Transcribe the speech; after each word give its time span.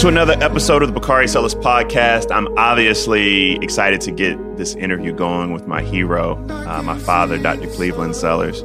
to 0.00 0.08
another 0.08 0.32
episode 0.40 0.82
of 0.82 0.88
the 0.88 0.98
Bakari 0.98 1.28
Sellers 1.28 1.54
podcast. 1.54 2.34
I'm 2.34 2.48
obviously 2.56 3.56
excited 3.56 4.00
to 4.00 4.10
get 4.10 4.56
this 4.56 4.74
interview 4.76 5.12
going 5.12 5.52
with 5.52 5.66
my 5.66 5.82
hero, 5.82 6.36
uh, 6.48 6.82
my 6.82 6.98
father, 6.98 7.36
Dr. 7.36 7.66
Cleveland 7.66 8.16
Sellers. 8.16 8.62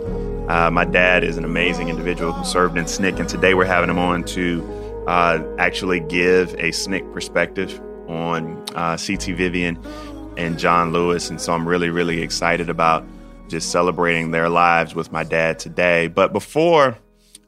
Uh, 0.48 0.70
my 0.72 0.86
dad 0.86 1.26
is 1.26 1.36
an 1.36 1.44
amazing 1.44 1.90
individual 1.90 2.32
who 2.32 2.46
served 2.46 2.78
in 2.78 2.86
SNCC, 2.86 3.20
and 3.20 3.28
today 3.28 3.54
we're 3.54 3.66
having 3.66 3.90
him 3.90 4.00
on 4.00 4.24
to 4.24 4.64
uh, 5.08 5.44
actually 5.60 6.00
give 6.00 6.54
a 6.54 6.70
SNCC 6.70 7.12
perspective 7.12 7.82
on 8.08 8.64
uh, 8.74 8.96
CT 8.96 9.36
Vivian 9.36 9.78
and 10.38 10.58
John 10.58 10.94
Lewis. 10.94 11.30
And 11.30 11.42
so 11.42 11.52
I'm 11.52 11.68
really, 11.68 11.90
really 11.90 12.22
excited 12.22 12.70
about 12.70 13.06
just 13.50 13.74
celebrating 13.74 14.32
their 14.32 14.48
lives 14.48 14.96
with 14.96 15.12
my 15.12 15.26
dad 15.26 15.60
today. 15.60 16.08
But 16.08 16.32
before 16.32 16.98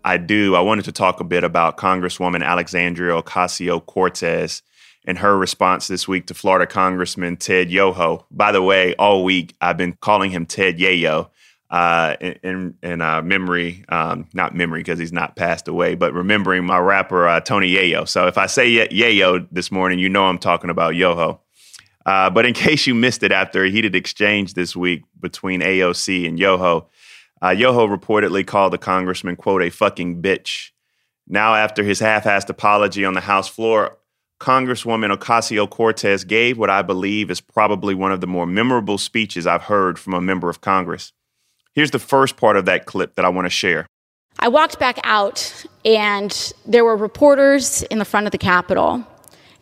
I 0.07 0.15
do, 0.15 0.55
I 0.55 0.61
wanted 0.61 0.85
to 0.85 0.93
talk 0.93 1.19
a 1.19 1.25
bit 1.25 1.43
about 1.43 1.75
Congresswoman 1.75 2.41
Alexandria 2.41 3.21
Ocasio 3.21 3.85
Cortez 3.85 4.61
and 5.03 5.17
her 5.17 5.37
response 5.37 5.89
this 5.89 6.07
week 6.07 6.27
to 6.27 6.33
Florida 6.33 6.65
Congressman 6.65 7.35
Ted 7.35 7.69
Yoho. 7.69 8.25
By 8.31 8.53
the 8.53 8.61
way, 8.61 8.95
all 8.95 9.25
week 9.25 9.53
I've 9.59 9.75
been 9.75 9.97
calling 9.99 10.31
him 10.31 10.45
Ted 10.45 10.77
Yayo. 10.77 11.29
Uh, 11.69 12.15
in 12.21 12.75
in 12.81 13.01
uh, 13.01 13.21
memory, 13.21 13.83
um, 13.89 14.25
not 14.33 14.55
memory 14.55 14.79
because 14.79 14.97
he's 14.97 15.11
not 15.11 15.35
passed 15.35 15.67
away, 15.67 15.95
but 15.95 16.13
remembering 16.13 16.63
my 16.63 16.79
rapper 16.79 17.27
uh, 17.27 17.41
Tony 17.41 17.75
Yayo. 17.75 18.07
So 18.07 18.27
if 18.27 18.37
I 18.37 18.45
say 18.45 18.87
Yayo 18.87 19.45
this 19.51 19.69
morning, 19.73 19.99
you 19.99 20.07
know 20.07 20.23
I'm 20.23 20.39
talking 20.39 20.69
about 20.69 20.95
Yoho. 20.95 21.41
Uh, 22.05 22.29
but 22.29 22.45
in 22.45 22.53
case 22.65 22.87
you 22.87 22.95
missed 22.95 23.23
it 23.23 23.33
after 23.33 23.65
a 23.65 23.69
heated 23.69 23.93
exchange 23.93 24.53
this 24.53 24.73
week 24.73 25.03
between 25.19 25.59
AOC 25.59 26.25
and 26.25 26.39
Yoho, 26.39 26.87
uh, 27.43 27.49
Yoho 27.49 27.87
reportedly 27.87 28.45
called 28.45 28.73
the 28.73 28.77
congressman, 28.77 29.35
quote, 29.35 29.61
a 29.61 29.69
fucking 29.69 30.21
bitch. 30.21 30.71
Now, 31.27 31.55
after 31.55 31.83
his 31.83 31.99
half 31.99 32.23
assed 32.23 32.49
apology 32.49 33.03
on 33.03 33.13
the 33.13 33.21
House 33.21 33.47
floor, 33.47 33.97
Congresswoman 34.39 35.15
Ocasio 35.15 35.69
Cortez 35.69 36.23
gave 36.23 36.57
what 36.57 36.69
I 36.69 36.81
believe 36.81 37.31
is 37.31 37.41
probably 37.41 37.95
one 37.95 38.11
of 38.11 38.21
the 38.21 38.27
more 38.27 38.45
memorable 38.45 38.97
speeches 38.97 39.47
I've 39.47 39.63
heard 39.63 39.97
from 39.97 40.13
a 40.13 40.21
member 40.21 40.49
of 40.49 40.61
Congress. 40.61 41.11
Here's 41.73 41.91
the 41.91 41.99
first 41.99 42.37
part 42.37 42.55
of 42.55 42.65
that 42.65 42.85
clip 42.85 43.15
that 43.15 43.25
I 43.25 43.29
want 43.29 43.45
to 43.45 43.49
share. 43.49 43.87
I 44.39 44.47
walked 44.47 44.79
back 44.79 44.99
out, 45.03 45.65
and 45.83 46.53
there 46.65 46.85
were 46.85 46.95
reporters 46.95 47.83
in 47.83 47.97
the 47.97 48.05
front 48.05 48.27
of 48.27 48.31
the 48.31 48.37
Capitol. 48.37 49.05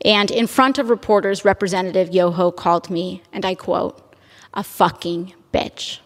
And 0.03 0.29
in 0.29 0.47
front 0.47 0.77
of 0.77 0.89
reporters, 0.89 1.45
Representative 1.45 2.13
Yoho 2.13 2.51
called 2.51 2.89
me, 2.89 3.23
and 3.31 3.45
I 3.45 3.55
quote, 3.55 4.15
a 4.53 4.63
fucking 4.63 5.33
bitch. 5.53 5.99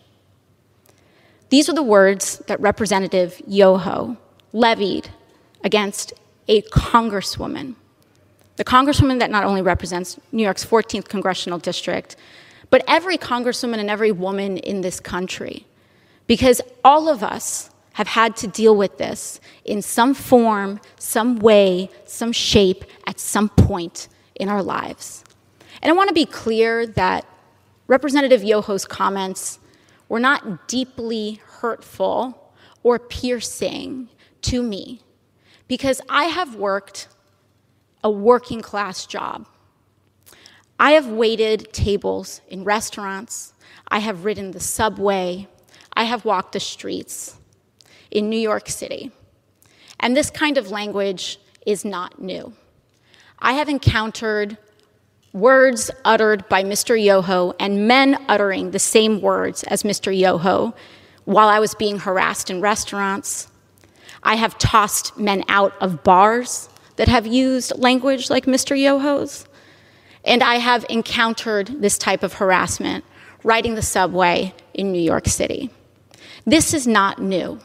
These 1.49 1.67
are 1.67 1.73
the 1.73 1.83
words 1.83 2.39
that 2.47 2.59
Representative 2.59 3.41
Yoho 3.47 4.17
levied 4.53 5.09
against 5.63 6.13
a 6.47 6.61
congresswoman. 6.63 7.75
The 8.57 8.65
congresswoman 8.65 9.19
that 9.19 9.31
not 9.31 9.43
only 9.43 9.61
represents 9.61 10.19
New 10.31 10.43
York's 10.43 10.65
14th 10.65 11.07
congressional 11.07 11.59
district, 11.59 12.15
but 12.69 12.83
every 12.87 13.17
congresswoman 13.17 13.79
and 13.79 13.89
every 13.89 14.11
woman 14.11 14.57
in 14.57 14.81
this 14.81 14.99
country. 14.99 15.65
Because 16.27 16.61
all 16.83 17.09
of 17.09 17.23
us 17.23 17.71
have 17.93 18.07
had 18.07 18.35
to 18.37 18.47
deal 18.47 18.75
with 18.75 18.97
this 18.97 19.39
in 19.65 19.81
some 19.81 20.13
form, 20.13 20.79
some 20.97 21.39
way, 21.39 21.89
some 22.05 22.31
shape, 22.31 22.85
at 23.07 23.19
some 23.19 23.49
point 23.49 24.07
in 24.35 24.49
our 24.49 24.61
lives. 24.61 25.23
And 25.81 25.91
I 25.91 25.95
want 25.95 26.09
to 26.09 26.13
be 26.13 26.25
clear 26.25 26.85
that 26.85 27.25
Representative 27.87 28.43
Yoho's 28.43 28.85
comments 28.85 29.59
were 30.09 30.19
not 30.19 30.67
deeply 30.67 31.39
hurtful 31.45 32.53
or 32.83 32.99
piercing 32.99 34.09
to 34.41 34.61
me 34.61 35.01
because 35.67 36.01
I 36.09 36.25
have 36.25 36.55
worked 36.55 37.07
a 38.03 38.09
working 38.09 38.61
class 38.61 39.05
job. 39.05 39.47
I 40.79 40.91
have 40.91 41.07
waited 41.07 41.71
tables 41.73 42.41
in 42.47 42.63
restaurants, 42.63 43.53
I 43.89 43.99
have 43.99 44.25
ridden 44.25 44.51
the 44.51 44.59
subway, 44.59 45.47
I 45.93 46.05
have 46.05 46.25
walked 46.25 46.53
the 46.53 46.59
streets 46.59 47.37
in 48.09 48.29
New 48.29 48.39
York 48.39 48.69
City. 48.69 49.11
And 49.99 50.15
this 50.15 50.29
kind 50.29 50.57
of 50.57 50.71
language 50.71 51.39
is 51.65 51.83
not 51.83 52.21
new. 52.21 52.53
I 53.37 53.53
have 53.53 53.67
encountered 53.67 54.57
words 55.33 55.91
uttered 56.05 56.47
by 56.49 56.63
Mr. 56.63 57.01
Yoho 57.01 57.53
and 57.59 57.87
men 57.87 58.23
uttering 58.27 58.71
the 58.71 58.79
same 58.79 59.21
words 59.21 59.63
as 59.63 59.83
Mr. 59.83 60.17
Yoho 60.17 60.73
while 61.25 61.47
I 61.47 61.59
was 61.59 61.75
being 61.75 61.99
harassed 61.99 62.49
in 62.49 62.61
restaurants. 62.61 63.47
I 64.23 64.35
have 64.35 64.57
tossed 64.57 65.17
men 65.17 65.43
out 65.47 65.73
of 65.81 66.03
bars 66.03 66.69
that 66.95 67.07
have 67.07 67.27
used 67.27 67.77
language 67.77 68.29
like 68.29 68.45
Mr. 68.45 68.77
Yoho's. 68.77 69.45
And 70.25 70.43
I 70.43 70.55
have 70.55 70.85
encountered 70.89 71.81
this 71.81 71.97
type 71.97 72.23
of 72.23 72.33
harassment 72.33 73.05
riding 73.43 73.75
the 73.75 73.81
subway 73.81 74.53
in 74.73 74.91
New 74.91 75.01
York 75.01 75.27
City. 75.27 75.69
This 76.45 76.73
is 76.73 76.87
not 76.87 77.21
new. 77.21 77.59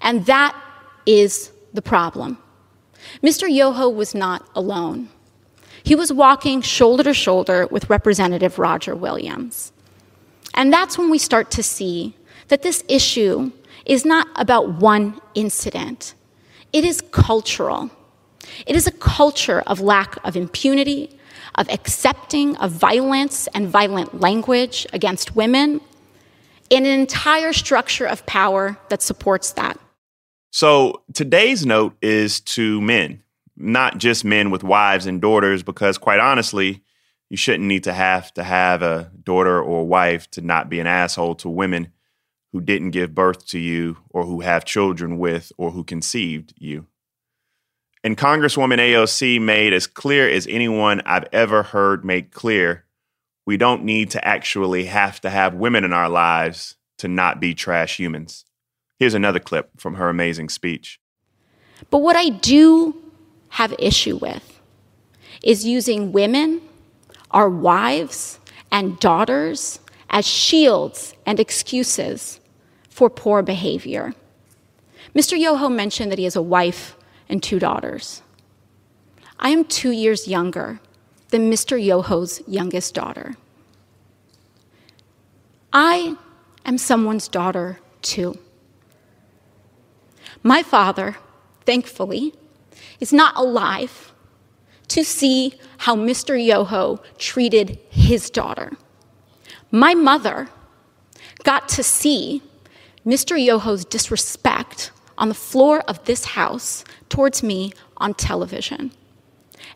And 0.00 0.24
that 0.26 0.56
is 1.04 1.52
the 1.74 1.82
problem. 1.82 2.38
Mr. 3.22 3.52
Yoho 3.52 3.88
was 3.88 4.14
not 4.14 4.48
alone. 4.54 5.08
He 5.84 5.94
was 5.94 6.12
walking 6.12 6.62
shoulder 6.62 7.02
to 7.04 7.14
shoulder 7.14 7.66
with 7.70 7.90
Representative 7.90 8.58
Roger 8.58 8.94
Williams. 8.94 9.72
And 10.54 10.72
that's 10.72 10.98
when 10.98 11.10
we 11.10 11.18
start 11.18 11.50
to 11.52 11.62
see 11.62 12.14
that 12.48 12.62
this 12.62 12.84
issue 12.88 13.50
is 13.86 14.04
not 14.04 14.28
about 14.36 14.74
one 14.74 15.20
incident, 15.34 16.14
it 16.72 16.84
is 16.84 17.00
cultural. 17.10 17.90
It 18.66 18.74
is 18.74 18.86
a 18.88 18.92
culture 18.92 19.62
of 19.66 19.80
lack 19.80 20.18
of 20.24 20.36
impunity, 20.36 21.16
of 21.54 21.68
accepting 21.70 22.56
of 22.56 22.72
violence 22.72 23.46
and 23.54 23.68
violent 23.68 24.20
language 24.20 24.86
against 24.92 25.36
women, 25.36 25.80
and 26.70 26.86
an 26.86 26.98
entire 26.98 27.52
structure 27.52 28.06
of 28.06 28.26
power 28.26 28.76
that 28.88 29.00
supports 29.00 29.52
that. 29.52 29.78
So 30.50 31.02
today's 31.14 31.64
note 31.64 31.96
is 32.02 32.40
to 32.40 32.80
men 32.80 33.21
not 33.56 33.98
just 33.98 34.24
men 34.24 34.50
with 34.50 34.64
wives 34.64 35.06
and 35.06 35.20
daughters, 35.20 35.62
because 35.62 35.98
quite 35.98 36.20
honestly, 36.20 36.82
you 37.28 37.36
shouldn't 37.36 37.68
need 37.68 37.84
to 37.84 37.92
have 37.92 38.32
to 38.34 38.44
have 38.44 38.82
a 38.82 39.10
daughter 39.22 39.62
or 39.62 39.86
wife 39.86 40.30
to 40.32 40.40
not 40.40 40.68
be 40.68 40.80
an 40.80 40.86
asshole 40.86 41.34
to 41.36 41.48
women 41.48 41.92
who 42.52 42.60
didn't 42.60 42.90
give 42.90 43.14
birth 43.14 43.46
to 43.46 43.58
you 43.58 43.96
or 44.10 44.24
who 44.24 44.40
have 44.40 44.64
children 44.64 45.18
with 45.18 45.52
or 45.56 45.70
who 45.70 45.84
conceived 45.84 46.52
you. 46.58 46.86
And 48.04 48.18
Congresswoman 48.18 48.78
AOC 48.78 49.40
made 49.40 49.72
as 49.72 49.86
clear 49.86 50.28
as 50.28 50.46
anyone 50.48 51.00
I've 51.06 51.28
ever 51.32 51.62
heard 51.62 52.04
make 52.04 52.32
clear 52.32 52.84
we 53.44 53.56
don't 53.56 53.84
need 53.84 54.10
to 54.10 54.24
actually 54.26 54.84
have 54.84 55.20
to 55.20 55.30
have 55.30 55.54
women 55.54 55.84
in 55.84 55.92
our 55.92 56.08
lives 56.08 56.76
to 56.98 57.08
not 57.08 57.40
be 57.40 57.54
trash 57.54 57.96
humans. 57.98 58.44
Here's 58.98 59.14
another 59.14 59.40
clip 59.40 59.80
from 59.80 59.94
her 59.94 60.08
amazing 60.08 60.48
speech. 60.48 61.00
But 61.90 61.98
what 61.98 62.14
I 62.14 62.28
do 62.28 63.01
have 63.52 63.74
issue 63.78 64.16
with 64.16 64.60
is 65.42 65.66
using 65.66 66.10
women, 66.10 66.60
our 67.30 67.50
wives, 67.50 68.38
and 68.70 68.98
daughters 68.98 69.78
as 70.08 70.26
shields 70.26 71.14
and 71.26 71.38
excuses 71.38 72.40
for 72.88 73.10
poor 73.10 73.42
behavior. 73.42 74.14
Mr. 75.14 75.38
Yoho 75.38 75.68
mentioned 75.68 76.10
that 76.10 76.18
he 76.18 76.24
has 76.24 76.36
a 76.36 76.42
wife 76.42 76.96
and 77.28 77.42
two 77.42 77.58
daughters. 77.58 78.22
I 79.38 79.50
am 79.50 79.64
two 79.64 79.90
years 79.90 80.26
younger 80.26 80.80
than 81.28 81.50
Mr. 81.50 81.82
Yoho's 81.82 82.40
youngest 82.46 82.94
daughter. 82.94 83.34
I 85.74 86.16
am 86.64 86.78
someone's 86.78 87.28
daughter 87.28 87.80
too. 88.00 88.38
My 90.42 90.62
father, 90.62 91.16
thankfully, 91.66 92.32
is 93.02 93.12
not 93.12 93.34
alive 93.34 94.14
to 94.86 95.02
see 95.02 95.58
how 95.78 95.96
Mr. 95.96 96.32
Yoho 96.42 97.02
treated 97.18 97.76
his 97.90 98.30
daughter. 98.30 98.70
My 99.72 99.92
mother 99.92 100.48
got 101.42 101.68
to 101.70 101.82
see 101.82 102.42
Mr. 103.04 103.36
Yoho's 103.36 103.84
disrespect 103.84 104.92
on 105.18 105.28
the 105.28 105.34
floor 105.34 105.80
of 105.90 106.04
this 106.04 106.24
house 106.38 106.84
towards 107.08 107.42
me 107.42 107.72
on 107.96 108.14
television. 108.14 108.92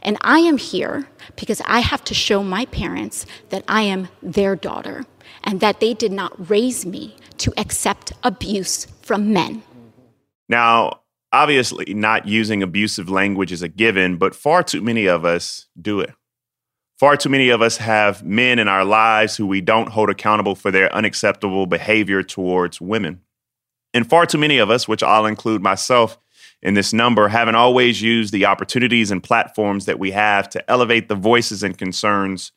And 0.02 0.16
I 0.20 0.38
am 0.38 0.56
here 0.56 1.08
because 1.34 1.60
I 1.66 1.80
have 1.80 2.04
to 2.04 2.14
show 2.14 2.44
my 2.44 2.66
parents 2.66 3.26
that 3.48 3.64
I 3.66 3.82
am 3.82 4.06
their 4.22 4.54
daughter 4.54 5.04
and 5.42 5.58
that 5.58 5.80
they 5.80 5.94
did 5.94 6.12
not 6.12 6.48
raise 6.48 6.86
me 6.86 7.16
to 7.38 7.52
accept 7.56 8.12
abuse 8.22 8.86
from 9.02 9.32
men. 9.32 9.64
Now, 10.48 11.00
obviously 11.36 11.92
not 11.92 12.26
using 12.26 12.62
abusive 12.62 13.10
language 13.10 13.52
is 13.52 13.60
a 13.60 13.68
given, 13.68 14.16
but 14.16 14.34
far 14.34 14.62
too 14.62 14.80
many 14.80 15.06
of 15.06 15.24
us 15.24 15.66
do 15.80 16.00
it. 16.00 16.10
Far 16.98 17.14
too 17.18 17.28
many 17.28 17.50
of 17.50 17.60
us 17.60 17.76
have 17.76 18.24
men 18.24 18.58
in 18.58 18.68
our 18.68 18.84
lives 18.84 19.36
who 19.36 19.46
we 19.46 19.60
don't 19.60 19.90
hold 19.90 20.08
accountable 20.08 20.54
for 20.54 20.70
their 20.70 20.90
unacceptable 20.94 21.66
behavior 21.66 22.22
towards 22.22 22.80
women. 22.80 23.20
And 23.92 24.08
far 24.08 24.24
too 24.24 24.38
many 24.38 24.56
of 24.56 24.70
us, 24.70 24.88
which 24.88 25.02
I'll 25.02 25.26
include 25.26 25.62
myself 25.62 26.18
in 26.62 26.72
this 26.72 26.94
number 26.94 27.28
haven't 27.28 27.54
always 27.54 28.00
used 28.00 28.32
the 28.32 28.46
opportunities 28.46 29.10
and 29.10 29.22
platforms 29.22 29.84
that 29.84 29.98
we 29.98 30.12
have 30.12 30.48
to 30.50 30.70
elevate 30.70 31.08
the 31.08 31.14
voices 31.14 31.62
and 31.62 31.76
concerns 31.76 32.52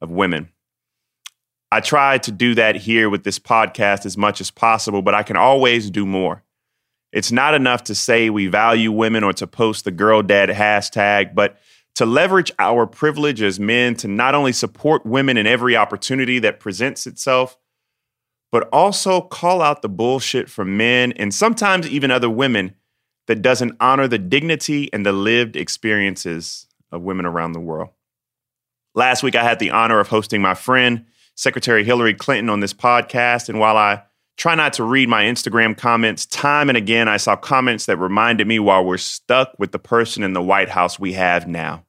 of 0.00 0.12
women. 0.12 0.50
I 1.72 1.80
try 1.80 2.18
to 2.18 2.30
do 2.30 2.54
that 2.54 2.76
here 2.76 3.10
with 3.10 3.24
this 3.24 3.40
podcast 3.40 4.06
as 4.06 4.16
much 4.16 4.40
as 4.40 4.52
possible, 4.52 5.02
but 5.02 5.14
I 5.14 5.24
can 5.24 5.36
always 5.36 5.90
do 5.90 6.06
more. 6.06 6.44
It's 7.12 7.32
not 7.32 7.54
enough 7.54 7.84
to 7.84 7.94
say 7.94 8.30
we 8.30 8.46
value 8.46 8.92
women 8.92 9.24
or 9.24 9.32
to 9.34 9.46
post 9.46 9.84
the 9.84 9.90
girl 9.90 10.22
dad 10.22 10.48
hashtag, 10.48 11.34
but 11.34 11.58
to 11.96 12.06
leverage 12.06 12.52
our 12.58 12.86
privilege 12.86 13.42
as 13.42 13.58
men 13.58 13.94
to 13.96 14.08
not 14.08 14.34
only 14.34 14.52
support 14.52 15.04
women 15.04 15.36
in 15.36 15.46
every 15.46 15.76
opportunity 15.76 16.38
that 16.38 16.60
presents 16.60 17.06
itself, 17.06 17.58
but 18.52 18.68
also 18.72 19.20
call 19.20 19.60
out 19.60 19.82
the 19.82 19.88
bullshit 19.88 20.48
from 20.48 20.76
men 20.76 21.12
and 21.12 21.34
sometimes 21.34 21.88
even 21.88 22.10
other 22.10 22.30
women 22.30 22.74
that 23.26 23.42
doesn't 23.42 23.76
honor 23.80 24.08
the 24.08 24.18
dignity 24.18 24.92
and 24.92 25.04
the 25.04 25.12
lived 25.12 25.56
experiences 25.56 26.66
of 26.90 27.02
women 27.02 27.26
around 27.26 27.52
the 27.52 27.60
world. 27.60 27.90
Last 28.94 29.22
week, 29.22 29.36
I 29.36 29.44
had 29.44 29.60
the 29.60 29.70
honor 29.70 30.00
of 30.00 30.08
hosting 30.08 30.42
my 30.42 30.54
friend, 30.54 31.06
Secretary 31.36 31.84
Hillary 31.84 32.14
Clinton, 32.14 32.50
on 32.50 32.58
this 32.60 32.74
podcast. 32.74 33.48
And 33.48 33.60
while 33.60 33.76
I 33.76 34.02
try 34.40 34.54
not 34.54 34.72
to 34.72 34.84
read 34.84 35.06
my 35.06 35.24
Instagram 35.24 35.76
comments, 35.76 36.24
time 36.24 36.70
and 36.70 36.78
again, 36.78 37.08
I 37.08 37.18
saw 37.18 37.36
comments 37.36 37.84
that 37.84 37.98
reminded 37.98 38.46
me 38.46 38.58
while 38.58 38.82
we're 38.82 38.96
stuck 38.96 39.52
with 39.58 39.72
the 39.72 39.78
person 39.78 40.22
in 40.22 40.32
the 40.32 40.40
White 40.42 40.70
House 40.70 40.98
we 40.98 41.12
have 41.12 41.46
now, 41.46 41.84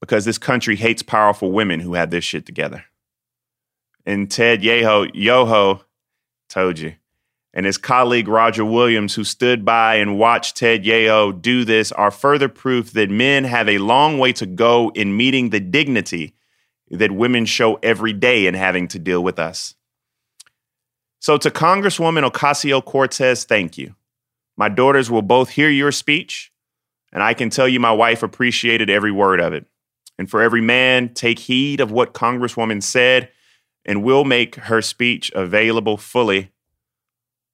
because 0.00 0.24
this 0.24 0.38
country 0.38 0.74
hates 0.74 1.02
powerful 1.02 1.52
women 1.52 1.80
who 1.80 1.92
have 1.92 2.10
this 2.10 2.24
shit 2.24 2.46
together. 2.46 2.86
And 4.06 4.30
Ted 4.30 4.62
Yeho, 4.62 5.10
Yoho, 5.12 5.84
told 6.48 6.78
you 6.78 6.94
and 7.52 7.66
his 7.66 7.76
colleague 7.76 8.28
Roger 8.28 8.64
Williams, 8.64 9.14
who 9.14 9.24
stood 9.24 9.62
by 9.62 9.96
and 9.96 10.18
watched 10.18 10.56
Ted 10.56 10.86
Yoho 10.86 11.32
do 11.32 11.66
this, 11.66 11.92
are 11.92 12.10
further 12.10 12.48
proof 12.48 12.92
that 12.92 13.10
men 13.10 13.44
have 13.44 13.68
a 13.68 13.76
long 13.76 14.18
way 14.18 14.32
to 14.32 14.46
go 14.46 14.90
in 14.94 15.14
meeting 15.14 15.50
the 15.50 15.60
dignity 15.60 16.34
that 16.90 17.12
women 17.12 17.44
show 17.44 17.74
every 17.82 18.14
day 18.14 18.46
in 18.46 18.54
having 18.54 18.88
to 18.88 18.98
deal 18.98 19.22
with 19.22 19.38
us. 19.38 19.74
So, 21.22 21.38
to 21.38 21.52
Congresswoman 21.52 22.28
Ocasio 22.28 22.84
Cortez, 22.84 23.44
thank 23.44 23.78
you. 23.78 23.94
My 24.56 24.68
daughters 24.68 25.08
will 25.08 25.22
both 25.22 25.50
hear 25.50 25.70
your 25.70 25.92
speech, 25.92 26.50
and 27.12 27.22
I 27.22 27.32
can 27.32 27.48
tell 27.48 27.68
you 27.68 27.78
my 27.78 27.92
wife 27.92 28.24
appreciated 28.24 28.90
every 28.90 29.12
word 29.12 29.40
of 29.40 29.52
it. 29.52 29.64
And 30.18 30.28
for 30.28 30.42
every 30.42 30.60
man, 30.60 31.14
take 31.14 31.38
heed 31.38 31.80
of 31.80 31.92
what 31.92 32.12
Congresswoman 32.12 32.82
said, 32.82 33.30
and 33.84 34.02
we'll 34.02 34.24
make 34.24 34.56
her 34.56 34.82
speech 34.82 35.30
available 35.32 35.96
fully 35.96 36.50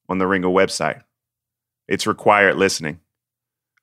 on 0.08 0.16
the 0.16 0.26
Ringer 0.26 0.48
website. 0.48 1.02
It's 1.86 2.06
required 2.06 2.56
listening. 2.56 3.00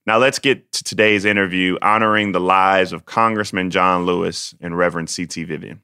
Now 0.08 0.18
let's 0.18 0.40
get 0.40 0.72
to 0.72 0.84
today's 0.84 1.26
interview 1.26 1.78
honoring 1.84 2.32
the 2.32 2.40
lives 2.40 2.92
of 2.92 3.06
Congressman 3.06 3.70
John 3.70 4.08
Lewis 4.08 4.56
and 4.60 4.76
Reverend 4.76 5.12
C.T. 5.12 5.44
Vivian. 5.44 5.84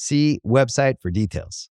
See 0.00 0.38
website 0.46 1.00
for 1.00 1.10
details. 1.10 1.70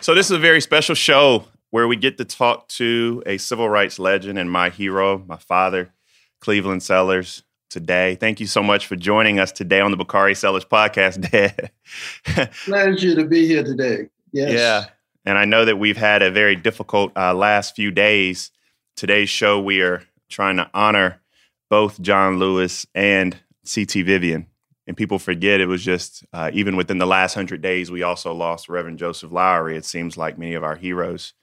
So, 0.00 0.14
this 0.14 0.26
is 0.26 0.30
a 0.30 0.38
very 0.38 0.60
special 0.60 0.94
show 0.94 1.46
where 1.70 1.88
we 1.88 1.96
get 1.96 2.16
to 2.18 2.24
talk 2.24 2.68
to 2.68 3.24
a 3.26 3.38
civil 3.38 3.68
rights 3.68 3.98
legend 3.98 4.38
and 4.38 4.48
my 4.48 4.70
hero, 4.70 5.18
my 5.26 5.36
father, 5.36 5.92
Cleveland 6.40 6.84
Sellers 6.84 7.42
today. 7.70 8.14
Thank 8.14 8.38
you 8.38 8.46
so 8.46 8.62
much 8.62 8.86
for 8.86 8.94
joining 8.94 9.40
us 9.40 9.50
today 9.50 9.80
on 9.80 9.90
the 9.90 9.96
Bakari 9.96 10.36
Sellers 10.36 10.64
podcast, 10.64 11.28
Dad. 11.32 12.52
Pleasure 12.64 13.16
to 13.16 13.24
be 13.24 13.48
here 13.48 13.64
today. 13.64 14.10
Yes. 14.30 14.52
Yeah. 14.52 14.84
And 15.24 15.36
I 15.36 15.44
know 15.44 15.64
that 15.64 15.76
we've 15.76 15.96
had 15.96 16.22
a 16.22 16.30
very 16.30 16.54
difficult 16.54 17.10
uh, 17.16 17.34
last 17.34 17.74
few 17.74 17.90
days. 17.90 18.52
Today's 18.96 19.28
show, 19.28 19.60
we 19.60 19.80
are 19.80 20.04
trying 20.28 20.58
to 20.58 20.70
honor 20.72 21.20
both 21.68 22.00
John 22.00 22.38
Lewis 22.38 22.86
and 22.94 23.36
C.T. 23.64 24.02
Vivian. 24.02 24.46
And 24.88 24.96
people 24.96 25.18
forget 25.18 25.60
it 25.60 25.68
was 25.68 25.84
just, 25.84 26.24
uh, 26.32 26.50
even 26.54 26.74
within 26.74 26.96
the 26.96 27.06
last 27.06 27.34
hundred 27.34 27.60
days, 27.60 27.90
we 27.90 28.02
also 28.02 28.32
lost 28.32 28.70
Reverend 28.70 28.98
Joseph 28.98 29.30
Lowery. 29.30 29.76
It 29.76 29.84
seems 29.84 30.16
like 30.16 30.38
many 30.38 30.54
of 30.54 30.64
our 30.64 30.76
heroes 30.76 31.34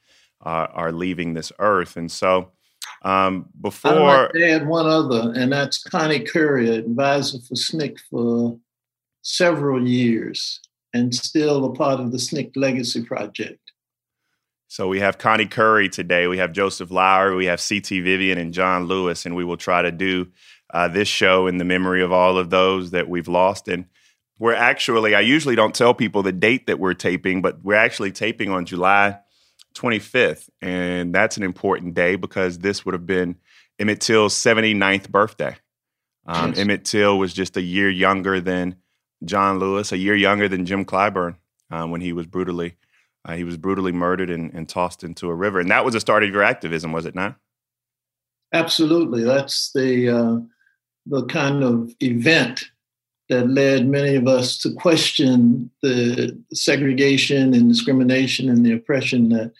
uh, 0.44 0.68
are 0.74 0.92
leaving 0.92 1.36
this 1.36 1.52
earth. 1.60 1.96
And 1.96 2.12
so 2.12 2.52
um, 3.04 3.48
before 3.62 4.36
I'd 4.36 4.42
add 4.42 4.68
one 4.68 4.88
other, 4.88 5.32
and 5.36 5.52
that's 5.52 5.84
Connie 5.84 6.24
Curry, 6.24 6.70
advisor 6.75 7.38
for 7.48 7.54
SNCC 7.54 8.00
for 8.10 8.58
several 9.22 9.88
years, 9.88 10.60
and 10.96 11.14
still 11.14 11.66
a 11.66 11.74
part 11.74 12.00
of 12.00 12.12
the 12.12 12.18
SNCC 12.18 12.52
Legacy 12.56 13.04
Project. 13.04 13.60
So 14.70 14.88
we 14.88 15.00
have 15.02 15.20
Connie 15.20 15.46
Curry 15.46 15.88
today. 15.88 16.25
We 16.25 16.40
have 16.40 16.52
Joseph 16.52 16.90
Lowery. 16.90 17.36
We 17.36 17.46
have 17.46 17.62
C.T. 17.62 18.02
Vivian 18.02 18.40
and 18.40 18.52
John 18.52 18.86
Lewis, 18.88 19.28
and 19.28 19.36
we 19.36 19.46
will 19.46 19.56
try 19.56 19.84
to 19.84 19.92
do 19.92 20.28
uh, 20.74 20.88
this 20.88 21.08
show 21.08 21.48
in 21.48 21.58
the 21.58 21.66
memory 21.66 22.02
of 22.02 22.12
all 22.12 22.38
of 22.38 22.50
those 22.50 22.92
that 22.92 23.08
we've 23.08 23.28
lost. 23.28 23.68
And 23.68 23.86
we're 24.40 24.54
actually, 24.54 25.16
I 25.16 25.22
usually 25.22 25.56
don't 25.56 25.76
tell 25.76 25.94
people 25.94 26.24
the 26.24 26.32
date 26.32 26.68
that 26.68 26.80
we're 26.80 26.94
taping, 26.94 27.42
but 27.42 27.64
we're 27.64 27.76
actually 27.76 28.12
taping 28.12 28.50
on 28.50 28.66
July 28.66 29.20
25th. 29.76 30.50
And 30.62 31.14
that's 31.14 31.38
an 31.38 31.44
important 31.44 31.94
day 31.94 32.16
because 32.16 32.60
this 32.60 32.86
would 32.86 32.94
have 32.94 33.06
been 33.06 33.38
Emmett 33.80 34.02
Till's 34.02 34.36
79th 34.36 35.10
birthday. 35.10 35.56
Um, 36.26 36.50
yes. 36.50 36.60
Emmett 36.60 36.86
Till 36.86 37.20
was 37.20 37.34
just 37.34 37.56
a 37.56 37.62
year 37.62 37.90
younger 37.90 38.42
than 38.42 38.78
John 39.24 39.60
Lewis, 39.60 39.92
a 39.92 39.98
year 39.98 40.16
younger 40.16 40.50
than 40.50 40.66
Jim 40.66 40.86
Clyburn 40.86 41.36
um, 41.70 41.92
when 41.92 42.02
he 42.02 42.14
was 42.14 42.26
brutally 42.26 42.78
uh, 43.26 43.36
he 43.36 43.44
was 43.44 43.58
brutally 43.58 43.92
murdered 43.92 44.30
and, 44.30 44.54
and, 44.54 44.70
tossed 44.70 45.04
into 45.04 45.30
a 45.30 45.34
river. 45.34 45.60
And 45.60 45.72
that 45.72 45.84
was 45.84 45.96
the 45.96 46.00
start 46.00 46.24
of 46.24 46.30
your 46.30 46.44
activism, 46.44 46.92
was 46.92 47.08
it 47.08 47.16
not? 47.16 47.36
Absolutely. 48.54 49.24
That's 49.24 49.72
the 49.74 50.10
uh, 50.10 50.38
the 51.06 51.26
kind 51.26 51.64
of 51.64 51.94
event 52.02 52.66
that 53.30 53.50
led 53.50 53.88
many 53.88 54.16
of 54.16 54.28
us 54.28 54.58
to 54.60 54.74
question 54.74 55.70
the 55.82 56.40
segregation 56.54 57.54
and 57.54 57.70
discrimination 57.70 58.50
and 58.50 58.66
the 58.66 58.74
oppression 58.74 59.30
that 59.30 59.52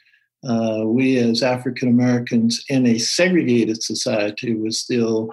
uh, 0.48 0.86
we 0.86 1.18
as 1.18 1.42
African 1.42 1.90
Americans 1.90 2.64
in 2.70 2.86
a 2.86 3.00
segregated 3.00 3.82
society 3.82 4.54
were 4.54 4.72
still 4.72 5.30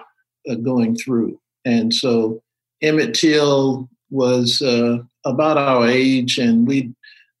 uh, 0.49 0.55
going 0.55 0.95
through. 0.95 1.39
And 1.65 1.93
so 1.93 2.41
Emmett 2.81 3.13
Till 3.13 3.87
was 4.09 4.61
uh, 4.61 4.97
about 5.25 5.57
our 5.57 5.87
age, 5.87 6.37
and 6.37 6.67
we, 6.67 6.93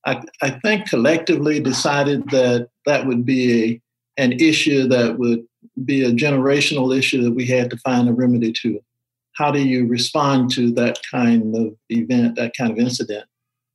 I, 0.05 0.23
I, 0.41 0.51
think, 0.51 0.87
collectively 0.87 1.59
decided 1.59 2.29
that 2.29 2.69
that 2.85 3.05
would 3.05 3.25
be 3.25 3.81
a, 4.17 4.21
an 4.21 4.33
issue 4.33 4.87
that 4.87 5.17
would 5.17 5.45
be 5.85 6.03
a 6.03 6.11
generational 6.11 6.95
issue 6.95 7.23
that 7.23 7.33
we 7.33 7.45
had 7.45 7.69
to 7.69 7.77
find 7.77 8.07
a 8.07 8.13
remedy 8.13 8.53
to. 8.61 8.79
How 9.33 9.51
do 9.51 9.59
you 9.59 9.87
respond 9.87 10.51
to 10.51 10.71
that 10.73 10.99
kind 11.09 11.55
of 11.55 11.75
event, 11.89 12.35
that 12.35 12.53
kind 12.57 12.71
of 12.71 12.77
incident? 12.77 13.25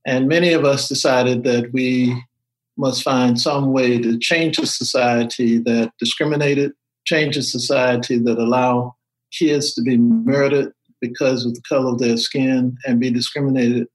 And 0.07 0.29
many 0.29 0.53
of 0.53 0.65
us 0.65 0.89
decided 0.89 1.45
that 1.45 1.73
we 1.73 2.23
must 2.77 3.03
find 3.03 3.39
some 3.39 3.73
way 3.73 3.99
to 3.99 4.19
change 4.19 4.59
a 4.59 4.67
society 4.67 5.59
that 5.59 5.93
discriminated, 5.99 6.73
change 7.05 7.37
a 7.37 7.43
society 7.43 8.19
that 8.19 8.39
allow 8.39 8.95
kids 9.33 9.75
to 9.75 9.83
be 9.83 9.97
murdered 9.97 10.73
because 11.01 11.45
of 11.45 11.55
the 11.55 11.63
color 11.69 11.93
of 11.93 11.99
their 11.99 12.17
skin 12.17 12.77
and 12.87 13.01
be 13.01 13.11
discriminated 13.11 13.89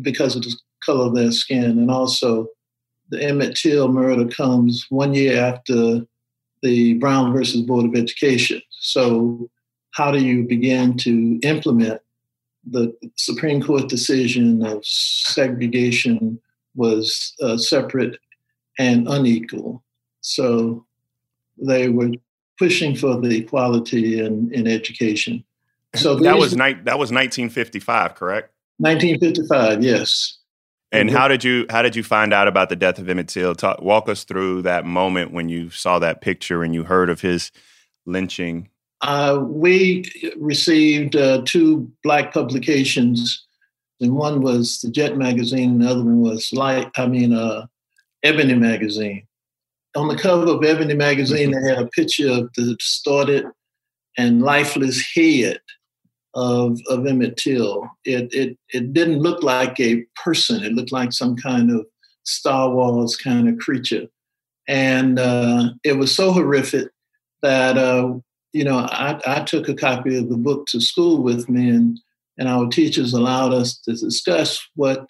because 0.00 0.34
of 0.34 0.42
the 0.42 0.56
color 0.84 1.06
of 1.06 1.14
their 1.14 1.30
skin. 1.30 1.78
And 1.78 1.90
also, 1.90 2.46
the 3.10 3.22
Emmett 3.22 3.56
Till 3.56 3.88
murder 3.88 4.26
comes 4.28 4.86
one 4.88 5.12
year 5.12 5.38
after 5.38 6.00
the 6.62 6.94
Brown 6.94 7.32
versus 7.32 7.62
Board 7.62 7.86
of 7.86 7.94
Education. 7.94 8.62
So, 8.70 9.50
how 9.92 10.10
do 10.10 10.18
you 10.18 10.44
begin 10.44 10.96
to 10.98 11.38
implement 11.42 12.00
the 12.64 12.94
Supreme 13.16 13.60
Court 13.60 13.88
decision 13.88 14.64
of 14.64 14.84
segregation 14.84 16.40
was 16.74 17.34
uh, 17.42 17.56
separate 17.58 18.18
and 18.78 19.06
unequal? 19.08 19.82
So, 20.20 20.86
they 21.58 21.88
were 21.88 22.10
pushing 22.58 22.94
for 22.94 23.20
the 23.20 23.38
equality 23.38 24.20
in, 24.20 24.52
in 24.52 24.66
education. 24.66 25.44
So 25.94 26.16
that 26.20 26.38
was 26.38 26.56
ni- 26.56 26.74
that 26.84 26.98
was 26.98 27.10
1955, 27.12 28.14
correct? 28.14 28.52
1955, 28.78 29.82
yes. 29.82 30.38
And 30.92 31.10
how 31.10 31.26
did 31.26 31.42
you 31.42 31.64
how 31.70 31.80
did 31.80 31.96
you 31.96 32.02
find 32.02 32.34
out 32.34 32.48
about 32.48 32.68
the 32.68 32.76
death 32.76 32.98
of 32.98 33.08
Emmett 33.08 33.28
Till? 33.28 33.54
Talk, 33.54 33.80
walk 33.80 34.08
us 34.10 34.24
through 34.24 34.62
that 34.62 34.84
moment 34.84 35.32
when 35.32 35.48
you 35.48 35.70
saw 35.70 35.98
that 35.98 36.20
picture 36.20 36.62
and 36.62 36.74
you 36.74 36.84
heard 36.84 37.08
of 37.08 37.22
his 37.22 37.50
lynching. 38.04 38.68
Uh, 39.00 39.42
we 39.42 40.04
received 40.36 41.16
uh, 41.16 41.42
two 41.44 41.90
black 42.04 42.32
publications, 42.32 43.44
and 44.00 44.14
one 44.14 44.42
was 44.42 44.80
the 44.80 44.90
Jet 44.90 45.16
magazine, 45.16 45.70
and 45.70 45.82
the 45.82 45.88
other 45.88 46.04
one 46.04 46.20
was 46.20 46.52
Light. 46.52 46.88
I 46.96 47.06
mean, 47.06 47.32
uh, 47.32 47.66
Ebony 48.22 48.54
magazine. 48.54 49.26
On 49.96 50.08
the 50.08 50.16
cover 50.16 50.46
of 50.46 50.62
Ebony 50.62 50.94
magazine, 50.94 51.50
they 51.50 51.68
had 51.68 51.78
a 51.78 51.88
picture 51.88 52.30
of 52.30 52.50
the 52.54 52.76
distorted 52.78 53.46
and 54.16 54.42
lifeless 54.42 55.02
head 55.14 55.58
of, 56.34 56.78
of 56.88 57.06
Emmett 57.06 57.36
Till. 57.36 57.88
It, 58.04 58.32
it, 58.32 58.58
it 58.72 58.92
didn't 58.92 59.20
look 59.20 59.42
like 59.42 59.78
a 59.80 60.04
person, 60.22 60.64
it 60.64 60.72
looked 60.72 60.92
like 60.92 61.12
some 61.12 61.36
kind 61.36 61.70
of 61.70 61.86
Star 62.24 62.70
Wars 62.70 63.16
kind 63.16 63.48
of 63.48 63.58
creature. 63.58 64.06
And 64.68 65.18
uh, 65.18 65.70
it 65.84 65.94
was 65.98 66.14
so 66.14 66.32
horrific 66.32 66.88
that, 67.42 67.76
uh, 67.76 68.14
you 68.52 68.64
know, 68.64 68.78
I, 68.78 69.20
I 69.26 69.40
took 69.40 69.68
a 69.68 69.74
copy 69.74 70.16
of 70.16 70.28
the 70.28 70.36
book 70.36 70.66
to 70.68 70.80
school 70.80 71.22
with 71.22 71.48
me, 71.48 71.68
and, 71.68 71.98
and 72.38 72.48
our 72.48 72.68
teachers 72.68 73.12
allowed 73.12 73.52
us 73.52 73.78
to 73.80 73.92
discuss 73.92 74.60
what 74.74 75.06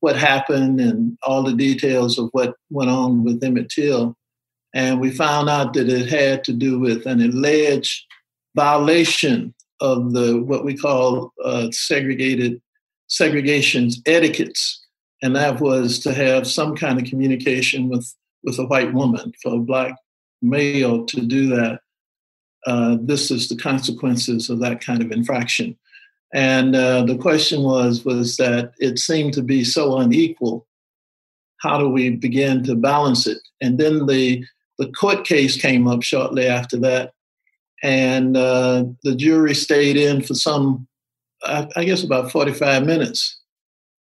what 0.00 0.16
happened 0.16 0.80
and 0.80 1.16
all 1.22 1.42
the 1.42 1.54
details 1.54 2.18
of 2.18 2.28
what 2.32 2.56
went 2.68 2.90
on 2.90 3.24
with 3.24 3.42
Emmett 3.42 3.70
Till. 3.70 4.14
And 4.74 5.00
we 5.00 5.10
found 5.10 5.48
out 5.48 5.72
that 5.72 5.88
it 5.88 6.10
had 6.10 6.44
to 6.44 6.52
do 6.52 6.78
with 6.78 7.06
an 7.06 7.22
alleged 7.22 8.04
violation 8.54 9.54
of 9.80 10.12
the 10.12 10.42
what 10.42 10.64
we 10.64 10.76
call 10.76 11.32
uh, 11.44 11.70
segregated 11.70 12.60
segregations 13.08 13.96
etiquettes, 14.06 14.84
and 15.22 15.34
that 15.36 15.60
was 15.60 15.98
to 16.00 16.14
have 16.14 16.46
some 16.46 16.74
kind 16.76 17.00
of 17.00 17.08
communication 17.08 17.88
with 17.88 18.12
with 18.42 18.58
a 18.58 18.66
white 18.66 18.92
woman. 18.92 19.32
For 19.42 19.54
a 19.54 19.58
black 19.58 19.96
male 20.42 21.04
to 21.06 21.20
do 21.20 21.48
that, 21.48 21.80
uh, 22.66 22.98
this 23.00 23.30
is 23.30 23.48
the 23.48 23.56
consequences 23.56 24.50
of 24.50 24.60
that 24.60 24.80
kind 24.80 25.02
of 25.02 25.10
infraction. 25.10 25.76
And 26.32 26.74
uh, 26.74 27.04
the 27.04 27.16
question 27.16 27.62
was 27.62 28.04
was 28.04 28.36
that 28.36 28.72
it 28.78 28.98
seemed 28.98 29.34
to 29.34 29.42
be 29.42 29.64
so 29.64 29.98
unequal. 29.98 30.66
How 31.58 31.78
do 31.78 31.88
we 31.88 32.10
begin 32.10 32.64
to 32.64 32.74
balance 32.74 33.26
it? 33.26 33.38
And 33.60 33.78
then 33.78 34.06
the 34.06 34.44
the 34.78 34.90
court 34.92 35.24
case 35.24 35.56
came 35.56 35.86
up 35.86 36.02
shortly 36.02 36.48
after 36.48 36.76
that, 36.78 37.13
and 37.82 38.36
uh, 38.36 38.84
the 39.02 39.14
jury 39.14 39.54
stayed 39.54 39.96
in 39.96 40.22
for 40.22 40.34
some, 40.34 40.86
I, 41.42 41.68
I 41.76 41.84
guess, 41.84 42.02
about 42.02 42.30
45 42.30 42.84
minutes. 42.84 43.40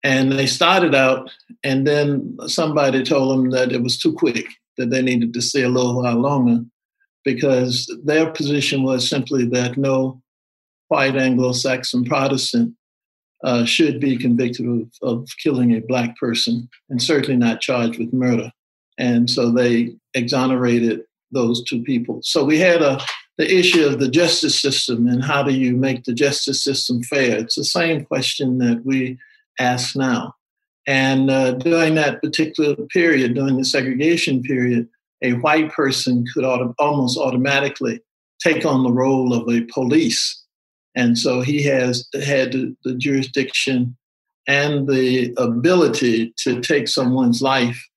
And 0.04 0.32
they 0.32 0.48
started 0.48 0.96
out, 0.96 1.30
and 1.64 1.86
then 1.86 2.38
somebody 2.48 3.04
told 3.04 3.32
them 3.32 3.52
that 3.52 3.72
it 3.72 3.84
was 3.84 4.00
too 4.00 4.14
quick, 4.14 4.46
that 4.78 4.90
they 4.90 5.02
needed 5.02 5.34
to 5.34 5.42
stay 5.42 5.62
a 5.62 5.70
little 5.70 6.02
while 6.02 6.16
longer, 6.16 6.64
because 7.24 7.92
their 8.04 8.32
position 8.32 8.84
was 8.84 9.08
simply 9.08 9.46
that 9.50 9.78
no 9.78 10.22
white 10.88 11.16
Anglo 11.16 11.52
Saxon 11.52 12.04
Protestant 12.04 12.74
uh, 13.44 13.64
should 13.64 14.00
be 14.00 14.18
convicted 14.18 14.66
of, 14.68 14.92
of 15.02 15.30
killing 15.42 15.72
a 15.72 15.82
black 15.82 16.18
person, 16.18 16.68
and 16.90 17.02
certainly 17.02 17.38
not 17.38 17.62
charged 17.62 18.00
with 18.00 18.12
murder. 18.12 18.52
And 18.98 19.30
so 19.30 19.52
they 19.52 19.96
exonerated 20.14 21.02
those 21.32 21.64
two 21.64 21.82
people. 21.84 22.20
So 22.24 22.44
we 22.44 22.60
had 22.60 22.82
a 22.82 23.00
the 23.38 23.58
issue 23.58 23.86
of 23.86 24.00
the 24.00 24.10
justice 24.10 24.60
system 24.60 25.08
and 25.08 25.24
how 25.24 25.42
do 25.42 25.54
you 25.54 25.76
make 25.76 26.04
the 26.04 26.14
justice 26.14 26.64
system 26.64 27.02
fair? 27.04 27.38
It's 27.38 27.56
the 27.56 27.64
same 27.64 28.06
question 28.06 28.58
that 28.60 28.86
we 28.86 29.18
ask 29.60 29.96
now. 29.96 30.36
And 30.88 31.30
uh, 31.30 31.54
during 31.54 31.96
that 31.96 32.22
particular 32.22 32.76
period, 32.88 33.36
during 33.36 33.58
the 33.58 33.66
segregation 33.66 34.42
period, 34.42 34.88
a 35.22 35.34
white 35.34 35.72
person 35.72 36.26
could 36.34 36.44
auto- 36.44 36.74
almost 36.80 37.18
automatically 37.18 38.02
take 38.44 38.66
on 38.66 38.84
the 38.84 38.92
role 38.92 39.34
of 39.34 39.48
a 39.50 39.62
police. 39.66 40.44
And 40.96 41.18
so 41.18 41.42
he 41.42 41.64
has 41.64 42.08
had 42.14 42.52
the, 42.52 42.96
jurisdiction 42.98 43.96
and 44.48 44.88
the 44.88 45.34
ability 45.38 46.34
to 46.40 46.60
take 46.60 46.88
someone's 46.88 47.42
life 47.42 47.88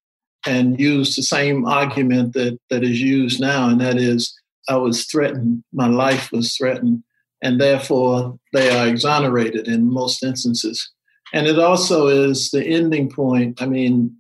and 0.47 0.79
use 0.79 1.17
the 1.17 1.23
same 1.23 1.64
argument 1.64 2.35
that, 2.35 2.59
that 2.69 2.85
is 2.85 3.00
used 3.00 3.41
now, 3.41 3.69
and 3.69 3.81
that 3.81 3.97
is 3.97 4.38
I 4.68 4.76
was 4.76 5.06
threatened, 5.06 5.62
my 5.73 5.88
life 5.88 6.30
was 6.33 6.56
threatened, 6.56 7.02
and 7.42 7.61
therefore 7.61 8.38
they 8.52 8.71
are 8.71 8.88
exonerated 8.88 9.68
in 9.68 9.92
most 9.92 10.23
instances. 10.23 10.90
And 11.33 11.47
it 11.47 11.59
also 11.59 12.06
is 12.06 12.50
the 12.50 12.64
ending 12.64 13.11
point. 13.11 13.61
I 13.61 13.66
mean, 13.66 14.16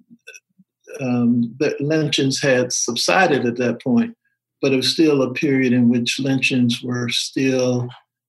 um, 1.00 1.54
the 1.58 1.76
lynchings 1.80 2.40
had 2.40 2.72
subsided 2.72 3.46
at 3.46 3.56
that 3.56 3.82
point, 3.82 4.16
but 4.60 4.72
it 4.72 4.76
was 4.76 4.92
still 4.92 5.22
a 5.22 5.32
period 5.32 5.72
in 5.72 5.88
which 5.88 6.18
lynchings 6.18 6.82
were 6.82 7.08
still 7.08 7.88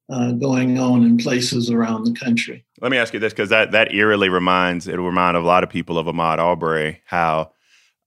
uh, 0.09 0.31
going 0.33 0.77
on 0.77 1.03
in 1.03 1.17
places 1.17 1.69
around 1.69 2.03
the 2.03 2.13
country. 2.13 2.63
Let 2.81 2.91
me 2.91 2.97
ask 2.97 3.13
you 3.13 3.19
this, 3.19 3.33
because 3.33 3.49
that 3.49 3.71
that 3.71 3.93
eerily 3.93 4.29
reminds 4.29 4.87
it'll 4.87 5.05
remind 5.05 5.35
a 5.35 5.41
lot 5.41 5.63
of 5.63 5.69
people 5.69 5.97
of 5.97 6.05
Ahmaud 6.07 6.37
Arbery, 6.37 7.01
how 7.05 7.51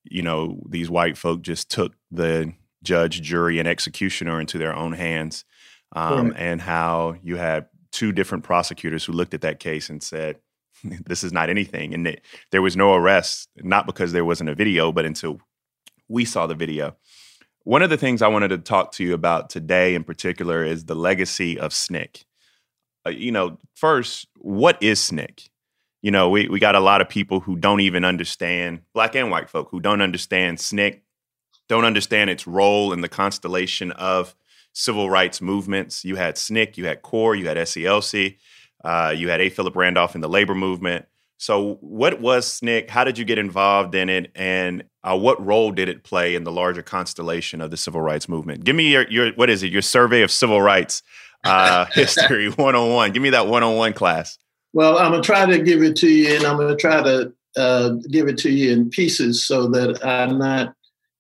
you 0.05 0.23
know 0.23 0.61
these 0.69 0.89
white 0.89 1.19
folk 1.19 1.43
just 1.43 1.71
took 1.71 1.93
the 2.11 2.53
judge, 2.83 3.23
jury, 3.23 3.59
and 3.59 3.69
executioner 3.69 4.41
into 4.41 4.59
their 4.59 4.75
own 4.75 4.93
hands, 4.93 5.45
um, 5.95 6.29
right. 6.29 6.39
and 6.39 6.61
how 6.61 7.17
you 7.23 7.37
had 7.37 7.67
two 7.91 8.13
different 8.13 8.45
prosecutors 8.45 9.05
who 9.05 9.13
looked 9.13 9.35
at 9.35 9.41
that 9.41 9.61
case 9.61 9.89
and 9.89 10.03
said, 10.03 10.37
"This 10.85 11.25
is 11.25 11.33
not 11.33 11.51
anything," 11.51 11.95
and 11.95 12.07
it, 12.07 12.23
there 12.51 12.63
was 12.63 12.77
no 12.77 12.95
arrest, 12.95 13.49
not 13.57 13.87
because 13.87 14.13
there 14.13 14.25
wasn't 14.25 14.51
a 14.51 14.55
video, 14.55 14.93
but 14.93 15.05
until 15.05 15.41
we 16.09 16.25
saw 16.25 16.47
the 16.47 16.55
video. 16.55 16.97
One 17.65 17.83
of 17.83 17.91
the 17.91 17.99
things 17.99 18.23
I 18.23 18.29
wanted 18.29 18.49
to 18.49 18.59
talk 18.59 18.93
to 18.93 19.05
you 19.05 19.13
about 19.13 19.51
today, 19.51 19.95
in 19.95 20.05
particular, 20.05 20.65
is 20.65 20.87
the 20.87 20.95
legacy 20.95 21.59
of 21.59 21.73
SNCC. 21.73 22.25
Uh, 23.07 23.11
you 23.11 23.31
know, 23.31 23.59
first, 23.75 24.27
what 24.39 24.83
is 24.83 24.99
SNCC? 25.01 25.51
You 26.01 26.13
know, 26.13 26.31
we, 26.31 26.49
we 26.49 26.61
got 26.61 26.77
a 26.77 26.81
lot 26.81 27.01
of 27.01 27.09
people 27.09 27.41
who 27.41 27.57
don't 27.57 27.81
even 27.81 28.05
understand, 28.05 28.83
black 28.95 29.17
and 29.17 29.31
white 29.31 29.51
folk, 29.51 29.69
who 29.71 29.81
don't 29.81 30.01
understand 30.01 30.59
SNCC 30.59 31.01
don't 31.69 31.85
understand 31.85 32.31
its 32.31 32.47
role 32.47 32.93
in 32.93 33.01
the 33.01 33.09
constellation 33.09 33.93
of 33.93 34.35
civil 34.73 35.11
rights 35.11 35.41
movements. 35.41 36.05
You 36.05 36.17
had 36.17 36.37
SNCC, 36.37 36.77
you 36.77 36.87
had 36.87 37.03
CORE, 37.03 37.35
you 37.35 37.47
had 37.47 37.57
SCLC, 37.57 38.37
uh, 38.85 39.15
you 39.17 39.29
had 39.29 39.41
A. 39.41 39.49
Philip 39.51 39.77
Randolph 39.77 40.15
in 40.15 40.21
the 40.21 40.29
labor 40.29 40.55
movement. 40.55 41.07
So, 41.37 41.75
what 41.81 42.21
was 42.21 42.61
SNCC? 42.61 42.89
How 42.91 43.05
did 43.05 43.19
you 43.19 43.25
get 43.25 43.39
involved 43.39 43.95
in 43.95 44.09
it? 44.09 44.31
And 44.35 44.85
uh, 45.05 45.17
what 45.17 45.45
role 45.45 45.71
did 45.71 45.89
it 45.89 46.03
play 46.03 46.35
in 46.35 46.45
the 46.45 46.53
larger 46.53 46.83
constellation 46.83 47.61
of 47.61 47.71
the 47.71 47.77
civil 47.77 48.01
rights 48.01 48.29
movement? 48.29 48.65
Give 48.65 48.75
me 48.75 48.91
your, 48.91 49.09
your 49.09 49.33
what 49.33 49.51
is 49.51 49.63
it, 49.63 49.71
your 49.71 49.83
survey 49.83 50.23
of 50.23 50.31
civil 50.31 50.61
rights 50.61 51.03
uh, 51.45 51.85
history 51.93 52.49
101. 52.49 53.13
Give 53.13 53.23
me 53.23 53.31
that 53.31 53.47
101 53.47 53.93
class. 53.93 54.39
Well, 54.73 54.99
I'm 54.99 55.13
going 55.13 55.23
to 55.23 55.27
try 55.27 55.47
to 55.47 55.59
give 55.59 55.83
it 55.83 55.97
to 55.97 56.09
you, 56.09 56.35
and 56.37 56.45
I'm 56.45 56.57
going 56.57 56.69
to 56.69 56.77
try 56.77 57.03
to 57.03 57.33
uh, 57.57 57.91
give 58.11 58.29
it 58.29 58.39
to 58.39 58.51
you 58.51 58.73
in 58.73 58.91
pieces 58.91 59.47
so 59.47 59.67
that 59.69 60.05
I'm 60.05 60.39
not 60.39 60.75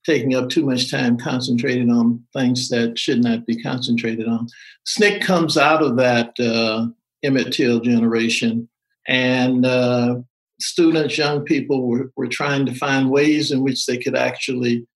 taking 0.09 0.35
up 0.35 0.49
too 0.49 0.65
much 0.65 0.91
time 0.91 1.19
concentrating 1.19 1.91
on 1.91 2.25
things 2.33 2.71
that 2.71 2.99
should 2.99 3.23
not 3.23 3.45
be 3.45 3.62
concentrated 3.62 4.27
on. 4.27 4.49
SNCC 4.88 5.21
comes 5.21 5.59
out 5.59 5.83
of 5.83 5.97
that 5.97 6.33
uh, 6.41 6.87
Emmett 7.23 7.53
Till 7.53 7.81
generation, 7.81 8.71
and 9.07 9.67
uh, 9.67 10.17
students, 10.59 11.19
young 11.19 11.45
people 11.45 11.87
were, 11.87 12.11
were 12.17 12.27
trying 12.27 12.65
to 12.65 12.75
find 12.75 13.11
ways 13.11 13.53
in 13.53 13.62
which 13.62 13.85
they 13.85 13.99
could 13.99 14.17
actually 14.17 14.87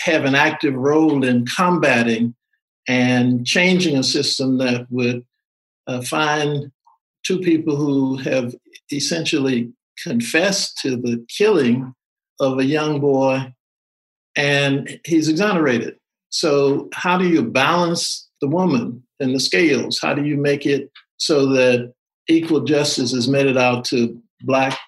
have 0.00 0.26
an 0.26 0.34
active 0.34 0.74
role 0.74 1.24
in 1.24 1.46
combating 1.46 2.34
and 2.86 3.46
changing 3.46 3.96
a 3.96 4.02
system 4.02 4.58
that 4.58 4.86
would 4.90 5.24
uh, 5.86 6.02
find 6.02 6.70
two 7.24 7.38
people 7.40 7.74
who 7.74 8.16
have 8.18 8.54
essentially 8.92 9.72
confessed 10.02 10.78
to 10.78 10.90
the 10.96 11.24
killing 11.28 11.94
of 12.38 12.58
a 12.58 12.64
young 12.64 13.00
boy 13.00 13.52
and 14.38 15.00
he's 15.04 15.28
exonerated. 15.28 15.96
So, 16.30 16.88
how 16.94 17.18
do 17.18 17.28
you 17.28 17.42
balance 17.42 18.28
the 18.40 18.48
woman 18.48 19.02
and 19.20 19.34
the 19.34 19.40
scales? 19.40 19.98
How 20.00 20.14
do 20.14 20.24
you 20.24 20.36
make 20.36 20.64
it 20.64 20.90
so 21.16 21.46
that 21.46 21.92
equal 22.28 22.60
justice 22.60 23.12
is 23.12 23.28
meted 23.28 23.58
out 23.58 23.84
to 23.86 24.16
Black 24.42 24.78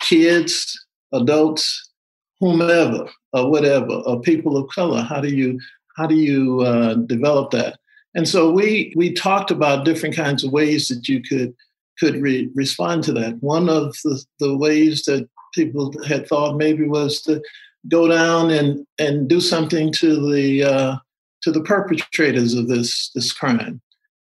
kids, 0.00 0.78
adults, 1.12 1.90
whomever, 2.38 3.08
or 3.32 3.50
whatever, 3.50 3.94
or 4.06 4.20
people 4.20 4.56
of 4.56 4.68
color? 4.68 5.00
How 5.02 5.20
do 5.20 5.28
you 5.28 5.58
how 5.96 6.06
do 6.06 6.16
you 6.16 6.60
uh, 6.60 6.94
develop 6.94 7.50
that? 7.52 7.78
And 8.14 8.28
so 8.28 8.50
we 8.50 8.92
we 8.96 9.14
talked 9.14 9.50
about 9.50 9.86
different 9.86 10.14
kinds 10.14 10.44
of 10.44 10.52
ways 10.52 10.88
that 10.88 11.08
you 11.08 11.22
could 11.22 11.54
could 11.98 12.16
re- 12.20 12.50
respond 12.54 13.04
to 13.04 13.12
that. 13.12 13.40
One 13.40 13.70
of 13.70 13.96
the, 14.04 14.22
the 14.40 14.56
ways 14.56 15.04
that 15.04 15.26
people 15.54 15.94
had 16.06 16.26
thought 16.26 16.56
maybe 16.56 16.86
was 16.86 17.22
to 17.22 17.40
go 17.88 18.08
down 18.08 18.50
and, 18.50 18.86
and 18.98 19.28
do 19.28 19.40
something 19.40 19.92
to 19.92 20.32
the 20.32 20.64
uh, 20.64 20.96
to 21.42 21.52
the 21.52 21.62
perpetrators 21.62 22.54
of 22.54 22.68
this 22.68 23.10
this 23.14 23.32
crime. 23.32 23.80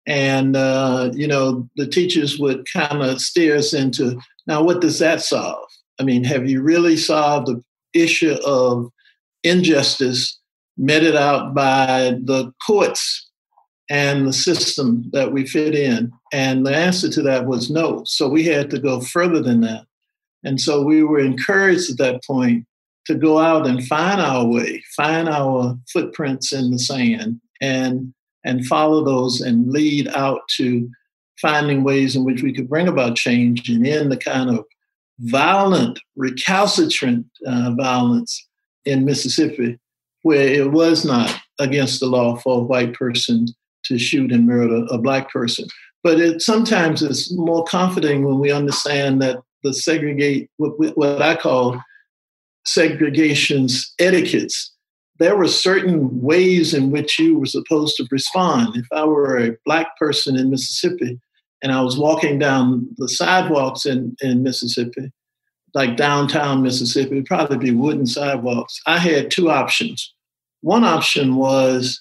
And 0.06 0.56
uh, 0.56 1.10
you 1.14 1.26
know, 1.26 1.68
the 1.76 1.86
teachers 1.86 2.38
would 2.38 2.66
kind 2.72 3.02
of 3.02 3.20
steer 3.20 3.56
us 3.56 3.74
into 3.74 4.18
now. 4.46 4.62
What 4.62 4.80
does 4.80 4.98
that 5.00 5.20
solve? 5.20 5.68
I 6.00 6.04
mean, 6.04 6.24
have 6.24 6.48
you 6.48 6.62
really 6.62 6.96
solved 6.96 7.48
the 7.48 7.62
issue 7.92 8.36
of 8.44 8.90
injustice 9.42 10.38
meted 10.76 11.16
out 11.16 11.54
by 11.54 12.14
the 12.22 12.52
courts 12.64 13.28
and 13.90 14.26
the 14.26 14.32
system 14.32 15.10
that 15.12 15.32
we 15.32 15.46
fit 15.46 15.74
in? 15.74 16.12
And 16.32 16.64
the 16.64 16.74
answer 16.74 17.08
to 17.10 17.22
that 17.22 17.46
was 17.46 17.68
no. 17.68 18.04
So 18.04 18.28
we 18.28 18.44
had 18.44 18.70
to 18.70 18.78
go 18.78 19.00
further 19.00 19.42
than 19.42 19.60
that. 19.62 19.84
And 20.44 20.60
so 20.60 20.82
we 20.82 21.02
were 21.02 21.18
encouraged 21.18 21.90
at 21.90 21.98
that 21.98 22.24
point 22.24 22.64
to 23.08 23.14
go 23.14 23.38
out 23.38 23.66
and 23.66 23.86
find 23.86 24.20
our 24.20 24.44
way, 24.44 24.84
find 24.94 25.30
our 25.30 25.74
footprints 25.90 26.52
in 26.52 26.70
the 26.70 26.78
sand, 26.78 27.40
and 27.60 28.12
and 28.44 28.66
follow 28.66 29.02
those 29.02 29.40
and 29.40 29.72
lead 29.72 30.08
out 30.08 30.42
to 30.56 30.88
finding 31.40 31.84
ways 31.84 32.14
in 32.14 32.24
which 32.24 32.42
we 32.42 32.52
could 32.52 32.68
bring 32.68 32.86
about 32.86 33.16
change 33.16 33.68
and 33.68 33.86
end 33.86 34.12
the 34.12 34.16
kind 34.16 34.50
of 34.50 34.64
violent, 35.20 35.98
recalcitrant 36.16 37.26
uh, 37.46 37.72
violence 37.76 38.46
in 38.84 39.04
Mississippi, 39.04 39.78
where 40.22 40.46
it 40.46 40.70
was 40.70 41.04
not 41.04 41.34
against 41.58 42.00
the 42.00 42.06
law 42.06 42.36
for 42.36 42.60
a 42.60 42.62
white 42.62 42.94
person 42.94 43.46
to 43.84 43.98
shoot 43.98 44.32
and 44.32 44.46
murder 44.46 44.86
a 44.90 44.98
black 44.98 45.30
person. 45.30 45.66
But 46.04 46.20
it 46.20 46.42
sometimes 46.42 47.02
is 47.02 47.34
more 47.36 47.64
comforting 47.64 48.24
when 48.24 48.38
we 48.38 48.52
understand 48.52 49.20
that 49.22 49.38
the 49.64 49.72
segregate 49.72 50.50
what, 50.58 50.96
what 50.96 51.22
I 51.22 51.34
call 51.34 51.80
segregation's 52.68 53.94
etiquettes. 53.98 54.72
There 55.18 55.36
were 55.36 55.48
certain 55.48 56.20
ways 56.20 56.74
in 56.74 56.90
which 56.90 57.18
you 57.18 57.38
were 57.38 57.46
supposed 57.46 57.96
to 57.96 58.06
respond. 58.10 58.76
If 58.76 58.86
I 58.92 59.04
were 59.04 59.38
a 59.38 59.56
black 59.64 59.96
person 59.98 60.36
in 60.36 60.50
Mississippi 60.50 61.18
and 61.62 61.72
I 61.72 61.80
was 61.80 61.98
walking 61.98 62.38
down 62.38 62.88
the 62.98 63.08
sidewalks 63.08 63.84
in, 63.84 64.16
in 64.20 64.42
Mississippi, 64.42 65.10
like 65.74 65.96
downtown 65.96 66.62
Mississippi, 66.62 67.12
it'd 67.12 67.26
probably 67.26 67.58
be 67.58 67.72
wooden 67.72 68.06
sidewalks. 68.06 68.80
I 68.86 68.98
had 68.98 69.30
two 69.30 69.50
options. 69.50 70.14
One 70.60 70.84
option 70.84 71.36
was 71.36 72.00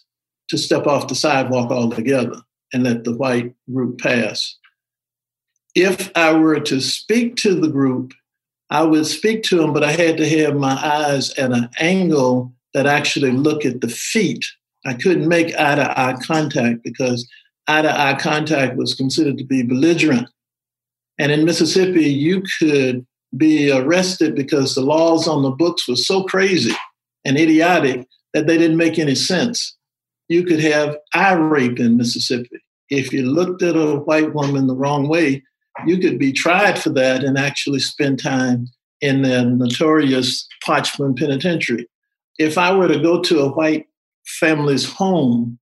to 0.49 0.57
step 0.57 0.85
off 0.85 1.07
the 1.07 1.15
sidewalk 1.15 1.71
altogether 1.71 2.41
and 2.73 2.83
let 2.83 3.03
the 3.03 3.15
white 3.15 3.53
group 3.71 3.99
pass. 3.99 4.55
If 5.75 6.11
I 6.15 6.33
were 6.33 6.59
to 6.59 6.81
speak 6.81 7.35
to 7.37 7.55
the 7.55 7.67
group 7.67 8.13
I 8.69 8.83
would 8.83 9.05
speak 9.05 9.43
to 9.43 9.61
him, 9.61 9.73
but 9.73 9.83
I 9.83 9.91
had 9.91 10.17
to 10.17 10.29
have 10.41 10.55
my 10.55 10.73
eyes 10.73 11.31
at 11.37 11.51
an 11.51 11.69
angle 11.79 12.53
that 12.73 12.85
actually 12.85 13.31
look 13.31 13.65
at 13.65 13.81
the 13.81 13.87
feet. 13.87 14.45
I 14.85 14.93
couldn't 14.93 15.27
make 15.27 15.55
eye 15.55 15.75
to 15.75 15.99
eye 15.99 16.17
contact 16.21 16.83
because 16.83 17.27
eye 17.67 17.81
to 17.81 17.99
eye 17.99 18.17
contact 18.19 18.75
was 18.75 18.93
considered 18.93 19.37
to 19.37 19.45
be 19.45 19.63
belligerent. 19.63 20.27
And 21.17 21.31
in 21.31 21.45
Mississippi, 21.45 22.05
you 22.05 22.43
could 22.59 23.05
be 23.35 23.71
arrested 23.71 24.35
because 24.35 24.75
the 24.75 24.81
laws 24.81 25.27
on 25.27 25.43
the 25.43 25.51
books 25.51 25.87
were 25.87 25.95
so 25.95 26.23
crazy 26.23 26.73
and 27.25 27.37
idiotic 27.37 28.07
that 28.33 28.47
they 28.47 28.57
didn't 28.57 28.77
make 28.77 28.99
any 28.99 29.15
sense. 29.15 29.75
You 30.29 30.43
could 30.43 30.59
have 30.59 30.97
eye 31.13 31.33
rape 31.33 31.79
in 31.79 31.97
Mississippi. 31.97 32.61
If 32.89 33.11
you 33.11 33.23
looked 33.23 33.63
at 33.63 33.75
a 33.75 33.97
white 33.99 34.33
woman 34.33 34.67
the 34.67 34.75
wrong 34.75 35.07
way, 35.07 35.43
you 35.85 35.97
could 35.99 36.17
be 36.17 36.31
tried 36.31 36.79
for 36.79 36.89
that 36.91 37.23
and 37.23 37.37
actually 37.37 37.79
spend 37.79 38.21
time 38.21 38.67
in 39.01 39.21
the 39.21 39.43
notorious 39.43 40.47
Parchman 40.65 41.17
Penitentiary. 41.17 41.87
If 42.39 42.57
I 42.57 42.73
were 42.73 42.87
to 42.87 42.99
go 42.99 43.21
to 43.21 43.39
a 43.41 43.49
white 43.49 43.87
family's 44.25 44.91
home, 44.91 45.59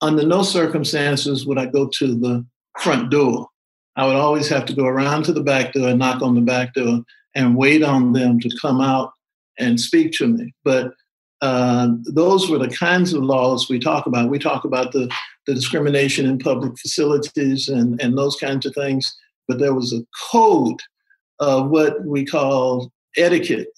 under 0.00 0.26
no 0.26 0.42
circumstances 0.42 1.46
would 1.46 1.58
I 1.58 1.66
go 1.66 1.88
to 1.88 2.14
the 2.14 2.44
front 2.78 3.10
door. 3.10 3.48
I 3.96 4.06
would 4.06 4.16
always 4.16 4.48
have 4.48 4.66
to 4.66 4.74
go 4.74 4.86
around 4.86 5.24
to 5.24 5.32
the 5.32 5.42
back 5.42 5.72
door 5.72 5.88
and 5.88 5.98
knock 5.98 6.20
on 6.20 6.34
the 6.34 6.40
back 6.40 6.74
door 6.74 7.00
and 7.34 7.56
wait 7.56 7.82
on 7.82 8.12
them 8.12 8.40
to 8.40 8.50
come 8.60 8.80
out 8.80 9.12
and 9.58 9.80
speak 9.80 10.12
to 10.12 10.26
me. 10.26 10.52
But 10.64 10.92
uh, 11.40 11.88
those 12.04 12.48
were 12.48 12.58
the 12.58 12.70
kinds 12.70 13.12
of 13.12 13.22
laws 13.22 13.68
we 13.68 13.78
talk 13.78 14.06
about. 14.06 14.30
We 14.30 14.38
talk 14.38 14.64
about 14.64 14.92
the, 14.92 15.12
the 15.46 15.54
discrimination 15.54 16.26
in 16.26 16.38
public 16.38 16.76
facilities 16.78 17.68
and, 17.68 18.00
and 18.00 18.16
those 18.16 18.36
kinds 18.36 18.66
of 18.66 18.74
things 18.74 19.16
but 19.48 19.58
there 19.58 19.74
was 19.74 19.92
a 19.92 20.04
code 20.30 20.80
of 21.40 21.70
what 21.70 22.04
we 22.04 22.24
call 22.24 22.92
etiquette 23.16 23.68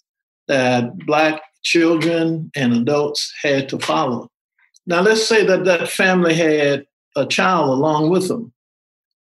that 0.48 0.96
black 1.06 1.42
children 1.62 2.50
and 2.54 2.72
adults 2.72 3.32
had 3.42 3.68
to 3.68 3.78
follow. 3.78 4.30
Now, 4.86 5.00
let's 5.00 5.26
say 5.26 5.44
that 5.44 5.64
that 5.64 5.88
family 5.88 6.34
had 6.34 6.86
a 7.16 7.26
child 7.26 7.70
along 7.70 8.10
with 8.10 8.28
them. 8.28 8.52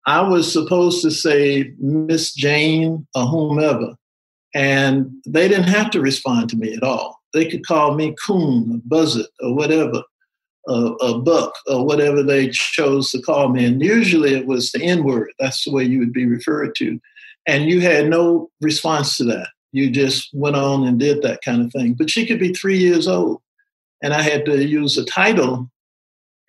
I 0.06 0.20
was 0.20 0.52
supposed 0.52 1.02
to 1.02 1.10
say 1.10 1.72
Miss 1.78 2.34
Jane 2.34 3.06
or 3.14 3.26
whomever, 3.26 3.94
and 4.54 5.10
they 5.26 5.48
didn't 5.48 5.68
have 5.68 5.90
to 5.92 6.00
respond 6.00 6.50
to 6.50 6.56
me 6.56 6.74
at 6.74 6.82
all. 6.82 7.20
They 7.32 7.46
could 7.46 7.66
call 7.66 7.94
me 7.94 8.14
coon 8.24 8.72
or 8.74 8.80
buzzard 8.84 9.26
or 9.40 9.54
whatever 9.54 10.02
a, 10.68 10.72
a 10.72 11.18
buck 11.18 11.52
or 11.66 11.84
whatever 11.84 12.22
they 12.22 12.48
chose 12.50 13.10
to 13.10 13.20
call 13.20 13.48
me. 13.48 13.64
And 13.64 13.82
usually 13.82 14.34
it 14.34 14.46
was 14.46 14.72
the 14.72 14.82
N 14.82 15.04
word. 15.04 15.32
That's 15.38 15.64
the 15.64 15.72
way 15.72 15.84
you 15.84 15.98
would 15.98 16.12
be 16.12 16.26
referred 16.26 16.74
to. 16.76 16.98
And 17.46 17.68
you 17.68 17.80
had 17.80 18.08
no 18.08 18.50
response 18.60 19.16
to 19.18 19.24
that. 19.24 19.48
You 19.72 19.90
just 19.90 20.30
went 20.32 20.56
on 20.56 20.86
and 20.86 20.98
did 20.98 21.22
that 21.22 21.40
kind 21.44 21.62
of 21.62 21.72
thing. 21.72 21.94
But 21.94 22.08
she 22.08 22.26
could 22.26 22.38
be 22.38 22.52
three 22.52 22.78
years 22.78 23.08
old. 23.08 23.40
And 24.02 24.14
I 24.14 24.22
had 24.22 24.44
to 24.46 24.64
use 24.64 24.96
a 24.96 25.04
title 25.04 25.70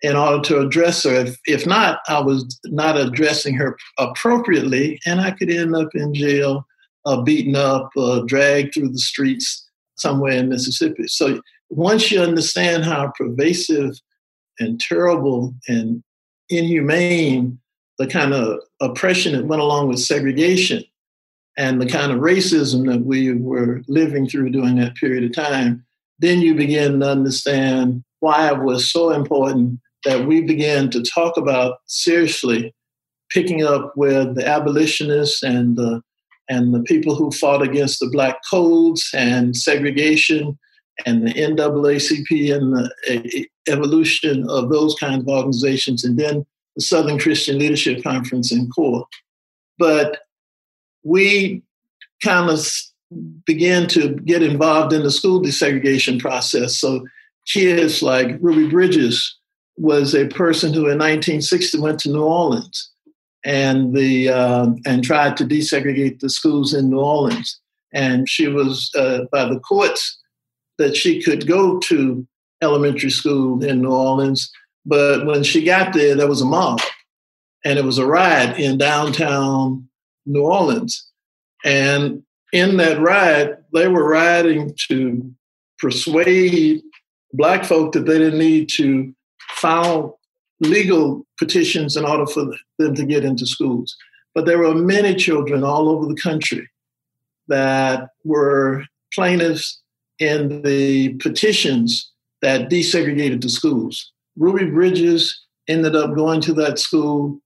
in 0.02 0.16
order 0.16 0.42
to 0.42 0.60
address 0.60 1.04
her. 1.04 1.14
If, 1.14 1.38
if 1.46 1.66
not, 1.66 2.00
I 2.08 2.20
was 2.20 2.58
not 2.66 2.96
addressing 2.98 3.54
her 3.54 3.76
appropriately, 3.98 5.00
and 5.06 5.20
I 5.20 5.30
could 5.30 5.50
end 5.50 5.74
up 5.74 5.88
in 5.94 6.14
jail, 6.14 6.66
uh, 7.06 7.22
beaten 7.22 7.56
up, 7.56 7.90
uh, 7.96 8.20
dragged 8.20 8.74
through 8.74 8.90
the 8.90 8.98
streets 8.98 9.66
somewhere 9.96 10.32
in 10.32 10.50
Mississippi. 10.50 11.08
So 11.08 11.40
once 11.70 12.12
you 12.12 12.20
understand 12.20 12.84
how 12.84 13.12
pervasive 13.18 13.98
and 14.58 14.80
terrible 14.80 15.54
and 15.68 16.02
inhumane 16.48 17.58
the 17.98 18.06
kind 18.06 18.32
of 18.32 18.60
oppression 18.80 19.32
that 19.32 19.46
went 19.46 19.62
along 19.62 19.88
with 19.88 19.98
segregation 19.98 20.84
and 21.56 21.80
the 21.80 21.88
kind 21.88 22.12
of 22.12 22.18
racism 22.18 22.86
that 22.90 23.04
we 23.04 23.32
were 23.32 23.82
living 23.88 24.28
through 24.28 24.50
during 24.50 24.76
that 24.76 24.94
period 24.96 25.24
of 25.24 25.32
time, 25.32 25.84
then 26.18 26.40
you 26.40 26.54
begin 26.54 27.00
to 27.00 27.10
understand 27.10 28.04
why 28.20 28.50
it 28.50 28.62
was 28.62 28.90
so 28.90 29.10
important 29.10 29.80
that 30.04 30.26
we 30.26 30.42
began 30.42 30.90
to 30.90 31.02
talk 31.02 31.36
about 31.36 31.78
seriously 31.86 32.74
picking 33.30 33.64
up 33.64 33.92
where 33.94 34.24
the 34.24 34.46
abolitionists 34.46 35.42
and 35.42 35.76
the 35.76 36.00
and 36.48 36.72
the 36.72 36.82
people 36.82 37.16
who 37.16 37.32
fought 37.32 37.60
against 37.60 37.98
the 37.98 38.08
black 38.12 38.36
codes 38.48 39.10
and 39.12 39.56
segregation 39.56 40.56
and 41.04 41.26
the 41.26 41.34
NAACP 41.34 42.54
and 42.54 42.74
the 42.74 43.46
evolution 43.68 44.48
of 44.48 44.70
those 44.70 44.94
kinds 44.94 45.22
of 45.22 45.28
organizations, 45.28 46.04
and 46.04 46.18
then 46.18 46.46
the 46.76 46.82
Southern 46.82 47.18
Christian 47.18 47.58
Leadership 47.58 48.02
Conference 48.02 48.52
in 48.52 48.70
CORE. 48.70 49.06
But 49.78 50.20
we 51.02 51.62
kind 52.22 52.50
of 52.50 52.66
began 53.44 53.86
to 53.88 54.14
get 54.24 54.42
involved 54.42 54.92
in 54.92 55.02
the 55.02 55.10
school 55.10 55.42
desegregation 55.42 56.18
process. 56.18 56.78
So 56.78 57.06
kids 57.46 58.02
like 58.02 58.36
Ruby 58.40 58.68
Bridges 58.68 59.36
was 59.76 60.14
a 60.14 60.26
person 60.28 60.72
who 60.72 60.88
in 60.88 60.98
1960 60.98 61.78
went 61.78 62.00
to 62.00 62.08
New 62.08 62.24
Orleans 62.24 62.90
and 63.44 63.94
the 63.94 64.30
uh, 64.30 64.68
and 64.84 65.04
tried 65.04 65.36
to 65.36 65.44
desegregate 65.44 66.20
the 66.20 66.30
schools 66.30 66.74
in 66.74 66.90
New 66.90 66.98
Orleans. 66.98 67.60
And 67.92 68.28
she 68.28 68.48
was 68.48 68.90
uh, 68.96 69.20
by 69.30 69.44
the 69.44 69.60
courts 69.60 70.18
that 70.78 70.96
she 70.96 71.22
could 71.22 71.46
go 71.46 71.78
to 71.80 72.26
elementary 72.62 73.10
school 73.10 73.62
in 73.64 73.82
New 73.82 73.92
Orleans. 73.92 74.50
But 74.84 75.26
when 75.26 75.42
she 75.42 75.64
got 75.64 75.92
there, 75.92 76.14
there 76.14 76.28
was 76.28 76.40
a 76.40 76.46
mob, 76.46 76.80
and 77.64 77.78
it 77.78 77.84
was 77.84 77.98
a 77.98 78.06
riot 78.06 78.58
in 78.58 78.78
downtown 78.78 79.88
New 80.26 80.42
Orleans. 80.42 81.08
And 81.64 82.22
in 82.52 82.76
that 82.76 83.00
riot, 83.00 83.62
they 83.72 83.88
were 83.88 84.08
rioting 84.08 84.74
to 84.88 85.34
persuade 85.78 86.82
black 87.32 87.64
folk 87.64 87.92
that 87.92 88.06
they 88.06 88.18
didn't 88.18 88.38
need 88.38 88.68
to 88.76 89.14
file 89.50 90.18
legal 90.60 91.26
petitions 91.38 91.96
in 91.96 92.04
order 92.04 92.26
for 92.26 92.46
them 92.78 92.94
to 92.94 93.04
get 93.04 93.24
into 93.24 93.46
schools. 93.46 93.96
But 94.34 94.46
there 94.46 94.58
were 94.58 94.74
many 94.74 95.14
children 95.14 95.64
all 95.64 95.88
over 95.88 96.06
the 96.06 96.20
country 96.20 96.68
that 97.48 98.10
were 98.24 98.84
plaintiffs 99.12 99.80
in 100.18 100.62
the 100.62 101.14
petitions 101.14 102.10
that 102.42 102.70
desegregated 102.70 103.42
the 103.42 103.48
schools. 103.48 104.12
Ruby 104.36 104.66
Bridges 104.70 105.42
ended 105.68 105.96
up 105.96 106.14
going 106.14 106.40
to 106.42 106.52
that 106.54 106.78
school. 106.78 107.40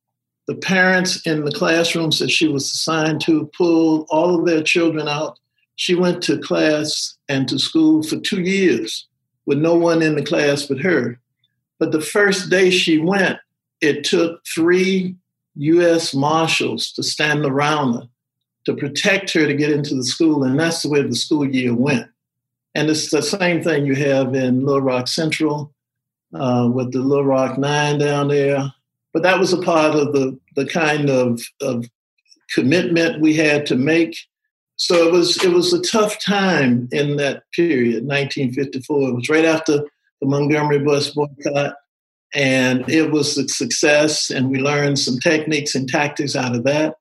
The 0.46 0.56
parents 0.56 1.24
in 1.26 1.44
the 1.44 1.52
classrooms 1.52 2.18
that 2.18 2.30
she 2.30 2.48
was 2.48 2.64
assigned 2.64 3.20
to 3.22 3.50
pulled 3.56 4.06
all 4.10 4.38
of 4.38 4.46
their 4.46 4.62
children 4.62 5.08
out. 5.08 5.38
She 5.76 5.94
went 5.94 6.22
to 6.24 6.38
class 6.38 7.16
and 7.28 7.48
to 7.48 7.58
school 7.58 8.02
for 8.02 8.18
two 8.18 8.42
years 8.42 9.06
with 9.46 9.58
no 9.58 9.74
one 9.74 10.02
in 10.02 10.16
the 10.16 10.24
class 10.24 10.66
but 10.66 10.80
her. 10.80 11.18
But 11.78 11.92
the 11.92 12.00
first 12.00 12.50
day 12.50 12.70
she 12.70 12.98
went, 12.98 13.38
it 13.80 14.04
took 14.04 14.44
three 14.46 15.16
US 15.56 16.14
Marshals 16.14 16.92
to 16.92 17.02
stand 17.02 17.44
around 17.44 17.94
her 17.94 18.08
to 18.66 18.74
protect 18.74 19.32
her 19.32 19.46
to 19.46 19.54
get 19.54 19.70
into 19.70 19.94
the 19.94 20.04
school. 20.04 20.44
And 20.44 20.58
that's 20.58 20.82
the 20.82 20.90
way 20.90 21.02
the 21.02 21.14
school 21.14 21.48
year 21.48 21.74
went. 21.74 22.08
And 22.74 22.88
it's 22.88 23.10
the 23.10 23.22
same 23.22 23.62
thing 23.62 23.86
you 23.86 23.96
have 23.96 24.34
in 24.34 24.64
Little 24.64 24.82
Rock 24.82 25.08
Central 25.08 25.74
uh, 26.34 26.68
with 26.72 26.92
the 26.92 27.00
Little 27.00 27.24
Rock 27.24 27.58
Nine 27.58 27.98
down 27.98 28.28
there. 28.28 28.72
But 29.12 29.24
that 29.24 29.40
was 29.40 29.52
a 29.52 29.60
part 29.60 29.96
of 29.96 30.12
the, 30.12 30.38
the 30.54 30.66
kind 30.66 31.10
of, 31.10 31.40
of 31.60 31.86
commitment 32.54 33.20
we 33.20 33.34
had 33.34 33.66
to 33.66 33.76
make. 33.76 34.16
So 34.76 35.06
it 35.06 35.12
was 35.12 35.42
it 35.44 35.52
was 35.52 35.74
a 35.74 35.82
tough 35.82 36.18
time 36.24 36.88
in 36.90 37.16
that 37.16 37.42
period, 37.54 38.06
1954. 38.06 39.08
It 39.08 39.14
was 39.14 39.28
right 39.28 39.44
after 39.44 39.84
the 40.20 40.26
Montgomery 40.26 40.78
bus 40.78 41.10
boycott, 41.10 41.74
and 42.32 42.88
it 42.88 43.10
was 43.10 43.36
a 43.36 43.46
success. 43.48 44.30
And 44.30 44.50
we 44.50 44.58
learned 44.58 44.98
some 44.98 45.18
techniques 45.18 45.74
and 45.74 45.86
tactics 45.86 46.34
out 46.34 46.56
of 46.56 46.64
that. 46.64 46.94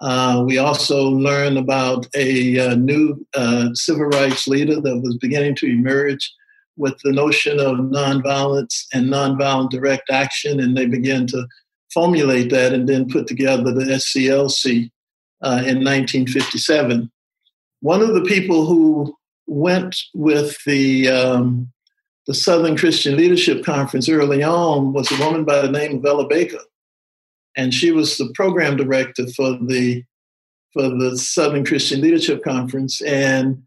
Uh, 0.00 0.44
we 0.46 0.58
also 0.58 1.08
learned 1.08 1.58
about 1.58 2.06
a, 2.14 2.56
a 2.56 2.70
uh, 2.70 2.74
new 2.76 3.26
uh, 3.34 3.68
civil 3.74 4.06
rights 4.06 4.46
leader 4.46 4.80
that 4.80 5.00
was 5.00 5.16
beginning 5.16 5.56
to 5.56 5.66
emerge 5.66 6.32
with 6.76 6.96
the 7.02 7.12
notion 7.12 7.58
of 7.58 7.76
nonviolence 7.78 8.86
and 8.94 9.06
nonviolent 9.06 9.70
direct 9.70 10.08
action, 10.10 10.60
and 10.60 10.76
they 10.76 10.86
began 10.86 11.26
to 11.26 11.46
formulate 11.92 12.50
that 12.50 12.72
and 12.72 12.88
then 12.88 13.08
put 13.08 13.26
together 13.26 13.72
the 13.72 13.84
SCLC 13.84 14.90
uh, 15.42 15.62
in 15.66 15.82
1957. 15.82 17.10
One 17.80 18.00
of 18.00 18.14
the 18.14 18.22
people 18.22 18.66
who 18.66 19.16
went 19.46 19.96
with 20.14 20.56
the 20.64 21.08
um, 21.08 21.72
the 22.26 22.34
Southern 22.34 22.76
Christian 22.76 23.16
Leadership 23.16 23.64
Conference 23.64 24.08
early 24.08 24.42
on 24.42 24.92
was 24.92 25.10
a 25.10 25.18
woman 25.18 25.44
by 25.44 25.62
the 25.62 25.72
name 25.72 25.96
of 25.96 26.04
Ella 26.04 26.28
Baker 26.28 26.60
and 27.58 27.74
she 27.74 27.90
was 27.90 28.16
the 28.16 28.30
program 28.34 28.76
director 28.76 29.26
for 29.36 29.58
the 29.66 30.02
for 30.72 30.88
the 30.88 31.18
Southern 31.18 31.64
Christian 31.64 32.00
Leadership 32.00 32.42
Conference, 32.44 33.02
and 33.02 33.62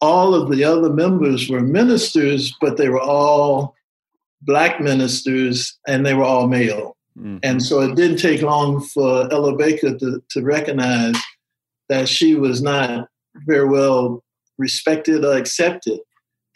all 0.00 0.34
of 0.34 0.50
the 0.50 0.64
other 0.64 0.90
members 0.90 1.48
were 1.48 1.60
ministers, 1.60 2.54
but 2.60 2.76
they 2.76 2.88
were 2.88 3.00
all 3.00 3.74
black 4.42 4.80
ministers, 4.80 5.78
and 5.88 6.04
they 6.04 6.14
were 6.14 6.24
all 6.24 6.46
male. 6.46 6.96
Mm-hmm. 7.18 7.38
And 7.42 7.62
so 7.62 7.80
it 7.80 7.94
didn't 7.94 8.18
take 8.18 8.42
long 8.42 8.80
for 8.80 9.32
Ella 9.32 9.56
Baker 9.56 9.96
to, 9.96 10.22
to 10.30 10.42
recognize 10.42 11.16
that 11.88 12.08
she 12.08 12.34
was 12.34 12.60
not 12.60 13.08
very 13.46 13.68
well 13.68 14.22
respected 14.58 15.24
or 15.24 15.36
accepted. 15.36 16.00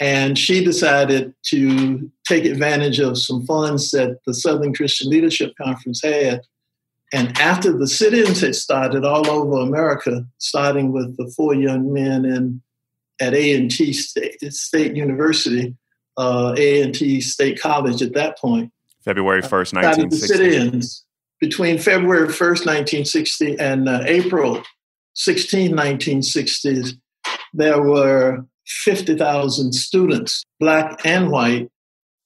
And 0.00 0.38
she 0.38 0.64
decided 0.64 1.32
to 1.46 2.10
take 2.26 2.44
advantage 2.44 2.98
of 2.98 3.18
some 3.18 3.46
funds 3.46 3.92
that 3.92 4.18
the 4.26 4.34
Southern 4.34 4.74
Christian 4.74 5.08
Leadership 5.08 5.54
Conference 5.56 6.02
had 6.02 6.40
and 7.12 7.38
after 7.38 7.76
the 7.76 7.86
sit-ins 7.86 8.40
had 8.40 8.56
started 8.56 9.04
all 9.04 9.28
over 9.30 9.58
America, 9.58 10.26
starting 10.38 10.92
with 10.92 11.16
the 11.16 11.30
four 11.36 11.54
young 11.54 11.92
men 11.92 12.24
in 12.24 12.62
at 13.20 13.32
A&T 13.32 13.92
State, 13.92 14.40
State 14.52 14.94
University, 14.94 15.74
uh, 16.18 16.54
A&T 16.56 17.20
State 17.20 17.60
College 17.60 18.02
at 18.02 18.12
that 18.14 18.38
point. 18.38 18.72
February 19.04 19.40
1st, 19.40 19.72
1960. 19.74 20.26
sit-ins 20.26 21.06
between 21.40 21.78
February 21.78 22.28
1st, 22.28 22.66
1960 22.66 23.58
and 23.58 23.88
uh, 23.88 24.00
April 24.06 24.62
16, 25.14 25.70
1960, 25.70 26.98
there 27.54 27.80
were 27.80 28.44
50,000 28.66 29.72
students, 29.72 30.44
black 30.60 31.00
and 31.04 31.30
white, 31.30 31.70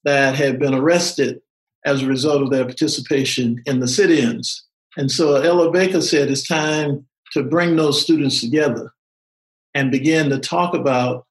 that 0.05 0.35
had 0.35 0.59
been 0.59 0.75
arrested 0.75 1.41
as 1.85 2.03
a 2.03 2.07
result 2.07 2.43
of 2.43 2.51
their 2.51 2.65
participation 2.65 3.63
in 3.67 3.81
the 3.81 3.89
sit-ins. 3.89 4.65
And 4.97 5.11
so 5.11 5.37
Ella 5.37 5.71
Baker 5.71 6.01
said 6.01 6.31
it's 6.31 6.47
time 6.47 7.07
to 7.33 7.43
bring 7.43 7.77
those 7.77 8.03
students 8.03 8.41
together 8.41 8.93
and 9.75 9.91
begin 9.91 10.31
to 10.31 10.39
talk 10.39 10.75
about 10.75 11.27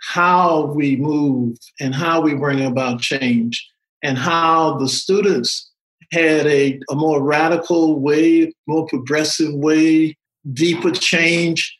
how 0.00 0.66
we 0.66 0.96
move 0.96 1.56
and 1.80 1.94
how 1.94 2.20
we 2.20 2.34
bring 2.34 2.64
about 2.64 3.00
change 3.00 3.68
and 4.02 4.18
how 4.18 4.76
the 4.78 4.88
students 4.88 5.70
had 6.12 6.46
a, 6.46 6.80
a 6.90 6.94
more 6.94 7.22
radical 7.22 8.00
way, 8.00 8.52
more 8.66 8.86
progressive 8.86 9.52
way, 9.54 10.16
deeper 10.52 10.90
change, 10.90 11.76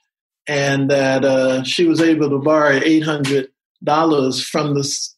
and 0.47 0.91
that 0.91 1.25
uh, 1.25 1.63
she 1.63 1.85
was 1.85 2.01
able 2.01 2.29
to 2.31 2.39
borrow 2.39 2.79
$800 2.81 3.49
from 4.45 4.75
the 4.75 5.09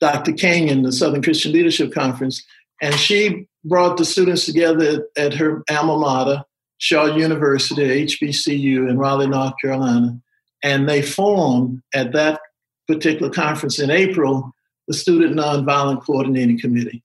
Dr. 0.00 0.32
King 0.32 0.68
in 0.68 0.82
the 0.82 0.92
Southern 0.92 1.22
Christian 1.22 1.52
Leadership 1.52 1.92
Conference. 1.92 2.44
And 2.82 2.94
she 2.94 3.46
brought 3.64 3.96
the 3.96 4.04
students 4.04 4.46
together 4.46 5.06
at 5.16 5.34
her 5.34 5.62
alma 5.70 5.98
mater, 5.98 6.44
Shaw 6.78 7.06
University, 7.06 8.06
HBCU 8.06 8.88
in 8.88 8.98
Raleigh, 8.98 9.28
North 9.28 9.54
Carolina, 9.60 10.18
and 10.62 10.88
they 10.88 11.02
formed 11.02 11.80
at 11.94 12.12
that 12.12 12.40
particular 12.86 13.30
conference 13.30 13.78
in 13.78 13.90
April 13.90 14.52
the 14.86 14.94
Student 14.94 15.36
Nonviolent 15.36 16.04
Coordinating 16.04 16.60
Committee. 16.60 17.02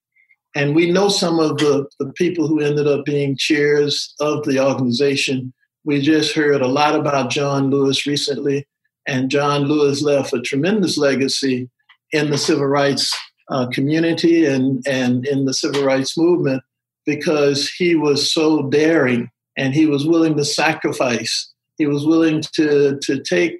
And 0.56 0.76
we 0.76 0.92
know 0.92 1.10
some 1.10 1.40
of 1.40 1.58
the, 1.58 1.88
the 2.00 2.12
people 2.14 2.48
who 2.48 2.60
ended 2.60 2.88
up 2.88 3.06
being 3.06 3.38
chairs 3.38 4.14
of 4.20 4.44
the 4.44 4.60
organization. 4.60 5.54
We 5.86 6.02
just 6.02 6.34
heard 6.34 6.62
a 6.62 6.68
lot 6.68 6.96
about 6.96 7.30
John 7.30 7.70
Lewis 7.70 8.06
recently, 8.06 8.68
and 9.08 9.30
John 9.30 9.64
Lewis 9.64 10.02
left 10.02 10.34
a 10.34 10.42
tremendous 10.42 10.98
legacy 10.98 11.70
in 12.12 12.32
the 12.32 12.38
civil 12.38 12.66
rights 12.66 13.16
uh, 13.50 13.68
community 13.68 14.46
and, 14.46 14.86
and 14.88 15.26
in 15.26 15.46
the 15.46 15.54
civil 15.54 15.84
rights 15.84 16.18
movement 16.18 16.64
because 17.06 17.70
he 17.70 17.96
was 17.96 18.32
so 18.32 18.70
daring 18.70 19.30
and 19.58 19.74
he 19.74 19.86
was 19.86 20.06
willing 20.06 20.38
to 20.38 20.46
sacrifice. 20.46 21.52
He 21.78 21.88
was 21.88 22.06
willing 22.06 22.42
to, 22.54 23.00
to 23.02 23.22
take 23.24 23.60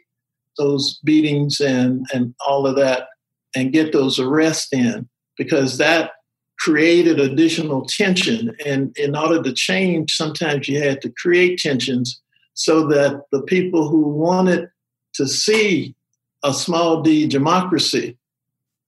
those 0.58 1.00
beatings 1.04 1.60
and, 1.60 2.06
and 2.14 2.36
all 2.46 2.68
of 2.68 2.76
that 2.76 3.08
and 3.56 3.74
get 3.74 3.92
those 3.92 4.20
arrests 4.20 4.72
in 4.72 5.10
because 5.38 5.78
that 5.78 6.12
created 6.60 7.20
additional 7.20 7.86
tension. 7.86 8.56
And 8.66 8.96
in 8.98 9.16
order 9.16 9.42
to 9.42 9.54
change, 9.54 10.12
sometimes 10.12 10.68
you 10.68 10.82
had 10.82 11.02
to 11.02 11.10
create 11.10 11.58
tensions 11.58 12.22
so 12.54 12.86
that 12.88 13.24
the 13.32 13.42
people 13.44 13.88
who 13.88 14.02
wanted 14.02 14.70
to 15.14 15.28
see 15.28 15.96
a 16.44 16.54
small 16.54 17.02
d 17.02 17.26
democracy 17.26 18.18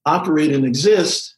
operate 0.06 0.52
and 0.52 0.64
exist, 0.64 1.36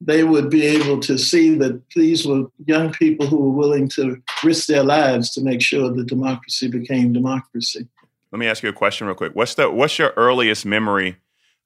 they 0.00 0.24
would 0.24 0.50
be 0.50 0.66
able 0.66 1.00
to 1.00 1.18
see 1.18 1.54
that 1.56 1.80
these 1.94 2.26
were 2.26 2.46
young 2.66 2.92
people 2.92 3.26
who 3.26 3.36
were 3.36 3.50
willing 3.50 3.88
to 3.88 4.20
risk 4.42 4.66
their 4.66 4.82
lives 4.82 5.30
to 5.30 5.40
make 5.40 5.62
sure 5.62 5.90
that 5.90 6.06
democracy 6.06 6.68
became 6.68 7.12
democracy. 7.12 7.86
Let 8.32 8.38
me 8.38 8.46
ask 8.46 8.62
you 8.62 8.68
a 8.68 8.72
question 8.72 9.06
real 9.06 9.16
quick. 9.16 9.34
What's 9.34 9.54
the 9.54 9.70
what's 9.70 9.98
your 9.98 10.12
earliest 10.16 10.66
memory 10.66 11.16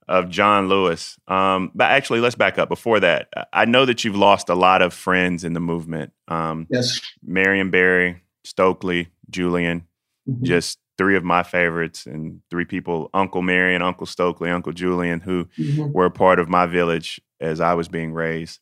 of 0.07 0.29
John 0.29 0.69
Lewis? 0.69 1.17
Um, 1.27 1.71
but 1.73 1.91
actually, 1.91 2.19
let's 2.19 2.35
back 2.35 2.59
up. 2.59 2.69
Before 2.69 2.99
that, 2.99 3.29
I 3.51 3.65
know 3.65 3.85
that 3.85 4.03
you've 4.03 4.15
lost 4.15 4.49
a 4.49 4.55
lot 4.55 4.81
of 4.81 4.93
friends 4.93 5.43
in 5.43 5.53
the 5.53 5.59
movement. 5.59 6.13
Um, 6.27 6.67
yes, 6.69 7.01
Marion 7.25 7.71
Barry, 7.71 8.21
Stokely, 8.43 9.09
Julian, 9.31 9.87
mm-hmm. 10.29 10.45
just 10.45 10.77
three 10.99 11.15
of 11.15 11.23
my 11.23 11.41
favorites 11.41 12.05
and 12.05 12.41
three 12.51 12.65
people 12.65 13.09
Uncle 13.13 13.41
Marion, 13.41 13.81
Uncle 13.81 14.05
Stokely, 14.05 14.51
Uncle 14.51 14.73
Julian, 14.73 15.19
who 15.19 15.45
mm-hmm. 15.57 15.91
were 15.91 16.05
a 16.05 16.11
part 16.11 16.39
of 16.39 16.47
my 16.47 16.67
village 16.67 17.19
as 17.39 17.59
I 17.59 17.73
was 17.73 17.87
being 17.87 18.13
raised. 18.13 18.59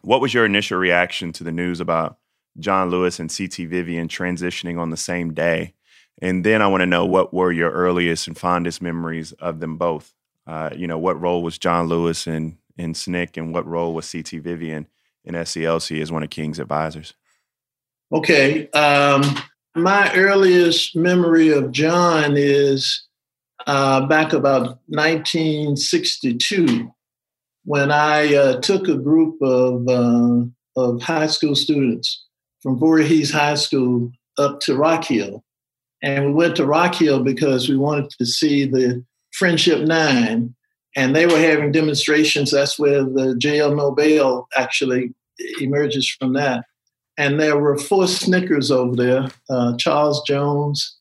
What 0.00 0.22
was 0.22 0.32
your 0.32 0.46
initial 0.46 0.78
reaction 0.78 1.32
to 1.34 1.44
the 1.44 1.52
news 1.52 1.80
about 1.80 2.18
John 2.58 2.88
Lewis 2.88 3.18
and 3.18 3.30
C.T. 3.30 3.66
Vivian 3.66 4.08
transitioning 4.08 4.78
on 4.78 4.90
the 4.90 4.96
same 4.96 5.34
day? 5.34 5.74
And 6.22 6.44
then 6.46 6.62
I 6.62 6.68
want 6.68 6.80
to 6.80 6.86
know 6.86 7.04
what 7.04 7.34
were 7.34 7.52
your 7.52 7.70
earliest 7.70 8.26
and 8.28 8.38
fondest 8.38 8.80
memories 8.80 9.32
of 9.32 9.60
them 9.60 9.76
both 9.76 10.14
uh, 10.48 10.70
you 10.74 10.86
know, 10.86 10.98
what 10.98 11.20
role 11.20 11.42
was 11.42 11.58
John 11.58 11.88
Lewis 11.88 12.26
in 12.26 12.56
in 12.78 12.94
SNCC, 12.94 13.36
and 13.36 13.52
what 13.52 13.66
role 13.66 13.92
was 13.92 14.10
CT 14.10 14.30
Vivian 14.42 14.88
in 15.24 15.34
SCLC 15.34 16.00
as 16.00 16.10
one 16.10 16.22
of 16.22 16.30
King's 16.30 16.58
advisors? 16.58 17.12
Okay, 18.10 18.70
um, 18.70 19.22
my 19.74 20.12
earliest 20.14 20.96
memory 20.96 21.50
of 21.50 21.72
John 21.72 22.36
is 22.36 23.06
uh, 23.66 24.06
back 24.06 24.32
about 24.32 24.78
1962 24.86 26.90
when 27.64 27.90
I 27.90 28.34
uh, 28.34 28.60
took 28.60 28.88
a 28.88 28.96
group 28.96 29.36
of 29.42 29.86
uh, 29.88 30.44
of 30.76 31.02
high 31.02 31.26
school 31.26 31.54
students 31.54 32.24
from 32.62 32.78
Voorhees 32.78 33.30
High 33.30 33.56
School 33.56 34.10
up 34.38 34.60
to 34.60 34.76
Rock 34.76 35.04
Hill. 35.04 35.44
And 36.02 36.26
we 36.26 36.32
went 36.32 36.56
to 36.56 36.66
Rock 36.66 36.94
Hill 36.94 37.22
because 37.22 37.68
we 37.68 37.76
wanted 37.76 38.10
to 38.18 38.24
see 38.24 38.64
the 38.64 39.04
Friendship 39.32 39.80
Nine, 39.80 40.54
and 40.96 41.14
they 41.14 41.26
were 41.26 41.38
having 41.38 41.72
demonstrations. 41.72 42.52
That's 42.52 42.78
where 42.78 43.04
the 43.04 43.36
jail 43.36 43.74
no 43.74 43.90
bail 43.90 44.48
actually 44.56 45.12
emerges 45.60 46.08
from 46.08 46.32
that. 46.34 46.64
And 47.18 47.38
there 47.38 47.58
were 47.58 47.76
four 47.76 48.06
Snickers 48.06 48.70
over 48.70 48.96
there 48.96 49.28
uh, 49.50 49.76
Charles 49.76 50.22
Jones, 50.22 50.96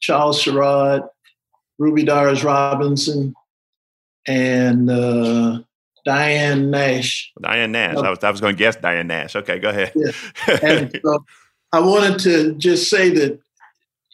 Charles 0.00 0.42
Sherrod, 0.42 1.08
Ruby 1.78 2.04
Doris 2.04 2.44
Robinson, 2.44 3.34
and 4.26 4.88
uh, 4.88 5.58
Diane 6.04 6.70
Nash. 6.70 7.32
Diane 7.42 7.72
Nash. 7.72 7.96
I 7.96 8.10
was, 8.10 8.22
I 8.22 8.30
was 8.30 8.40
going 8.40 8.54
to 8.54 8.58
guess 8.58 8.76
Diane 8.76 9.08
Nash. 9.08 9.34
Okay, 9.34 9.58
go 9.58 9.70
ahead. 9.70 9.92
Yeah. 9.94 10.12
And 10.62 11.00
so 11.04 11.24
I 11.72 11.80
wanted 11.80 12.20
to 12.20 12.54
just 12.54 12.88
say 12.88 13.10
that 13.10 13.40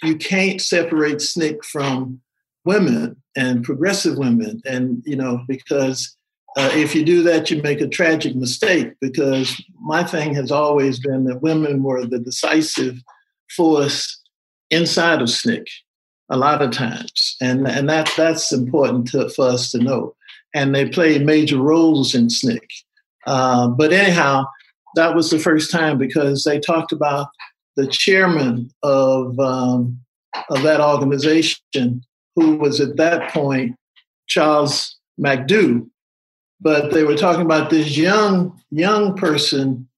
you 0.03 0.17
can't 0.17 0.61
separate 0.61 1.19
SNCC 1.19 1.65
from 1.65 2.21
women 2.65 3.23
and 3.37 3.63
progressive 3.63 4.17
women. 4.17 4.63
And, 4.65 5.03
you 5.05 5.17
know, 5.17 5.45
because 5.47 6.17
uh, 6.57 6.71
if 6.75 6.95
you 6.95 7.05
do 7.05 7.23
that, 7.23 7.51
you 7.51 7.63
make 7.63 7.81
a 7.81 7.89
tragic 7.89 8.37
mistake 8.37 8.93
because 9.01 9.63
my 9.81 10.05
thing 10.05 10.35
has 10.35 10.51
always 10.51 10.99
been 10.99 11.25
that 11.25 11.43
women 11.43 11.83
were 11.83 12.05
the 12.05 12.19
decisive 12.19 12.99
force 13.57 14.21
inside 14.71 15.21
of 15.23 15.29
SNCC 15.29 15.67
a 16.31 16.37
lot 16.37 16.63
of 16.63 16.71
times. 16.71 17.37
And, 17.41 17.67
and 17.67 17.89
that, 17.91 18.11
that's 18.17 18.53
important 18.53 19.09
to, 19.09 19.29
for 19.31 19.49
us 19.49 19.71
to 19.73 19.79
know 19.79 20.15
and 20.55 20.75
they 20.75 20.89
played 20.89 21.25
major 21.25 21.59
roles 21.59 22.15
in 22.15 22.29
SNCC. 22.29 22.61
Uh, 23.27 23.69
but 23.69 23.93
anyhow, 23.93 24.45
that 24.97 25.15
was 25.15 25.31
the 25.31 25.39
first 25.39 25.71
time 25.71 25.97
because 25.97 26.45
they 26.45 26.59
talked 26.59 26.93
about 26.93 27.29
the 27.77 27.87
chairman 27.87 28.71
of 28.83 29.39
um, 29.39 29.99
of 30.51 30.63
that 30.63 30.81
organization, 30.81 32.03
who 32.37 32.57
was 32.57 32.81
at 32.81 32.97
that 32.97 33.31
point 33.31 33.77
Charles 34.27 34.99
McDew. 35.21 35.89
But 36.63 36.93
they 36.93 37.03
were 37.03 37.17
talking 37.17 37.45
about 37.45 37.71
this 37.71 37.97
young 37.97 38.61
young 38.71 39.17
person, 39.17 39.89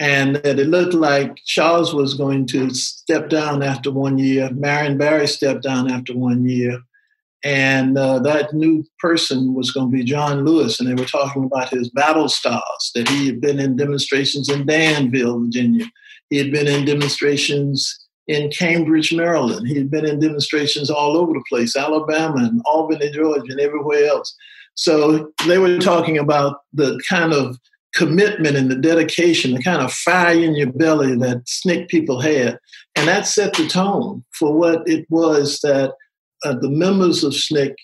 and 0.00 0.36
that 0.36 0.58
it 0.58 0.68
looked 0.68 0.94
like 0.94 1.36
Charles 1.44 1.92
was 1.92 2.14
going 2.14 2.46
to 2.48 2.70
step 2.70 3.28
down 3.28 3.62
after 3.62 3.90
one 3.90 4.18
year. 4.18 4.50
Marion 4.52 4.96
Barry 4.96 5.26
stepped 5.26 5.64
down 5.64 5.90
after 5.90 6.16
one 6.16 6.48
year, 6.48 6.78
and 7.42 7.98
uh, 7.98 8.20
that 8.20 8.54
new 8.54 8.84
person 9.00 9.54
was 9.54 9.70
going 9.72 9.90
to 9.90 9.96
be 9.96 10.04
John 10.04 10.44
Lewis, 10.44 10.80
and 10.80 10.88
they 10.88 11.00
were 11.00 11.08
talking 11.08 11.44
about 11.44 11.68
his 11.68 11.90
battle 11.90 12.28
stars 12.28 12.90
that 12.94 13.08
he 13.08 13.26
had 13.26 13.40
been 13.40 13.58
in 13.58 13.76
demonstrations 13.76 14.48
in 14.48 14.66
Danville, 14.66 15.40
Virginia. 15.40 15.86
He 16.30 16.38
had 16.38 16.50
been 16.50 16.66
in 16.66 16.84
demonstrations 16.84 18.04
in 18.26 18.50
Cambridge, 18.50 19.12
Maryland. 19.12 19.68
He 19.68 19.76
had 19.76 19.90
been 19.90 20.06
in 20.06 20.20
demonstrations 20.20 20.90
all 20.90 21.16
over 21.16 21.32
the 21.34 21.44
place, 21.48 21.76
Alabama 21.76 22.36
and 22.36 22.62
Albany, 22.64 23.10
Georgia, 23.10 23.52
and 23.52 23.60
everywhere 23.60 24.06
else. 24.06 24.34
So 24.74 25.32
they 25.46 25.58
were 25.58 25.78
talking 25.78 26.18
about 26.18 26.60
the 26.72 27.00
kind 27.08 27.32
of 27.32 27.58
commitment 27.94 28.56
and 28.56 28.70
the 28.70 28.76
dedication, 28.76 29.54
the 29.54 29.62
kind 29.62 29.80
of 29.80 29.92
fire 29.92 30.34
in 30.34 30.56
your 30.56 30.72
belly 30.72 31.16
that 31.16 31.44
SNCC 31.44 31.88
people 31.88 32.20
had. 32.20 32.58
And 32.96 33.08
that 33.08 33.26
set 33.26 33.54
the 33.54 33.68
tone 33.68 34.24
for 34.32 34.52
what 34.52 34.86
it 34.88 35.06
was 35.10 35.60
that 35.60 35.94
uh, 36.44 36.54
the 36.60 36.70
members 36.70 37.22
of 37.24 37.32
SNCC, 37.32 37.74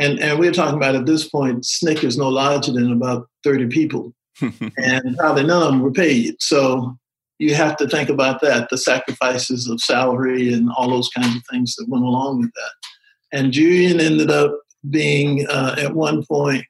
and, 0.00 0.18
and 0.20 0.38
we're 0.38 0.52
talking 0.52 0.76
about 0.76 0.94
at 0.94 1.06
this 1.06 1.28
point, 1.28 1.64
SNCC 1.64 2.04
is 2.04 2.18
no 2.18 2.28
larger 2.28 2.72
than 2.72 2.92
about 2.92 3.28
30 3.44 3.66
people, 3.66 4.14
and 4.40 5.16
probably 5.18 5.44
none 5.44 5.62
of 5.62 5.72
them 5.72 5.80
were 5.80 5.92
paid. 5.92 6.36
So 6.40 6.96
you 7.38 7.54
have 7.54 7.76
to 7.76 7.88
think 7.88 8.08
about 8.08 8.40
that 8.40 8.68
the 8.70 8.78
sacrifices 8.78 9.68
of 9.68 9.80
salary 9.80 10.52
and 10.52 10.70
all 10.76 10.90
those 10.90 11.08
kinds 11.10 11.36
of 11.36 11.42
things 11.50 11.74
that 11.76 11.88
went 11.88 12.04
along 12.04 12.40
with 12.40 12.52
that. 12.54 13.38
And 13.38 13.52
Julian 13.52 14.00
ended 14.00 14.30
up 14.30 14.58
being, 14.88 15.46
uh, 15.48 15.76
at 15.78 15.94
one 15.94 16.24
point, 16.26 16.64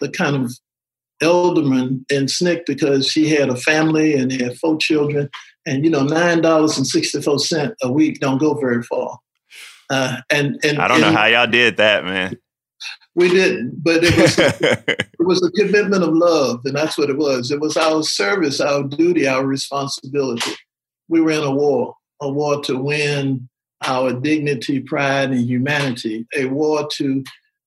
the 0.00 0.08
kind 0.08 0.36
of 0.36 0.52
elderman 1.22 2.04
in 2.10 2.26
SNCC 2.26 2.66
because 2.66 3.12
he 3.12 3.30
had 3.30 3.48
a 3.48 3.56
family 3.56 4.14
and 4.14 4.32
had 4.32 4.58
four 4.58 4.76
children. 4.78 5.28
And, 5.66 5.84
you 5.84 5.90
know, 5.90 6.04
$9.64 6.04 7.74
a 7.82 7.92
week 7.92 8.20
don't 8.20 8.38
go 8.38 8.54
very 8.54 8.82
far. 8.82 9.18
Uh, 9.90 10.16
and 10.30 10.58
and 10.64 10.78
I 10.78 10.88
don't 10.88 11.00
know 11.00 11.12
how 11.12 11.26
y'all 11.26 11.46
did 11.46 11.76
that, 11.76 12.04
man. 12.04 12.36
We 13.14 13.28
didn't, 13.28 13.82
but 13.82 14.02
it 14.02 14.16
was 14.16 14.38
it 14.38 15.26
was 15.26 15.42
a 15.42 15.50
commitment 15.52 16.02
of 16.02 16.14
love, 16.14 16.60
and 16.64 16.74
that's 16.74 16.98
what 16.98 17.10
it 17.10 17.18
was. 17.18 17.50
It 17.50 17.60
was 17.60 17.76
our 17.76 18.02
service, 18.02 18.60
our 18.60 18.82
duty, 18.82 19.26
our 19.26 19.46
responsibility. 19.46 20.52
We 21.08 21.20
were 21.20 21.32
in 21.32 21.44
a 21.44 21.50
war, 21.50 21.94
a 22.20 22.28
war 22.28 22.62
to 22.62 22.76
win 22.76 23.48
our 23.86 24.12
dignity, 24.12 24.80
pride, 24.80 25.30
and 25.30 25.46
humanity, 25.46 26.26
a 26.34 26.46
war 26.46 26.88
to 26.94 27.22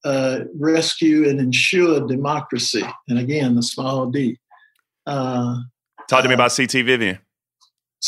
uh, 0.08 0.40
rescue 0.58 1.28
and 1.30 1.40
ensure 1.40 2.06
democracy. 2.08 2.84
And 3.08 3.20
again, 3.20 3.56
the 3.56 3.64
small 3.64 4.10
d. 4.10 4.38
Uh, 5.06 5.58
Talk 6.10 6.24
to 6.24 6.30
me 6.30 6.36
about 6.36 6.56
CT 6.56 6.72
Vivian. 6.72 7.20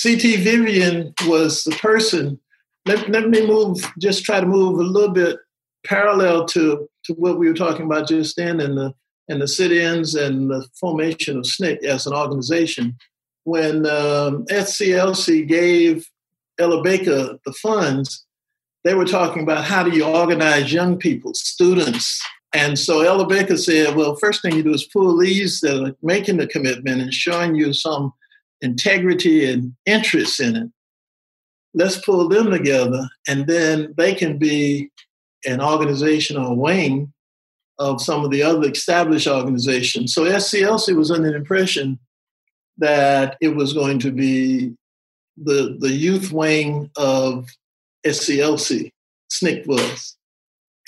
CT 0.02 0.40
Vivian 0.40 1.14
was 1.28 1.64
the 1.64 1.72
person 1.72 2.40
let, 2.86 3.10
let 3.10 3.30
me 3.30 3.46
move, 3.46 3.78
just 4.00 4.24
try 4.24 4.40
to 4.40 4.46
move 4.46 4.80
a 4.80 4.84
little 4.84 5.14
bit 5.14 5.38
parallel 5.86 6.46
to, 6.46 6.90
to 7.06 7.14
what 7.14 7.38
we 7.38 7.48
were 7.48 7.54
talking 7.54 7.86
about 7.86 8.08
just 8.08 8.36
then 8.36 8.60
in 8.60 8.76
the 8.76 8.94
and 9.32 9.40
the 9.44 9.48
sit-ins 9.48 10.16
and 10.16 10.50
the 10.50 10.68
formation 10.80 11.38
of 11.38 11.44
SNCC 11.44 11.84
as 11.84 12.08
an 12.08 12.14
organization. 12.16 12.98
When 13.44 13.86
um, 13.86 14.44
SCLC 14.48 15.48
gave 15.48 16.10
Ella 16.60 16.82
Baker 16.82 17.38
the 17.46 17.54
funds, 17.54 18.26
they 18.84 18.94
were 18.94 19.06
talking 19.06 19.44
about 19.44 19.66
how 19.66 19.84
do 19.84 19.92
you 19.92 20.06
organize 20.06 20.72
young 20.72 20.98
people, 20.98 21.34
students. 21.34 22.22
And 22.54 22.80
so 22.80 23.02
Ella 23.02 23.28
Baker 23.28 23.58
said, 23.58 23.96
well, 23.96 24.16
first 24.16 24.42
thing 24.42 24.56
you 24.56 24.64
do 24.64 24.74
is 24.74 24.86
pull 24.86 25.18
these 25.18 25.60
that 25.62 25.84
are 25.84 25.96
making 26.02 26.38
the 26.38 26.48
commitment 26.48 27.02
and 27.02 27.14
showing 27.14 27.56
you 27.56 27.74
some 27.74 28.14
integrity 28.62 29.52
and 29.52 29.74
interest 29.86 30.40
in 30.40 30.56
it 30.56 30.70
let's 31.74 32.04
pull 32.04 32.28
them 32.28 32.50
together 32.50 33.08
and 33.28 33.48
then 33.48 33.94
they 33.98 34.14
can 34.14 34.38
be 34.38 34.90
an 35.46 35.62
organization 35.62 36.38
or 36.38 36.56
wing 36.56 37.14
of 37.78 38.02
some 38.02 38.26
of 38.26 38.32
the 38.32 38.44
other 38.44 38.70
established 38.70 39.28
organizations. 39.28 40.14
So 40.14 40.24
SCLC 40.24 40.96
was 40.96 41.12
under 41.12 41.30
the 41.30 41.38
impression 41.38 41.98
that 42.78 43.38
it 43.40 43.56
was 43.56 43.74
going 43.74 44.00
to 44.00 44.12
be 44.12 44.74
the, 45.38 45.78
the 45.80 45.92
youth 45.92 46.32
wing 46.32 46.90
of 46.98 47.48
SCLC, 48.06 48.92
SNCC 49.32 49.68
was. 49.68 50.16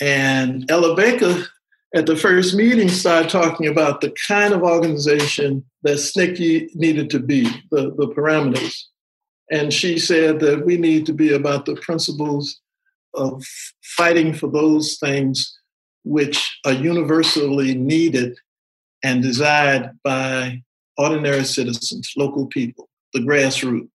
And 0.00 0.70
Ella 0.70 0.96
Baker 0.96 1.46
at 1.94 2.06
the 2.06 2.16
first 2.16 2.54
meeting 2.54 2.88
started 2.88 3.30
talking 3.30 3.66
about 3.66 4.00
the 4.00 4.14
kind 4.26 4.54
of 4.54 4.62
organization 4.62 5.64
that 5.82 5.96
SNCC 5.96 6.74
needed 6.74 7.10
to 7.10 7.20
be, 7.20 7.44
the, 7.70 7.94
the 7.96 8.08
parameters. 8.08 8.82
And 9.50 9.72
she 9.72 9.98
said 9.98 10.40
that 10.40 10.64
we 10.64 10.76
need 10.76 11.04
to 11.06 11.12
be 11.12 11.34
about 11.34 11.66
the 11.66 11.76
principles 11.76 12.60
of 13.14 13.44
fighting 13.82 14.32
for 14.32 14.50
those 14.50 14.96
things 14.98 15.58
which 16.04 16.58
are 16.64 16.72
universally 16.72 17.74
needed 17.74 18.38
and 19.02 19.22
desired 19.22 19.90
by 20.02 20.62
ordinary 20.96 21.44
citizens, 21.44 22.12
local 22.16 22.46
people, 22.46 22.88
the 23.12 23.20
grassroots. 23.20 23.88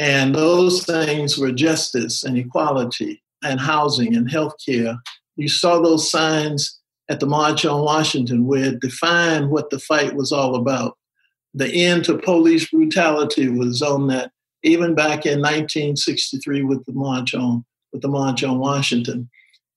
And 0.00 0.34
those 0.34 0.86
things 0.86 1.36
were 1.36 1.52
justice 1.52 2.24
and 2.24 2.38
equality 2.38 3.22
and 3.44 3.60
housing 3.60 4.16
and 4.16 4.26
healthcare. 4.28 4.96
You 5.36 5.48
saw 5.48 5.78
those 5.78 6.10
signs 6.10 6.80
at 7.10 7.20
the 7.20 7.26
March 7.26 7.66
on 7.66 7.84
Washington 7.84 8.46
where 8.46 8.64
it 8.64 8.80
defined 8.80 9.50
what 9.50 9.68
the 9.68 9.78
fight 9.78 10.14
was 10.14 10.32
all 10.32 10.54
about 10.54 10.96
the 11.54 11.84
end 11.84 12.04
to 12.04 12.18
police 12.18 12.68
brutality 12.70 13.48
was 13.48 13.82
on 13.82 14.06
that 14.08 14.30
even 14.62 14.94
back 14.94 15.26
in 15.26 15.40
1963 15.40 16.62
with 16.62 16.84
the 16.84 16.92
march 16.92 17.34
on 17.34 17.64
with 17.92 18.02
the 18.02 18.08
march 18.08 18.44
on 18.44 18.58
Washington. 18.58 19.28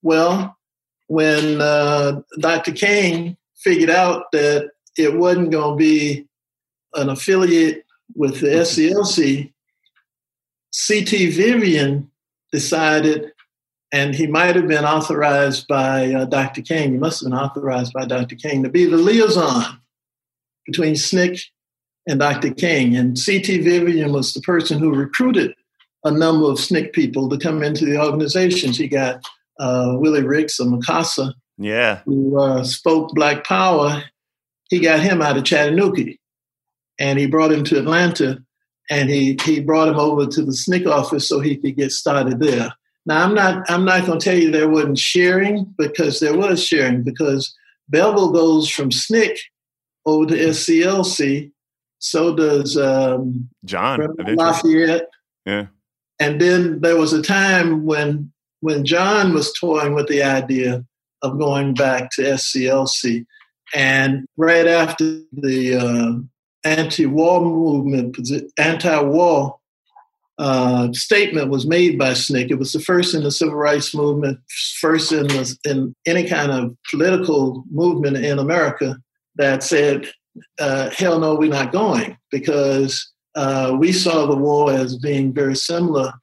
Well, 0.03 0.55
when 1.07 1.61
uh, 1.61 2.21
Dr. 2.39 2.73
King 2.73 3.37
figured 3.57 3.89
out 3.89 4.25
that 4.33 4.69
it 4.97 5.17
wasn't 5.17 5.51
going 5.51 5.77
to 5.77 5.83
be 5.83 6.27
an 6.93 7.09
affiliate 7.09 7.85
with 8.15 8.39
the 8.41 8.47
SCLC, 8.47 9.51
CT 10.87 11.33
Vivian 11.33 12.09
decided 12.51 13.31
and 13.93 14.15
he 14.15 14.25
might 14.25 14.55
have 14.55 14.67
been 14.67 14.85
authorized 14.85 15.67
by 15.67 16.11
uh, 16.11 16.25
Dr. 16.25 16.63
King. 16.63 16.93
He 16.93 16.97
must 16.97 17.21
have 17.21 17.29
been 17.29 17.39
authorized 17.39 17.93
by 17.93 18.05
Dr. 18.05 18.35
King 18.35 18.63
to 18.63 18.69
be 18.69 18.85
the 18.85 18.97
liaison 18.97 19.79
between 20.65 20.95
SNCC 20.95 21.45
and 22.07 22.19
Dr. 22.19 22.51
King. 22.55 22.95
And 22.95 23.17
C.T. 23.17 23.59
Vivian 23.59 24.11
was 24.11 24.33
the 24.33 24.41
person 24.41 24.79
who 24.79 24.95
recruited 24.95 25.53
a 26.03 26.11
number 26.11 26.47
of 26.47 26.57
SNCC 26.57 26.91
people 26.91 27.29
to 27.29 27.37
come 27.37 27.61
into 27.61 27.85
the 27.85 28.01
organizations. 28.01 28.77
He 28.77 28.87
got 28.87 29.23
uh, 29.59 29.93
Willie 29.99 30.23
Ricks 30.23 30.59
of 30.59 30.67
Mukasa, 30.67 31.31
yeah, 31.59 32.01
who 32.05 32.39
uh, 32.39 32.63
spoke 32.63 33.11
Black 33.13 33.45
Power. 33.45 34.03
He 34.71 34.79
got 34.79 35.01
him 35.01 35.21
out 35.21 35.37
of 35.37 35.43
Chattanooga, 35.43 36.13
and 36.99 37.19
he 37.19 37.27
brought 37.27 37.51
him 37.51 37.63
to 37.65 37.77
Atlanta, 37.77 38.43
and 38.89 39.09
he 39.09 39.37
he 39.43 39.59
brought 39.59 39.87
him 39.87 39.99
over 39.99 40.25
to 40.25 40.41
the 40.43 40.51
SNCC 40.51 40.87
office 40.87 41.27
so 41.27 41.39
he 41.39 41.57
could 41.57 41.75
get 41.75 41.91
started 41.91 42.39
there. 42.39 42.71
Now 43.05 43.23
I'm 43.23 43.33
not 43.33 43.69
I'm 43.69 43.85
not 43.85 44.05
going 44.05 44.19
to 44.19 44.23
tell 44.23 44.37
you 44.37 44.51
there 44.51 44.69
wasn't 44.69 44.97
sharing 44.97 45.73
because 45.77 46.19
there 46.19 46.37
was 46.37 46.63
sharing 46.63 47.03
because 47.03 47.55
Bevel 47.89 48.31
goes 48.31 48.69
from 48.69 48.89
SNCC 48.89 49.37
over 50.05 50.27
to 50.27 50.35
SCLC. 50.35 51.51
So 51.99 52.35
does 52.35 52.77
um, 52.77 53.49
John 53.63 54.05
Lafayette. 54.17 55.07
Yeah. 55.45 55.67
And 56.19 56.39
then 56.39 56.81
there 56.81 56.97
was 56.97 57.13
a 57.13 57.21
time 57.21 57.85
when 57.85 58.31
when 58.59 58.85
John 58.85 59.33
was 59.33 59.53
toying 59.53 59.93
with 59.93 60.07
the 60.07 60.23
idea 60.23 60.85
of 61.21 61.39
going 61.39 61.73
back 61.73 62.11
to 62.11 62.21
SCLC, 62.21 63.25
and 63.73 64.25
right 64.37 64.67
after 64.67 65.21
the 65.31 65.75
uh, 65.75 66.13
anti-war 66.63 67.41
movement, 67.41 68.17
anti-war 68.57 69.57
uh, 70.39 70.91
statement 70.93 71.49
was 71.49 71.67
made 71.67 71.97
by 71.97 72.11
SNCC. 72.11 72.51
It 72.51 72.59
was 72.59 72.73
the 72.73 72.79
first 72.79 73.13
in 73.13 73.23
the 73.23 73.31
civil 73.31 73.55
rights 73.55 73.93
movement, 73.93 74.39
first 74.79 75.11
in, 75.11 75.27
the, 75.27 75.57
in 75.65 75.95
any 76.05 76.27
kind 76.27 76.51
of 76.51 76.75
political 76.89 77.63
movement 77.69 78.17
in 78.17 78.39
America 78.39 78.97
that 79.35 79.63
said, 79.63 80.09
uh, 80.59 80.89
hell 80.89 81.19
no, 81.19 81.35
we're 81.35 81.49
not 81.49 81.71
going, 81.71 82.17
because 82.31 83.11
uh, 83.35 83.75
we 83.77 83.91
saw 83.91 84.25
the 84.25 84.35
war 84.35 84.71
as 84.71 84.97
being 84.97 85.33
very 85.33 85.55
similar 85.55 86.13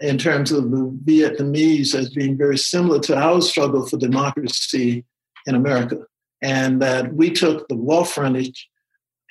in 0.00 0.16
terms 0.16 0.50
of 0.50 0.70
the 0.70 0.98
Vietnamese 1.04 1.94
as 1.94 2.10
being 2.10 2.36
very 2.36 2.56
similar 2.56 2.98
to 3.00 3.16
our 3.16 3.40
struggle 3.42 3.86
for 3.86 3.98
democracy 3.98 5.04
in 5.46 5.54
America. 5.54 5.98
And 6.42 6.80
that 6.80 7.12
we 7.12 7.30
took 7.30 7.68
the 7.68 7.76
war 7.76 8.06
frontage 8.06 8.69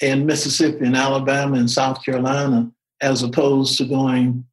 in 0.01 0.25
Mississippi 0.25 0.85
and 0.85 0.95
Alabama 0.95 1.57
and 1.57 1.69
South 1.69 2.03
Carolina 2.03 2.71
as 3.01 3.23
opposed 3.23 3.77
to 3.77 3.85
going 3.85 4.45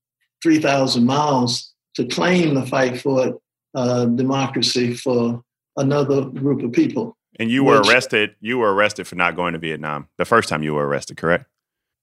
3,000 0.42 1.04
miles 1.04 1.72
to 1.94 2.06
claim 2.06 2.54
the 2.54 2.66
fight 2.66 3.00
for 3.00 3.38
uh, 3.74 4.06
democracy 4.06 4.94
for 4.94 5.42
another 5.76 6.26
group 6.26 6.62
of 6.62 6.72
people. 6.72 7.16
And 7.38 7.50
you 7.50 7.64
were 7.64 7.82
arrested. 7.82 8.34
You 8.40 8.58
were 8.58 8.72
arrested 8.74 9.06
for 9.06 9.14
not 9.14 9.36
going 9.36 9.52
to 9.52 9.58
Vietnam 9.58 10.08
the 10.16 10.24
first 10.24 10.48
time 10.48 10.62
you 10.62 10.74
were 10.74 10.86
arrested, 10.86 11.16
correct? 11.16 11.46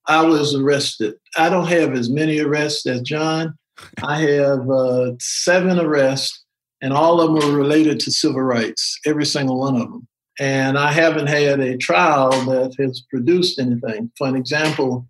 I 0.06 0.22
was 0.22 0.54
arrested. 0.54 1.14
I 1.36 1.48
don't 1.48 1.66
have 1.66 1.94
as 1.94 2.10
many 2.10 2.38
arrests 2.38 2.86
as 2.86 3.00
John. 3.00 3.56
I 4.02 4.20
have 4.20 4.70
uh, 4.70 5.12
seven 5.18 5.80
arrests, 5.80 6.44
and 6.80 6.92
all 6.92 7.20
of 7.20 7.40
them 7.40 7.50
were 7.50 7.58
related 7.58 7.98
to 8.00 8.12
civil 8.12 8.42
rights. 8.42 8.98
Every 9.06 9.26
single 9.26 9.58
one 9.58 9.74
of 9.74 9.90
them. 9.90 10.06
And 10.40 10.76
I 10.78 10.92
haven't 10.92 11.28
had 11.28 11.60
a 11.60 11.76
trial 11.76 12.30
that 12.46 12.74
has 12.78 13.02
produced 13.08 13.58
anything. 13.58 14.10
For 14.18 14.26
an 14.26 14.36
example, 14.36 15.06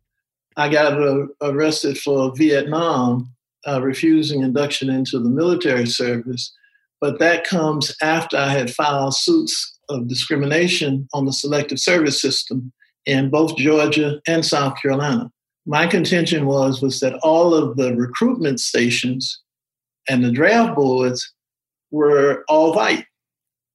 I 0.57 0.69
got 0.69 1.01
uh, 1.01 1.27
arrested 1.41 1.99
for 1.99 2.35
Vietnam, 2.37 3.33
uh, 3.67 3.81
refusing 3.83 4.43
induction 4.43 4.91
into 4.91 5.19
the 5.19 5.31
military 5.31 5.87
service. 5.87 6.53
But 7.01 7.19
that 7.19 7.45
comes 7.45 7.95
after 8.03 8.37
I 8.37 8.49
had 8.49 8.71
filed 8.71 9.17
suits 9.17 9.79
of 9.89 10.09
discrimination 10.09 11.09
on 11.13 11.25
the 11.25 11.33
selective 11.33 11.79
service 11.79 12.21
system 12.21 12.73
in 13.07 13.31
both 13.31 13.57
Georgia 13.57 14.21
and 14.27 14.45
South 14.45 14.81
Carolina. 14.81 15.31
My 15.67 15.87
contention 15.87 16.47
was 16.47 16.83
was 16.83 17.01
that 17.01 17.19
all 17.23 17.55
of 17.55 17.77
the 17.77 17.95
recruitment 17.95 18.61
stations 18.61 19.41
and 20.09 20.25
the 20.25 20.31
draft 20.31 20.75
boards 20.77 21.33
were 21.91 22.45
all 22.49 22.75
white. 22.75 23.07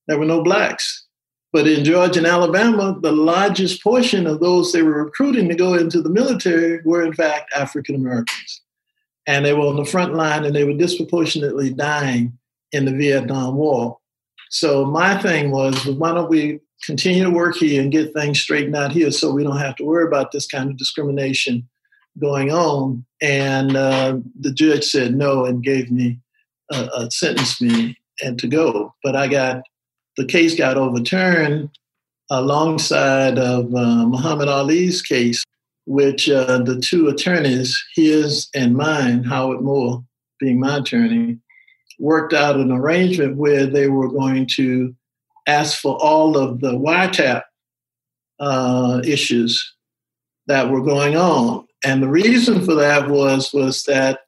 There 0.07 0.19
were 0.19 0.25
no 0.25 0.43
blacks. 0.43 1.05
But 1.51 1.67
in 1.67 1.83
Georgia 1.83 2.19
and 2.19 2.27
Alabama, 2.27 2.97
the 3.01 3.11
largest 3.11 3.83
portion 3.83 4.27
of 4.27 4.39
those 4.39 4.71
they 4.71 4.83
were 4.83 5.03
recruiting 5.03 5.49
to 5.49 5.55
go 5.55 5.73
into 5.73 6.01
the 6.01 6.09
military 6.09 6.79
were, 6.85 7.03
in 7.03 7.13
fact, 7.13 7.51
African 7.55 7.95
Americans. 7.95 8.61
And 9.25 9.45
they 9.45 9.53
were 9.53 9.67
on 9.67 9.75
the 9.75 9.85
front 9.85 10.13
line 10.13 10.45
and 10.45 10.55
they 10.55 10.63
were 10.63 10.73
disproportionately 10.73 11.73
dying 11.73 12.37
in 12.71 12.85
the 12.85 12.91
Vietnam 12.91 13.55
War. 13.55 13.97
So 14.49 14.85
my 14.85 15.17
thing 15.17 15.51
was, 15.51 15.85
why 15.85 16.13
don't 16.13 16.29
we 16.29 16.59
continue 16.85 17.23
to 17.23 17.29
work 17.29 17.55
here 17.55 17.81
and 17.81 17.91
get 17.91 18.13
things 18.13 18.39
straightened 18.39 18.75
out 18.75 18.91
here 18.91 19.11
so 19.11 19.31
we 19.31 19.43
don't 19.43 19.57
have 19.57 19.75
to 19.77 19.83
worry 19.83 20.05
about 20.05 20.31
this 20.31 20.47
kind 20.47 20.69
of 20.69 20.77
discrimination 20.77 21.67
going 22.19 22.51
on? 22.51 23.05
And 23.21 23.75
uh, 23.75 24.17
the 24.39 24.51
judge 24.51 24.85
said 24.85 25.15
no 25.15 25.45
and 25.45 25.63
gave 25.63 25.91
me 25.91 26.19
a, 26.71 26.89
a 26.95 27.11
sentence 27.11 27.59
me 27.59 27.97
and 28.21 28.37
to 28.39 28.47
go. 28.47 28.93
But 29.03 29.15
I 29.15 29.27
got 29.27 29.63
the 30.19 30.25
case 30.25 30.53
got 30.53 30.75
overturned 30.75 31.69
alongside 32.29 33.39
of 33.39 33.73
uh, 33.73 34.05
Muhammad 34.05 34.49
Ali's 34.49 35.01
case, 35.01 35.45
which 35.85 36.29
uh, 36.29 36.57
the 36.57 36.77
two 36.77 37.07
attorneys, 37.07 37.81
his 37.95 38.49
and 38.53 38.75
mine, 38.75 39.23
Howard 39.23 39.61
Moore 39.61 40.03
being 40.37 40.59
my 40.59 40.79
attorney, 40.79 41.39
worked 41.99 42.33
out 42.33 42.57
an 42.57 42.69
arrangement 42.69 43.37
where 43.37 43.65
they 43.65 43.87
were 43.87 44.09
going 44.09 44.45
to 44.55 44.93
ask 45.47 45.79
for 45.79 45.95
all 46.01 46.37
of 46.37 46.59
the 46.59 46.73
wiretap 46.73 47.43
uh, 48.41 49.01
issues 49.05 49.73
that 50.47 50.69
were 50.69 50.83
going 50.83 51.15
on. 51.15 51.65
And 51.85 52.03
the 52.03 52.09
reason 52.09 52.65
for 52.65 52.75
that 52.75 53.09
was 53.09 53.53
was 53.53 53.83
that 53.83 54.19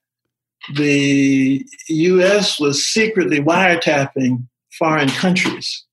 the 0.73 1.65
U.S. 1.89 2.61
was 2.61 2.87
secretly 2.87 3.41
wiretapping 3.41 4.47
foreign 4.81 5.09
countries. 5.09 5.85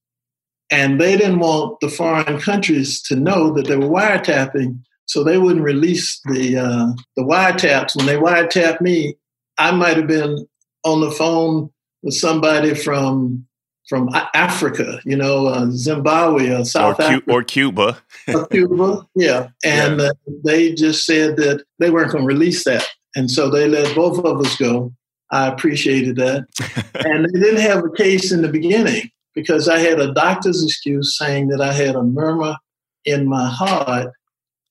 And 0.70 0.98
they 1.00 1.16
didn't 1.16 1.40
want 1.40 1.78
the 1.80 1.88
foreign 1.88 2.40
countries 2.40 3.02
to 3.02 3.16
know 3.16 3.52
that 3.52 3.66
they 3.66 3.76
were 3.76 3.86
wiretapping, 3.86 4.80
so 5.04 5.22
they 5.22 5.38
wouldn't 5.38 5.64
release 5.64 6.20
the 6.24 6.58
uh, 6.58 6.92
the 7.16 7.22
wiretaps. 7.22 7.96
When 7.96 8.06
they 8.06 8.16
wiretapped 8.16 8.80
me, 8.80 9.16
I 9.58 9.70
might 9.70 9.96
have 9.96 10.06
been 10.06 10.46
on 10.84 11.00
the 11.00 11.10
phone 11.10 11.70
with 12.02 12.14
somebody 12.14 12.74
from 12.74 13.46
from 13.88 14.10
Africa, 14.34 15.00
you 15.04 15.16
know, 15.16 15.46
uh, 15.46 15.70
Zimbabwe 15.70 16.50
or 16.50 16.64
South 16.64 17.00
or 17.00 17.02
Africa 17.02 17.32
or 17.32 17.42
Cuba, 17.42 17.98
or 18.34 18.46
Cuba, 18.48 19.06
yeah. 19.14 19.48
And 19.64 20.00
yeah. 20.00 20.08
Uh, 20.08 20.32
they 20.44 20.74
just 20.74 21.06
said 21.06 21.36
that 21.36 21.64
they 21.78 21.90
weren't 21.90 22.12
going 22.12 22.24
to 22.24 22.28
release 22.28 22.64
that, 22.64 22.86
and 23.16 23.30
so 23.30 23.48
they 23.48 23.68
let 23.68 23.94
both 23.96 24.18
of 24.24 24.40
us 24.40 24.56
go. 24.56 24.92
I 25.30 25.48
appreciated 25.48 26.16
that. 26.16 26.46
and 27.06 27.24
they 27.24 27.40
didn't 27.40 27.60
have 27.60 27.84
a 27.84 27.90
case 27.90 28.32
in 28.32 28.42
the 28.42 28.48
beginning 28.48 29.10
because 29.34 29.68
I 29.68 29.78
had 29.78 30.00
a 30.00 30.12
doctor's 30.12 30.64
excuse 30.64 31.16
saying 31.16 31.48
that 31.48 31.60
I 31.60 31.72
had 31.72 31.94
a 31.94 32.02
murmur 32.02 32.56
in 33.04 33.28
my 33.28 33.48
heart 33.48 34.12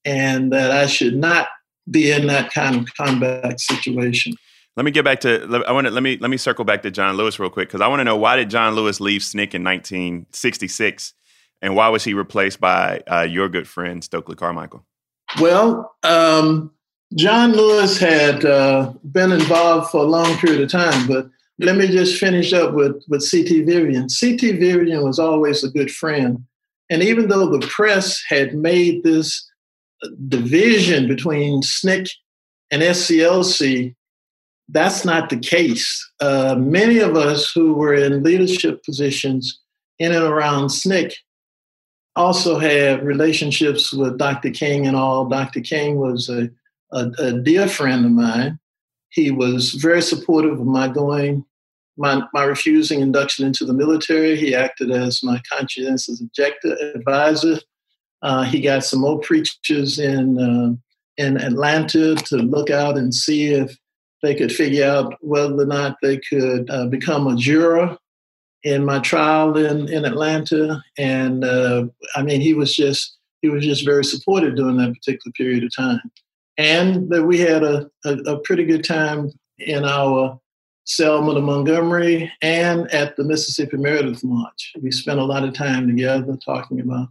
and 0.05 0.51
that 0.51 0.71
I 0.71 0.87
should 0.87 1.15
not 1.15 1.47
be 1.89 2.11
in 2.11 2.27
that 2.27 2.53
kind 2.53 2.75
of 2.75 2.93
combat 2.95 3.59
situation. 3.59 4.33
Let 4.75 4.83
me 4.83 4.91
get 4.91 5.03
back 5.03 5.21
to 5.21 5.63
I 5.67 5.71
want 5.71 5.87
to 5.87 5.91
let 5.91 6.03
me 6.03 6.17
let 6.21 6.29
me 6.29 6.37
circle 6.37 6.63
back 6.63 6.83
to 6.83 6.91
John 6.91 7.17
Lewis 7.17 7.39
real 7.39 7.49
quick 7.49 7.67
because 7.67 7.81
I 7.81 7.87
want 7.87 7.99
to 7.99 8.03
know 8.03 8.15
why 8.15 8.35
did 8.35 8.49
John 8.49 8.75
Lewis 8.75 8.99
leave 8.99 9.21
SNCC 9.21 9.55
in 9.55 9.63
1966 9.63 11.13
and 11.61 11.75
why 11.75 11.89
was 11.89 12.03
he 12.03 12.13
replaced 12.13 12.59
by 12.59 13.01
uh, 13.11 13.21
your 13.21 13.49
good 13.49 13.67
friend 13.67 14.03
Stokely 14.03 14.35
Carmichael? 14.35 14.85
Well, 15.39 15.95
um, 16.03 16.71
John 17.15 17.53
Lewis 17.53 17.97
had 17.97 18.43
uh, 18.43 18.93
been 19.11 19.31
involved 19.31 19.91
for 19.91 20.03
a 20.03 20.07
long 20.07 20.37
period 20.37 20.61
of 20.61 20.69
time, 20.69 21.07
but 21.07 21.29
let 21.59 21.75
me 21.75 21.87
just 21.87 22.19
finish 22.19 22.53
up 22.53 22.73
with, 22.73 23.01
with 23.07 23.23
C.T. 23.23 23.63
Vivian. 23.63 24.09
C.T. 24.09 24.51
Vivian 24.53 25.03
was 25.03 25.17
always 25.17 25.63
a 25.63 25.71
good 25.71 25.89
friend. 25.89 26.43
And 26.89 27.01
even 27.01 27.27
though 27.27 27.47
the 27.47 27.65
press 27.67 28.21
had 28.27 28.55
made 28.55 29.03
this 29.03 29.49
division 30.27 31.07
between 31.07 31.61
SNCC 31.61 32.11
and 32.71 32.81
SCLC, 32.81 33.95
that's 34.69 35.05
not 35.05 35.29
the 35.29 35.39
case. 35.39 36.11
Uh, 36.19 36.55
many 36.57 36.99
of 36.99 37.15
us 37.15 37.51
who 37.51 37.73
were 37.73 37.93
in 37.93 38.23
leadership 38.23 38.83
positions 38.83 39.59
in 39.97 40.11
and 40.11 40.23
around 40.23 40.67
SNCC 40.67 41.15
also 42.15 42.59
had 42.59 43.05
relationships 43.05 43.93
with 43.93 44.17
Dr. 44.17 44.51
King 44.51 44.87
and 44.87 44.95
all. 44.95 45.25
Dr. 45.25 45.61
King 45.61 45.97
was 45.97 46.29
a 46.29 46.49
a, 46.91 47.11
a 47.19 47.33
dear 47.33 47.67
friend 47.67 48.05
of 48.05 48.11
mine. 48.11 48.59
He 49.09 49.31
was 49.31 49.71
very 49.71 50.01
supportive 50.01 50.59
of 50.59 50.65
my 50.65 50.87
going, 50.87 51.45
my, 51.97 52.23
my 52.33 52.43
refusing 52.43 53.01
induction 53.01 53.45
into 53.45 53.65
the 53.65 53.73
military. 53.73 54.35
He 54.35 54.53
acted 54.53 54.91
as 54.91 55.23
my 55.23 55.41
conscientious 55.49 56.21
objector 56.21 56.77
advisor. 56.93 57.59
Uh, 58.21 58.43
he 58.43 58.61
got 58.61 58.83
some 58.83 59.05
old 59.05 59.23
preachers 59.23 59.99
in 59.99 60.39
uh, 60.39 60.75
in 61.17 61.37
Atlanta 61.37 62.15
to 62.15 62.37
look 62.37 62.69
out 62.69 62.97
and 62.97 63.13
see 63.13 63.47
if 63.47 63.75
they 64.21 64.35
could 64.35 64.51
figure 64.51 64.85
out 64.85 65.15
whether 65.21 65.61
or 65.61 65.65
not 65.65 65.97
they 66.01 66.17
could 66.17 66.69
uh, 66.69 66.85
become 66.87 67.27
a 67.27 67.35
juror 67.35 67.97
in 68.63 68.85
my 68.85 68.99
trial 68.99 69.55
in, 69.57 69.87
in 69.89 70.05
Atlanta. 70.05 70.83
And 70.97 71.43
uh, 71.43 71.85
I 72.15 72.21
mean, 72.23 72.41
he 72.41 72.53
was 72.53 72.75
just 72.75 73.17
he 73.41 73.49
was 73.49 73.63
just 73.63 73.85
very 73.85 74.03
supportive 74.03 74.55
during 74.55 74.77
that 74.77 74.93
particular 74.93 75.31
period 75.35 75.63
of 75.63 75.75
time. 75.75 76.01
And 76.57 77.09
that 77.09 77.23
we 77.23 77.39
had 77.39 77.63
a, 77.63 77.89
a, 78.05 78.13
a 78.13 78.39
pretty 78.39 78.65
good 78.65 78.83
time 78.83 79.31
in 79.59 79.85
our 79.85 80.39
Selma 80.85 81.33
to 81.33 81.41
Montgomery 81.41 82.31
and 82.41 82.91
at 82.93 83.15
the 83.15 83.23
Mississippi 83.23 83.77
Meredith 83.77 84.23
March. 84.23 84.73
We 84.81 84.91
spent 84.91 85.19
a 85.19 85.25
lot 85.25 85.43
of 85.43 85.53
time 85.53 85.87
together 85.87 86.37
talking 86.43 86.79
about 86.79 87.09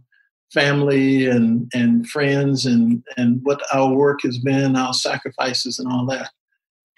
family 0.53 1.27
and, 1.27 1.69
and 1.73 2.07
friends 2.09 2.65
and, 2.65 3.03
and 3.17 3.39
what 3.43 3.61
our 3.73 3.93
work 3.93 4.21
has 4.23 4.39
been, 4.39 4.75
our 4.75 4.93
sacrifices 4.93 5.77
and 5.77 5.91
all 5.91 6.05
that. 6.07 6.31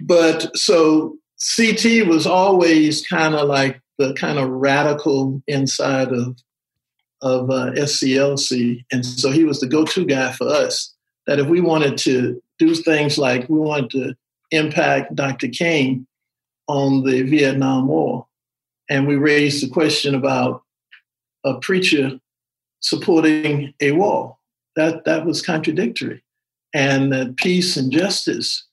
But 0.01 0.55
so 0.55 1.17
CT 1.55 2.07
was 2.07 2.25
always 2.25 3.05
kind 3.05 3.35
of 3.35 3.47
like 3.47 3.81
the 3.97 4.13
kind 4.13 4.39
of 4.39 4.49
radical 4.49 5.41
inside 5.47 6.11
of 6.11 6.37
of 7.21 7.49
uh, 7.49 7.71
SCLC, 7.71 8.85
and 8.93 9.05
so 9.05 9.29
he 9.29 9.43
was 9.43 9.59
the 9.59 9.67
go-to 9.67 10.05
guy 10.05 10.31
for 10.31 10.47
us. 10.47 10.95
That 11.29 11.37
if 11.37 11.45
we 11.45 11.61
wanted 11.61 11.95
to 11.99 12.41
do 12.57 12.73
things 12.73 13.19
like 13.19 13.47
we 13.47 13.59
wanted 13.59 13.91
to 13.91 14.15
impact 14.49 15.13
Dr. 15.13 15.47
King 15.47 16.07
on 16.67 17.03
the 17.03 17.21
Vietnam 17.21 17.87
War, 17.87 18.25
and 18.89 19.07
we 19.07 19.15
raised 19.15 19.63
the 19.63 19.69
question 19.69 20.15
about 20.15 20.63
a 21.43 21.59
preacher 21.59 22.19
supporting 22.79 23.75
a 23.79 23.91
war. 23.91 24.37
That 24.75 25.05
that 25.05 25.23
was 25.23 25.43
contradictory, 25.43 26.23
and 26.73 27.13
that 27.13 27.37
peace 27.37 27.77
and 27.77 27.91
justice 27.91 28.65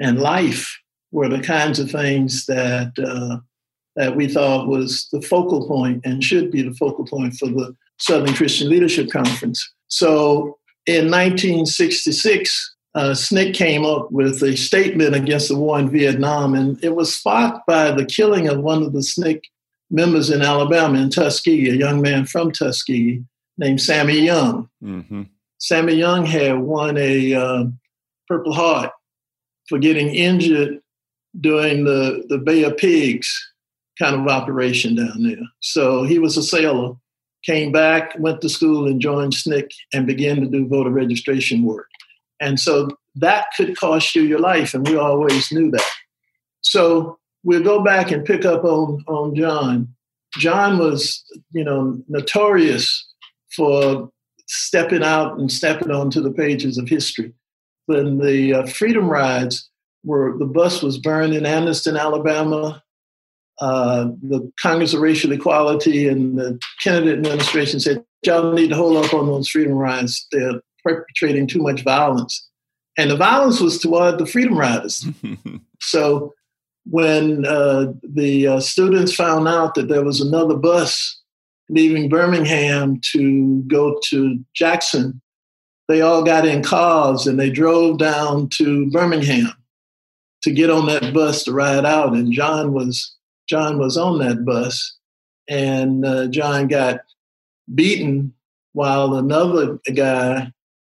and 0.00 0.18
life 0.18 0.80
were 1.12 1.28
the 1.28 1.40
kinds 1.40 1.78
of 1.78 1.92
things 1.92 2.44
that 2.46 2.92
uh, 2.98 3.38
that 3.94 4.16
we 4.16 4.26
thought 4.26 4.66
was 4.66 5.08
the 5.12 5.22
focal 5.22 5.68
point 5.68 6.00
and 6.04 6.24
should 6.24 6.50
be 6.50 6.62
the 6.62 6.74
focal 6.74 7.06
point 7.06 7.34
for 7.34 7.46
the 7.46 7.76
Southern 8.00 8.34
Christian 8.34 8.68
Leadership 8.68 9.12
Conference. 9.12 9.72
So 9.86 10.58
in 10.86 11.10
1966, 11.10 12.76
uh, 12.94 13.10
SNCC 13.10 13.54
came 13.54 13.84
up 13.84 14.10
with 14.10 14.42
a 14.42 14.56
statement 14.56 15.14
against 15.14 15.48
the 15.48 15.56
war 15.56 15.78
in 15.78 15.90
Vietnam, 15.90 16.54
and 16.54 16.82
it 16.82 16.94
was 16.94 17.14
sparked 17.14 17.66
by 17.66 17.90
the 17.90 18.04
killing 18.04 18.48
of 18.48 18.60
one 18.60 18.82
of 18.82 18.92
the 18.92 19.00
SNCC 19.00 19.42
members 19.90 20.30
in 20.30 20.42
Alabama, 20.42 20.98
in 20.98 21.10
Tuskegee, 21.10 21.70
a 21.70 21.74
young 21.74 22.00
man 22.00 22.24
from 22.24 22.52
Tuskegee 22.52 23.24
named 23.58 23.80
Sammy 23.80 24.20
Younge. 24.20 24.66
Mm-hmm. 24.82 25.22
Sammy 25.58 25.94
Younge 25.94 26.28
had 26.28 26.58
won 26.58 26.96
a 26.96 27.34
uh, 27.34 27.64
Purple 28.28 28.54
Heart 28.54 28.92
for 29.68 29.78
getting 29.78 30.14
injured 30.14 30.80
during 31.38 31.84
the, 31.84 32.24
the 32.28 32.38
Bay 32.38 32.64
of 32.64 32.76
Pigs 32.76 33.48
kind 33.98 34.14
of 34.14 34.26
operation 34.26 34.94
down 34.94 35.22
there. 35.22 35.42
So 35.60 36.04
he 36.04 36.18
was 36.18 36.36
a 36.36 36.42
sailor, 36.42 36.94
came 37.44 37.72
back, 37.72 38.14
went 38.18 38.40
to 38.42 38.48
school, 38.48 38.86
and 38.86 39.00
joined 39.00 39.32
SNCC 39.32 39.68
and 39.92 40.06
began 40.06 40.40
to 40.40 40.46
do 40.46 40.66
voter 40.66 40.90
registration 40.90 41.62
work. 41.62 41.88
And 42.40 42.58
so 42.58 42.88
that 43.16 43.46
could 43.56 43.76
cost 43.76 44.14
you 44.14 44.22
your 44.22 44.38
life, 44.38 44.74
and 44.74 44.86
we 44.86 44.96
always 44.96 45.50
knew 45.52 45.70
that. 45.70 45.88
So 46.62 47.18
we'll 47.44 47.62
go 47.62 47.82
back 47.82 48.10
and 48.10 48.24
pick 48.24 48.44
up 48.44 48.64
on, 48.64 49.04
on 49.06 49.34
John. 49.34 49.88
John 50.38 50.78
was, 50.78 51.24
you 51.52 51.64
know, 51.64 52.02
notorious 52.08 53.06
for 53.54 54.10
stepping 54.46 55.02
out 55.02 55.38
and 55.38 55.50
stepping 55.50 55.90
onto 55.90 56.20
the 56.20 56.32
pages 56.32 56.78
of 56.78 56.88
history. 56.88 57.32
When 57.86 58.18
the 58.18 58.54
uh, 58.54 58.66
Freedom 58.66 59.08
Rides 59.08 59.68
were, 60.04 60.36
the 60.38 60.46
bus 60.46 60.82
was 60.82 60.98
burned 60.98 61.34
in 61.34 61.44
Anniston, 61.44 61.98
Alabama. 61.98 62.82
Uh, 63.60 64.08
the 64.22 64.50
Congress 64.60 64.94
of 64.94 65.00
Racial 65.00 65.32
Equality 65.32 66.08
and 66.08 66.38
the 66.38 66.58
Kennedy 66.80 67.12
administration 67.12 67.78
said, 67.78 68.04
y'all 68.22 68.52
need 68.52 68.70
to 68.70 68.76
hold 68.76 69.04
up 69.04 69.12
on 69.12 69.26
those 69.26 69.48
freedom 69.48 69.74
rides. 69.74 70.26
They're 70.32 70.60
perpetrating 70.84 71.46
too 71.46 71.60
much 71.60 71.82
violence. 71.82 72.48
And 72.96 73.10
the 73.10 73.16
violence 73.16 73.60
was 73.60 73.78
toward 73.78 74.18
the 74.18 74.26
freedom 74.26 74.58
riders. 74.58 75.06
so 75.80 76.32
when 76.84 77.44
uh, 77.46 77.92
the 78.02 78.46
uh, 78.46 78.60
students 78.60 79.14
found 79.14 79.46
out 79.46 79.74
that 79.74 79.88
there 79.88 80.04
was 80.04 80.20
another 80.20 80.56
bus 80.56 81.20
leaving 81.68 82.08
Birmingham 82.08 83.00
to 83.12 83.62
go 83.66 84.00
to 84.08 84.44
Jackson, 84.54 85.20
they 85.88 86.00
all 86.00 86.22
got 86.22 86.46
in 86.46 86.62
cars 86.62 87.26
and 87.26 87.38
they 87.38 87.50
drove 87.50 87.98
down 87.98 88.48
to 88.54 88.90
Birmingham 88.90 89.52
to 90.42 90.50
get 90.50 90.70
on 90.70 90.86
that 90.86 91.12
bus 91.12 91.44
to 91.44 91.52
ride 91.52 91.84
out. 91.84 92.14
And 92.14 92.32
John 92.32 92.72
was 92.72 93.14
John 93.50 93.78
was 93.78 93.96
on 93.96 94.18
that 94.20 94.44
bus, 94.44 94.96
and 95.48 96.06
uh, 96.06 96.28
John 96.28 96.68
got 96.68 97.00
beaten 97.74 98.32
while 98.72 99.16
another 99.16 99.80
guy, 99.92 100.52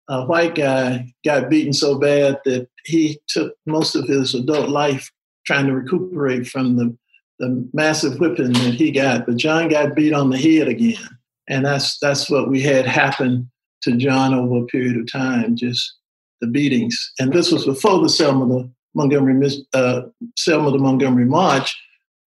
a 0.09 0.25
white 0.25 0.55
guy, 0.55 1.13
got 1.23 1.49
beaten 1.49 1.73
so 1.73 1.99
bad 1.99 2.39
that 2.45 2.67
he 2.83 3.19
took 3.27 3.53
most 3.67 3.95
of 3.95 4.07
his 4.07 4.33
adult 4.33 4.69
life 4.69 5.11
trying 5.45 5.67
to 5.67 5.73
recuperate 5.73 6.47
from 6.47 6.77
the 6.77 6.97
the 7.39 7.69
massive 7.71 8.19
whipping 8.19 8.53
that 8.53 8.73
he 8.73 8.91
got. 8.91 9.27
But 9.27 9.37
John 9.37 9.69
got 9.69 9.95
beat 9.95 10.11
on 10.11 10.31
the 10.31 10.37
head 10.37 10.67
again. 10.67 11.07
And 11.47 11.65
that's 11.65 11.99
that's 11.99 12.29
what 12.29 12.49
we 12.49 12.61
had 12.61 12.85
happen 12.85 13.49
to 13.83 13.95
John 13.95 14.33
over 14.33 14.63
a 14.63 14.65
period 14.65 14.97
of 14.97 15.11
time, 15.11 15.55
just 15.55 15.97
the 16.41 16.47
beatings. 16.47 16.97
And 17.19 17.31
this 17.31 17.51
was 17.51 17.65
before 17.65 18.01
the 18.01 18.09
Selma 18.09 18.47
to 18.47 18.69
Montgomery 18.95 19.65
uh, 19.73 20.01
Selma 20.35 20.71
to 20.71 20.79
Montgomery 20.79 21.25
March, 21.25 21.77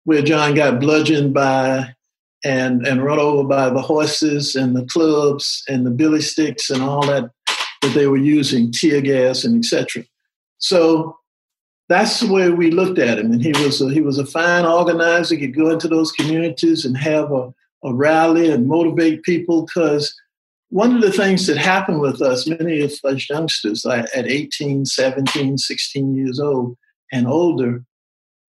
where 0.07 0.23
John 0.23 0.55
got 0.55 0.81
bludgeoned 0.81 1.35
by 1.35 1.93
and 2.45 2.87
and 2.87 3.05
run 3.05 3.19
over 3.19 3.47
by 3.47 3.69
the 3.71 3.83
horses 3.83 4.55
and 4.55 4.75
the 4.75 4.87
clubs 4.87 5.65
and 5.69 5.85
the 5.85 5.91
billy 5.91 6.21
sticks 6.21 6.71
and 6.71 6.83
all 6.83 7.05
that 7.07 7.31
that 7.83 7.93
they 7.93 8.07
were 8.07 8.17
using, 8.17 8.73
tear 8.73 9.01
gas 9.01 9.45
and 9.45 9.59
etc. 9.63 10.05
So 10.59 11.19
that's 11.89 12.21
the 12.21 12.33
way 12.33 12.51
we 12.51 12.71
looked 12.71 12.99
at 12.99 13.19
him. 13.19 13.33
And 13.33 13.43
he 13.43 13.51
was 13.63 13.81
a, 13.81 13.91
he 13.91 14.01
was 14.01 14.19
a 14.19 14.27
fine 14.27 14.65
organizer. 14.65 15.35
He 15.35 15.41
could 15.41 15.57
go 15.57 15.71
into 15.71 15.89
those 15.89 16.13
communities 16.13 16.85
and 16.85 16.97
have 16.97 17.33
a, 17.33 17.53
a 17.85 17.93
rally 17.93 18.51
and 18.51 18.67
motivate 18.67 19.25
people 19.25 19.67
because 19.67 20.15
one 20.71 20.95
of 20.95 21.03
the 21.03 21.13
things 21.13 21.47
that 21.47 21.57
happened 21.57 22.01
with 22.01 22.23
us, 22.23 22.47
many 22.47 22.81
of 22.81 22.93
us 23.05 23.29
youngsters 23.29 23.85
at 23.87 24.09
18, 24.15 24.85
17, 24.85 25.59
16 25.59 26.15
years 26.17 26.41
old 26.41 26.77
and 27.13 27.27
older, 27.27 27.85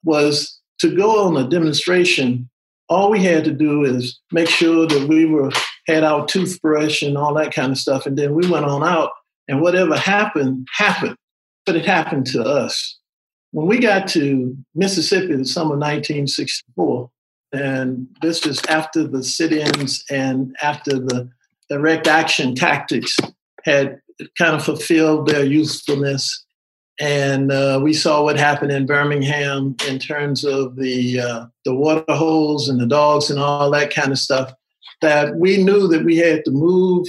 was 0.04 0.57
to 0.80 0.96
go 0.96 1.26
on 1.26 1.38
a 1.38 1.48
demonstration. 1.48 2.50
All 2.90 3.12
we 3.12 3.24
had 3.24 3.44
to 3.46 3.52
do 3.52 3.84
is 3.84 4.20
make 4.32 4.50
sure 4.50 4.88
that 4.88 5.08
we 5.08 5.26
were 5.26 5.52
had 5.88 6.04
our 6.04 6.26
toothbrush 6.26 7.02
and 7.02 7.18
all 7.18 7.34
that 7.34 7.54
kind 7.54 7.72
of 7.72 7.78
stuff, 7.78 8.06
and 8.06 8.18
then 8.18 8.34
we 8.34 8.50
went 8.50 8.66
on 8.66 8.84
out, 8.84 9.12
and 9.48 9.62
whatever 9.62 9.98
happened 9.98 10.68
happened. 10.76 11.16
But 11.66 11.76
it 11.76 11.86
happened 11.86 12.26
to 12.28 12.44
us 12.44 12.98
when 13.52 13.68
we 13.68 13.80
got 13.80 14.08
to 14.10 14.56
Mississippi 14.76 15.34
in 15.34 15.40
the 15.40 15.46
summer 15.46 15.76
of 15.76 15.80
1964, 15.80 17.10
and 17.54 18.08
this 18.22 18.46
was 18.46 18.62
after 18.66 19.08
the 19.08 19.24
sit-ins 19.24 20.04
and 20.10 20.56
after 20.62 20.92
the 20.92 21.30
direct 21.70 22.08
action 22.08 22.56
tactics 22.56 23.16
had 23.64 24.00
kind 24.38 24.56
of 24.56 24.64
fulfilled 24.64 25.28
their 25.28 25.46
usefulness. 25.46 26.46
And 27.00 27.52
uh, 27.52 27.80
we 27.84 27.94
saw 27.94 28.24
what 28.24 28.40
happened 28.40 28.72
in 28.72 28.88
Birmingham 28.88 29.76
in 29.88 30.00
terms 30.00 30.44
of 30.44 30.76
the 30.78 31.20
uh, 31.20 31.46
the 31.64 31.76
water 31.76 32.04
holes 32.10 32.70
and 32.70 32.80
the 32.80 32.88
dogs 32.88 33.30
and 33.30 33.40
all 33.40 33.70
that 33.72 33.94
kind 33.94 34.12
of 34.12 34.18
stuff. 34.18 34.54
That 35.02 35.36
we 35.36 35.64
knew 35.64 35.88
that 35.90 36.04
we 36.04 36.18
had 36.18 36.44
to 36.46 36.52
move 36.52 37.08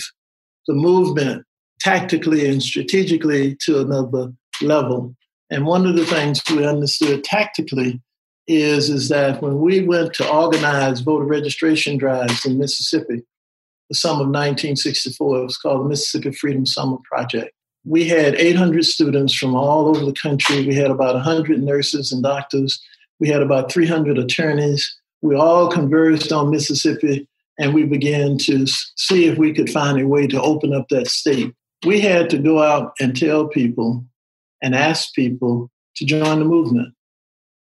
the 0.66 0.74
movement 0.74 1.47
tactically 1.80 2.47
and 2.47 2.62
strategically 2.62 3.57
to 3.62 3.80
another 3.80 4.32
level. 4.61 5.14
And 5.51 5.64
one 5.64 5.86
of 5.86 5.97
the 5.97 6.05
things 6.05 6.43
we 6.51 6.66
understood 6.66 7.24
tactically 7.24 8.03
is, 8.47 8.91
is 8.91 9.09
that 9.09 9.43
when 9.43 9.61
we 9.61 9.82
went 9.82 10.14
to 10.14 10.30
organize 10.30 11.01
voter 11.01 11.24
registration 11.24 11.97
drives 11.97 12.45
in 12.45 12.59
Mississippi, 12.59 13.22
the 13.89 13.95
summer 13.95 14.22
of 14.22 14.28
1964, 14.28 15.39
it 15.39 15.43
was 15.45 15.57
called 15.57 15.84
the 15.84 15.89
Mississippi 15.89 16.32
Freedom 16.32 16.66
Summer 16.66 16.99
Project. 17.05 17.53
We 17.85 18.07
had 18.07 18.35
800 18.35 18.85
students 18.85 19.35
from 19.35 19.55
all 19.55 19.89
over 19.89 20.05
the 20.05 20.12
country. 20.12 20.66
We 20.66 20.74
had 20.74 20.91
about 20.91 21.14
100 21.14 21.62
nurses 21.62 22.12
and 22.12 22.22
doctors. 22.22 22.81
We 23.20 23.29
had 23.29 23.43
about 23.43 23.72
300 23.72 24.18
attorneys. 24.18 24.97
We 25.22 25.35
all 25.35 25.68
converged 25.68 26.33
on 26.33 26.51
Mississippi 26.51 27.29
and 27.59 27.74
we 27.74 27.85
began 27.85 28.39
to 28.39 28.66
see 28.66 29.26
if 29.26 29.37
we 29.37 29.53
could 29.53 29.70
find 29.70 30.01
a 30.01 30.07
way 30.07 30.26
to 30.29 30.41
open 30.41 30.72
up 30.72 30.89
that 30.91 31.09
state. 31.09 31.53
We 31.85 32.01
had 32.01 32.31
to 32.31 32.39
go 32.39 32.62
out 32.62 32.93
and 33.01 33.16
tell 33.16 33.49
people 33.49 34.05
and 34.62 34.74
ask 34.74 35.12
people 35.14 35.70
to 35.97 36.05
join 36.05 36.39
the 36.39 36.45
movement. 36.45 36.95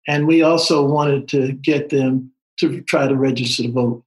And 0.07 0.28
we 0.28 0.43
also 0.43 0.86
wanted 0.86 1.28
to 1.30 1.53
get 1.53 1.89
them 1.89 2.32
to 2.60 2.82
try 2.82 3.07
to 3.07 3.16
register 3.16 3.64
to 3.64 3.72
vote. 3.72 4.03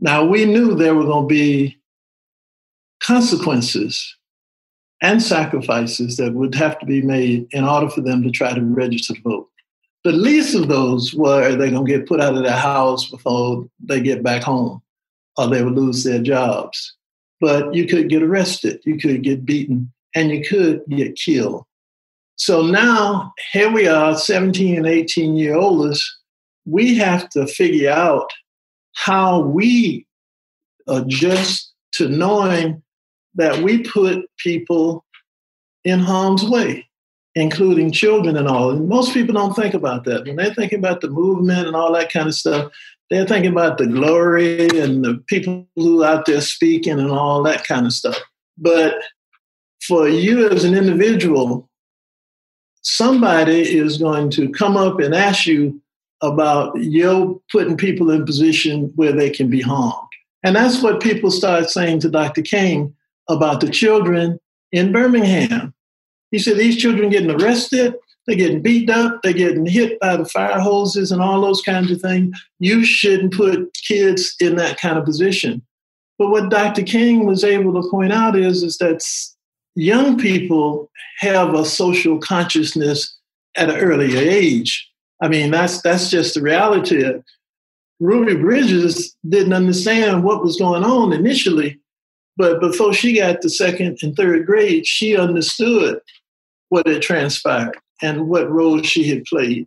Now, 0.00 0.24
we 0.24 0.44
knew 0.44 0.74
there 0.74 0.94
were 0.94 1.04
going 1.04 1.28
to 1.28 1.34
be 1.34 1.78
consequences 3.02 4.16
and 5.02 5.20
sacrifices 5.20 6.16
that 6.16 6.32
would 6.32 6.54
have 6.54 6.78
to 6.78 6.86
be 6.86 7.02
made 7.02 7.46
in 7.50 7.64
order 7.64 7.90
for 7.90 8.00
them 8.00 8.22
to 8.22 8.30
try 8.30 8.54
to 8.54 8.62
register 8.62 9.14
to 9.14 9.20
vote. 9.22 9.48
The 10.04 10.12
least 10.12 10.54
of 10.54 10.68
those 10.68 11.12
were 11.12 11.54
they're 11.56 11.70
going 11.70 11.86
to 11.86 11.92
get 11.92 12.08
put 12.08 12.20
out 12.20 12.36
of 12.36 12.42
their 12.42 12.56
house 12.56 13.10
before 13.10 13.66
they 13.80 14.00
get 14.00 14.22
back 14.22 14.42
home, 14.42 14.80
or 15.36 15.48
they 15.48 15.62
would 15.62 15.74
lose 15.74 16.04
their 16.04 16.22
jobs. 16.22 16.94
But 17.40 17.74
you 17.74 17.86
could 17.86 18.08
get 18.08 18.22
arrested, 18.22 18.80
you 18.84 18.98
could 18.98 19.22
get 19.22 19.44
beaten, 19.44 19.92
and 20.14 20.30
you 20.30 20.44
could 20.44 20.82
get 20.88 21.16
killed. 21.16 21.64
So 22.36 22.62
now 22.62 23.32
here 23.52 23.70
we 23.70 23.88
are, 23.88 24.16
17 24.16 24.76
and 24.76 24.86
18 24.86 25.36
year 25.36 25.56
olds. 25.56 26.18
We 26.64 26.96
have 26.96 27.28
to 27.30 27.46
figure 27.46 27.90
out 27.90 28.30
how 28.94 29.40
we 29.40 30.06
adjust 30.86 31.72
to 31.92 32.08
knowing 32.08 32.81
that 33.34 33.62
we 33.62 33.82
put 33.82 34.24
people 34.38 35.04
in 35.84 35.98
harm's 35.98 36.44
way, 36.44 36.88
including 37.34 37.92
children 37.92 38.36
and 38.36 38.48
all. 38.48 38.70
And 38.70 38.88
most 38.88 39.14
people 39.14 39.34
don't 39.34 39.54
think 39.54 39.74
about 39.74 40.04
that. 40.04 40.24
When 40.24 40.36
they're 40.36 40.54
thinking 40.54 40.78
about 40.78 41.00
the 41.00 41.10
movement 41.10 41.66
and 41.66 41.76
all 41.76 41.92
that 41.92 42.12
kind 42.12 42.28
of 42.28 42.34
stuff, 42.34 42.72
they're 43.10 43.26
thinking 43.26 43.52
about 43.52 43.78
the 43.78 43.86
glory 43.86 44.68
and 44.78 45.04
the 45.04 45.22
people 45.26 45.66
who 45.76 46.04
out 46.04 46.26
there 46.26 46.40
speaking 46.40 46.98
and 46.98 47.10
all 47.10 47.42
that 47.42 47.64
kind 47.64 47.86
of 47.86 47.92
stuff. 47.92 48.18
But 48.56 48.94
for 49.86 50.08
you 50.08 50.48
as 50.48 50.64
an 50.64 50.74
individual, 50.74 51.68
somebody 52.82 53.76
is 53.76 53.98
going 53.98 54.30
to 54.30 54.50
come 54.50 54.76
up 54.76 55.00
and 55.00 55.14
ask 55.14 55.46
you 55.46 55.80
about 56.22 56.76
you 56.80 57.42
putting 57.50 57.76
people 57.76 58.10
in 58.10 58.24
position 58.24 58.92
where 58.94 59.12
they 59.12 59.28
can 59.28 59.50
be 59.50 59.60
harmed. 59.60 60.08
And 60.44 60.56
that's 60.56 60.82
what 60.82 61.02
people 61.02 61.30
start 61.30 61.70
saying 61.70 62.00
to 62.00 62.10
Dr. 62.10 62.42
King 62.42 62.94
about 63.32 63.60
the 63.60 63.70
children 63.70 64.38
in 64.70 64.92
Birmingham. 64.92 65.74
He 66.30 66.38
said 66.38 66.56
these 66.56 66.76
children 66.76 67.10
getting 67.10 67.30
arrested, 67.30 67.94
they're 68.26 68.36
getting 68.36 68.62
beat 68.62 68.88
up, 68.88 69.20
they're 69.22 69.32
getting 69.32 69.66
hit 69.66 69.98
by 70.00 70.16
the 70.16 70.24
fire 70.24 70.60
hoses 70.60 71.10
and 71.10 71.20
all 71.20 71.40
those 71.40 71.60
kinds 71.60 71.90
of 71.90 72.00
things. 72.00 72.40
You 72.58 72.84
shouldn't 72.84 73.34
put 73.34 73.74
kids 73.74 74.34
in 74.40 74.56
that 74.56 74.78
kind 74.78 74.98
of 74.98 75.04
position. 75.04 75.62
But 76.18 76.30
what 76.30 76.50
Dr. 76.50 76.82
King 76.82 77.26
was 77.26 77.42
able 77.42 77.80
to 77.80 77.90
point 77.90 78.12
out 78.12 78.36
is, 78.36 78.62
is 78.62 78.78
that 78.78 79.02
young 79.74 80.18
people 80.18 80.90
have 81.18 81.54
a 81.54 81.64
social 81.64 82.18
consciousness 82.18 83.18
at 83.56 83.70
an 83.70 83.76
earlier 83.76 84.18
age. 84.18 84.88
I 85.20 85.28
mean, 85.28 85.50
that's 85.50 85.82
that's 85.82 86.10
just 86.10 86.34
the 86.34 86.42
reality. 86.42 87.04
Ruby 88.00 88.34
Bridges 88.34 89.16
didn't 89.28 89.52
understand 89.52 90.24
what 90.24 90.42
was 90.42 90.56
going 90.56 90.82
on 90.82 91.12
initially, 91.12 91.78
but 92.36 92.60
before 92.60 92.92
she 92.92 93.16
got 93.16 93.40
to 93.42 93.50
second 93.50 93.98
and 94.02 94.16
third 94.16 94.46
grade, 94.46 94.86
she 94.86 95.16
understood 95.16 96.00
what 96.68 96.86
had 96.86 97.02
transpired 97.02 97.76
and 98.00 98.28
what 98.28 98.50
role 98.50 98.82
she 98.82 99.08
had 99.08 99.24
played. 99.24 99.66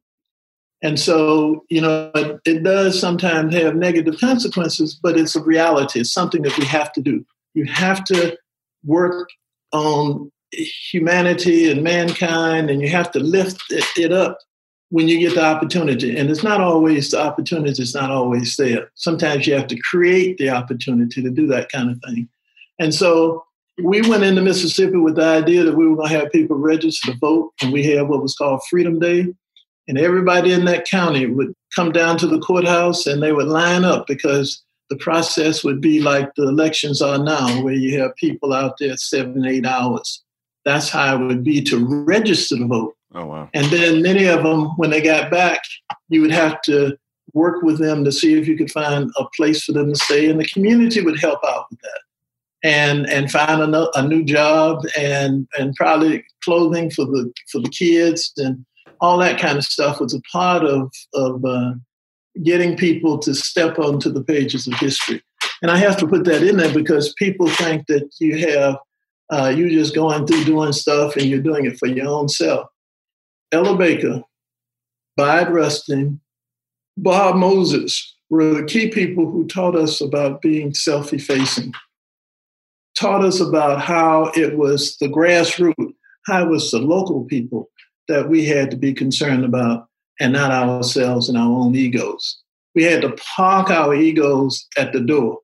And 0.81 0.99
so, 0.99 1.63
you 1.69 1.81
know, 1.81 2.11
it, 2.15 2.41
it 2.45 2.63
does 2.63 2.99
sometimes 2.99 3.55
have 3.55 3.75
negative 3.75 4.19
consequences, 4.19 4.99
but 5.01 5.17
it's 5.17 5.35
a 5.35 5.41
reality. 5.41 5.99
It's 5.99 6.13
something 6.13 6.41
that 6.43 6.57
we 6.57 6.65
have 6.65 6.91
to 6.93 7.01
do. 7.01 7.25
You 7.53 7.65
have 7.65 8.03
to 8.05 8.37
work 8.83 9.29
on 9.71 10.31
humanity 10.51 11.71
and 11.71 11.83
mankind, 11.83 12.69
and 12.69 12.81
you 12.81 12.89
have 12.89 13.11
to 13.11 13.19
lift 13.19 13.63
it, 13.69 13.85
it 13.97 14.11
up 14.11 14.37
when 14.89 15.07
you 15.07 15.19
get 15.19 15.35
the 15.35 15.43
opportunity. 15.43 16.15
And 16.17 16.29
it's 16.29 16.43
not 16.43 16.61
always 16.61 17.11
the 17.11 17.21
opportunity, 17.21 17.81
it's 17.81 17.95
not 17.95 18.11
always 18.11 18.55
there. 18.55 18.91
Sometimes 18.95 19.47
you 19.47 19.53
have 19.55 19.67
to 19.67 19.79
create 19.79 20.37
the 20.37 20.49
opportunity 20.49 21.21
to 21.21 21.29
do 21.29 21.47
that 21.47 21.71
kind 21.71 21.89
of 21.89 21.99
thing. 22.03 22.29
And 22.79 22.93
so 22.93 23.45
we 23.83 24.01
went 24.01 24.23
into 24.23 24.41
Mississippi 24.41 24.97
with 24.97 25.15
the 25.15 25.25
idea 25.25 25.63
that 25.63 25.75
we 25.75 25.87
were 25.87 25.95
going 25.95 26.09
to 26.09 26.17
have 26.19 26.31
people 26.31 26.57
register 26.57 27.11
to 27.11 27.17
vote, 27.17 27.51
and 27.61 27.73
we 27.73 27.83
had 27.83 28.07
what 28.07 28.21
was 28.21 28.35
called 28.35 28.61
Freedom 28.69 28.99
Day. 28.99 29.27
And 29.87 29.97
everybody 29.97 30.51
in 30.51 30.65
that 30.65 30.85
county 30.85 31.25
would 31.27 31.53
come 31.75 31.91
down 31.91 32.17
to 32.17 32.27
the 32.27 32.39
courthouse 32.39 33.05
and 33.05 33.21
they 33.21 33.31
would 33.31 33.47
line 33.47 33.83
up 33.83 34.07
because 34.07 34.63
the 34.89 34.95
process 34.95 35.63
would 35.63 35.79
be 35.79 35.99
like 35.99 36.33
the 36.35 36.47
elections 36.47 37.01
are 37.01 37.19
now, 37.19 37.61
where 37.61 37.73
you 37.73 37.99
have 37.99 38.15
people 38.15 38.53
out 38.53 38.77
there 38.79 38.97
seven, 38.97 39.45
eight 39.45 39.65
hours. 39.65 40.23
That's 40.63 40.89
how 40.89 41.15
it 41.15 41.25
would 41.25 41.43
be 41.43 41.61
to 41.63 41.85
register 42.05 42.57
to 42.57 42.65
vote. 42.65 42.95
Oh, 43.13 43.25
wow. 43.25 43.49
And 43.53 43.67
then 43.67 44.01
many 44.01 44.25
of 44.25 44.43
them, 44.43 44.69
when 44.77 44.89
they 44.89 45.01
got 45.01 45.29
back, 45.29 45.61
you 46.09 46.21
would 46.21 46.31
have 46.31 46.61
to 46.63 46.97
work 47.33 47.61
with 47.61 47.79
them 47.79 48.03
to 48.05 48.11
see 48.11 48.39
if 48.39 48.47
you 48.47 48.57
could 48.57 48.71
find 48.71 49.11
a 49.17 49.25
place 49.35 49.63
for 49.63 49.71
them 49.71 49.93
to 49.93 49.99
stay, 49.99 50.29
and 50.29 50.39
the 50.39 50.47
community 50.47 51.01
would 51.01 51.19
help 51.19 51.39
out 51.45 51.65
with 51.69 51.79
that. 51.81 51.99
And, 52.65 53.07
and 53.07 53.29
find 53.29 53.61
a, 53.61 53.89
a 53.95 54.07
new 54.07 54.23
job 54.23 54.81
and, 54.97 55.47
and 55.59 55.75
probably 55.75 56.25
clothing 56.43 56.89
for 56.89 57.05
the 57.05 57.31
for 57.51 57.61
the 57.61 57.69
kids 57.69 58.33
and 58.37 58.65
all 59.01 59.19
that 59.19 59.39
kind 59.39 59.57
of 59.57 59.63
stuff 59.63 59.99
was 59.99 60.15
a 60.15 60.21
part 60.31 60.63
of 60.63 60.91
of 61.13 61.45
uh, 61.45 61.73
getting 62.43 62.75
people 62.75 63.17
to 63.19 63.33
step 63.33 63.77
onto 63.79 64.11
the 64.11 64.23
pages 64.23 64.67
of 64.67 64.73
history. 64.75 65.21
And 65.61 65.71
I 65.71 65.77
have 65.77 65.97
to 65.97 66.07
put 66.07 66.25
that 66.25 66.43
in 66.43 66.57
there 66.57 66.73
because 66.73 67.13
people 67.13 67.47
think 67.47 67.87
that 67.87 68.09
you 68.19 68.37
have 68.47 68.77
uh, 69.31 69.53
you 69.55 69.69
just 69.69 69.95
going 69.95 70.27
through 70.27 70.43
doing 70.43 70.71
stuff 70.71 71.15
and 71.15 71.25
you're 71.25 71.41
doing 71.41 71.65
it 71.65 71.77
for 71.77 71.87
your 71.87 72.07
own 72.07 72.29
self. 72.29 72.67
Ella 73.51 73.75
Baker, 73.75 74.21
Bayard 75.17 75.49
Rustin, 75.49 76.19
Bob 76.97 77.35
Moses 77.35 78.15
were 78.29 78.53
the 78.53 78.63
key 78.63 78.89
people 78.89 79.29
who 79.29 79.47
taught 79.47 79.75
us 79.75 80.01
about 80.01 80.41
being 80.41 80.73
self 80.73 81.13
effacing, 81.13 81.73
taught 82.97 83.23
us 83.23 83.39
about 83.39 83.81
how 83.81 84.31
it 84.35 84.57
was 84.57 84.97
the 84.97 85.07
grassroots, 85.07 85.93
how 86.25 86.43
it 86.43 86.49
was 86.49 86.71
the 86.71 86.79
local 86.79 87.25
people 87.25 87.69
that 88.07 88.29
we 88.29 88.45
had 88.45 88.71
to 88.71 88.77
be 88.77 88.93
concerned 88.93 89.43
about 89.43 89.87
and 90.19 90.33
not 90.33 90.51
ourselves 90.51 91.27
and 91.27 91.37
our 91.37 91.51
own 91.51 91.75
egos. 91.75 92.41
We 92.73 92.83
had 92.83 93.01
to 93.01 93.15
park 93.35 93.69
our 93.69 93.95
egos 93.95 94.67
at 94.77 94.93
the 94.93 95.01
door. 95.01 95.39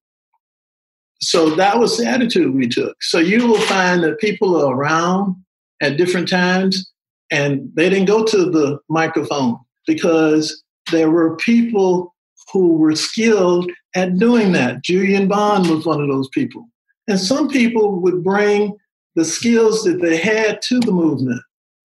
So 1.21 1.51
that 1.51 1.77
was 1.79 1.97
the 1.97 2.07
attitude 2.07 2.55
we 2.55 2.67
took. 2.67 2.95
So 3.01 3.19
you 3.19 3.47
will 3.47 3.61
find 3.61 4.03
that 4.03 4.19
people 4.19 4.55
are 4.55 4.73
around 4.73 5.35
at 5.81 5.97
different 5.97 6.29
times 6.29 6.89
and 7.31 7.69
they 7.75 7.89
didn't 7.89 8.07
go 8.07 8.23
to 8.25 8.49
the 8.49 8.79
microphone 8.89 9.57
because 9.87 10.63
there 10.91 11.11
were 11.11 11.35
people 11.37 12.13
who 12.51 12.73
were 12.73 12.95
skilled 12.95 13.71
at 13.95 14.17
doing 14.17 14.51
that. 14.53 14.83
Julian 14.83 15.27
Bond 15.27 15.69
was 15.69 15.85
one 15.85 16.01
of 16.01 16.07
those 16.07 16.27
people. 16.29 16.67
And 17.07 17.19
some 17.19 17.49
people 17.49 17.99
would 17.99 18.23
bring 18.23 18.77
the 19.15 19.25
skills 19.25 19.83
that 19.83 20.01
they 20.01 20.17
had 20.17 20.61
to 20.63 20.79
the 20.79 20.91
movement. 20.91 21.41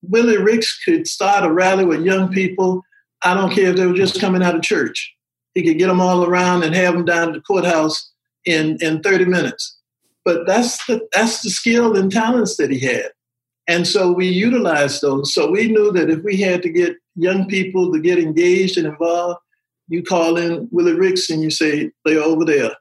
Willie 0.03 0.39
Ricks 0.39 0.83
could 0.85 1.07
start 1.07 1.45
a 1.45 1.53
rally 1.53 1.85
with 1.85 2.05
young 2.05 2.33
people. 2.33 2.83
I 3.23 3.35
don't 3.35 3.53
care 3.53 3.71
if 3.71 3.77
they 3.77 3.87
were 3.87 3.93
just 3.93 4.21
coming 4.21 4.43
out 4.43 4.57
of 4.57 4.63
church. 4.63 5.15
He 5.55 5.63
could 5.63 5.79
get 5.79 5.89
them 5.89 6.01
all 6.01 6.25
around 6.25 6.63
and 6.63 6.75
have 6.75 6.95
them 6.95 7.05
down 7.05 7.29
at 7.29 7.35
the 7.35 7.41
courthouse 7.41 8.11
in, 8.45 8.79
in 8.81 9.03
30 9.03 9.27
minutes. 9.27 9.79
But 10.25 10.47
that's 10.47 10.85
the, 10.87 11.07
that's 11.13 11.43
the 11.43 11.51
skill 11.51 11.97
and 11.97 12.11
talents 12.11 12.57
that 12.57 12.71
he 12.71 12.79
had. 12.79 13.11
And 13.69 13.87
so 13.87 14.13
we 14.13 14.27
utilized 14.27 15.03
those. 15.03 15.35
So 15.35 15.51
we 15.51 15.69
knew 15.69 15.93
that 15.93 16.11
if 16.11 16.23
we 16.25 16.37
had 16.37 16.63
to 16.63 16.69
get 16.69 16.97
young 17.15 17.47
people 17.47 17.93
to 17.93 18.01
get 18.01 18.19
engaged 18.19 18.77
and 18.77 18.87
involved, 18.87 19.39
you 19.89 20.03
call 20.03 20.37
in 20.37 20.69
Willie 20.73 20.95
Ricks 20.95 21.31
and 21.31 21.43
you 21.43 21.51
say, 21.51 21.91
they're 22.05 22.23
over 22.23 22.45
there. 22.45 22.73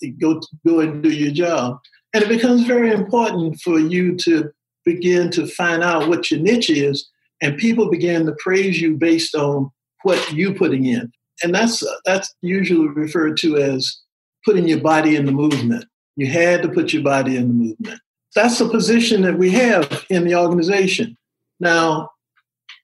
You 0.00 0.12
go, 0.12 0.40
go 0.66 0.80
and 0.80 1.02
do 1.02 1.10
your 1.10 1.32
job. 1.32 1.80
And 2.14 2.22
it 2.22 2.28
becomes 2.28 2.64
very 2.64 2.90
important 2.90 3.60
for 3.60 3.78
you 3.78 4.16
to 4.16 4.50
begin 4.84 5.30
to 5.32 5.46
find 5.46 5.82
out 5.82 6.08
what 6.08 6.30
your 6.30 6.40
niche 6.40 6.70
is, 6.70 7.08
and 7.42 7.58
people 7.58 7.90
begin 7.90 8.24
to 8.26 8.36
praise 8.38 8.80
you 8.80 8.96
based 8.96 9.34
on 9.34 9.70
what 10.02 10.32
you're 10.32 10.54
putting 10.54 10.86
in. 10.86 11.12
And 11.42 11.54
that's 11.54 11.84
that's 12.04 12.34
usually 12.42 12.88
referred 12.88 13.36
to 13.38 13.58
as 13.58 14.00
putting 14.44 14.66
your 14.66 14.80
body 14.80 15.14
in 15.16 15.26
the 15.26 15.32
movement. 15.32 15.84
You 16.16 16.26
had 16.26 16.62
to 16.62 16.68
put 16.68 16.92
your 16.92 17.02
body 17.02 17.36
in 17.36 17.48
the 17.48 17.54
movement. 17.54 18.00
That's 18.34 18.58
the 18.58 18.68
position 18.68 19.22
that 19.22 19.38
we 19.38 19.50
have 19.50 20.04
in 20.10 20.24
the 20.24 20.34
organization. 20.34 21.16
Now, 21.60 22.10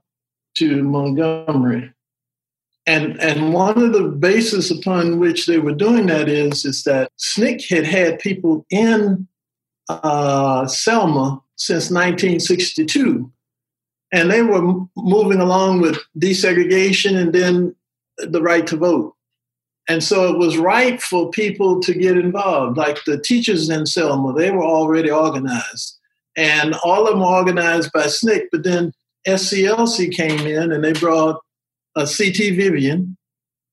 to 0.57 0.83
Montgomery. 0.83 1.93
And, 2.87 3.19
and 3.21 3.53
one 3.53 3.81
of 3.81 3.93
the 3.93 4.03
bases 4.03 4.71
upon 4.71 5.19
which 5.19 5.45
they 5.45 5.59
were 5.59 5.75
doing 5.75 6.07
that 6.07 6.27
is, 6.27 6.65
is 6.65 6.83
that 6.83 7.11
SNCC 7.19 7.67
had 7.67 7.85
had 7.85 8.19
people 8.19 8.65
in 8.69 9.27
uh, 9.87 10.65
Selma 10.67 11.41
since 11.55 11.91
1962. 11.91 13.31
And 14.11 14.31
they 14.31 14.41
were 14.41 14.85
moving 14.97 15.39
along 15.39 15.81
with 15.81 15.99
desegregation 16.17 17.15
and 17.15 17.33
then 17.33 17.75
the 18.17 18.41
right 18.41 18.65
to 18.67 18.77
vote. 18.77 19.15
And 19.91 20.01
so 20.01 20.31
it 20.31 20.37
was 20.37 20.57
right 20.57 21.01
for 21.01 21.29
people 21.31 21.81
to 21.81 21.93
get 21.93 22.17
involved. 22.17 22.77
Like 22.77 23.03
the 23.03 23.19
teachers 23.19 23.69
in 23.69 23.85
Selma, 23.85 24.31
they 24.31 24.49
were 24.49 24.63
already 24.63 25.11
organized. 25.11 25.99
And 26.37 26.75
all 26.75 27.07
of 27.07 27.13
them 27.15 27.21
organized 27.21 27.91
by 27.91 28.03
SNCC, 28.03 28.45
but 28.53 28.63
then 28.63 28.93
SCLC 29.27 30.15
came 30.15 30.47
in 30.47 30.71
and 30.71 30.81
they 30.81 30.93
brought 30.93 31.41
a 31.97 32.07
C.T. 32.07 32.55
Vivian. 32.55 33.17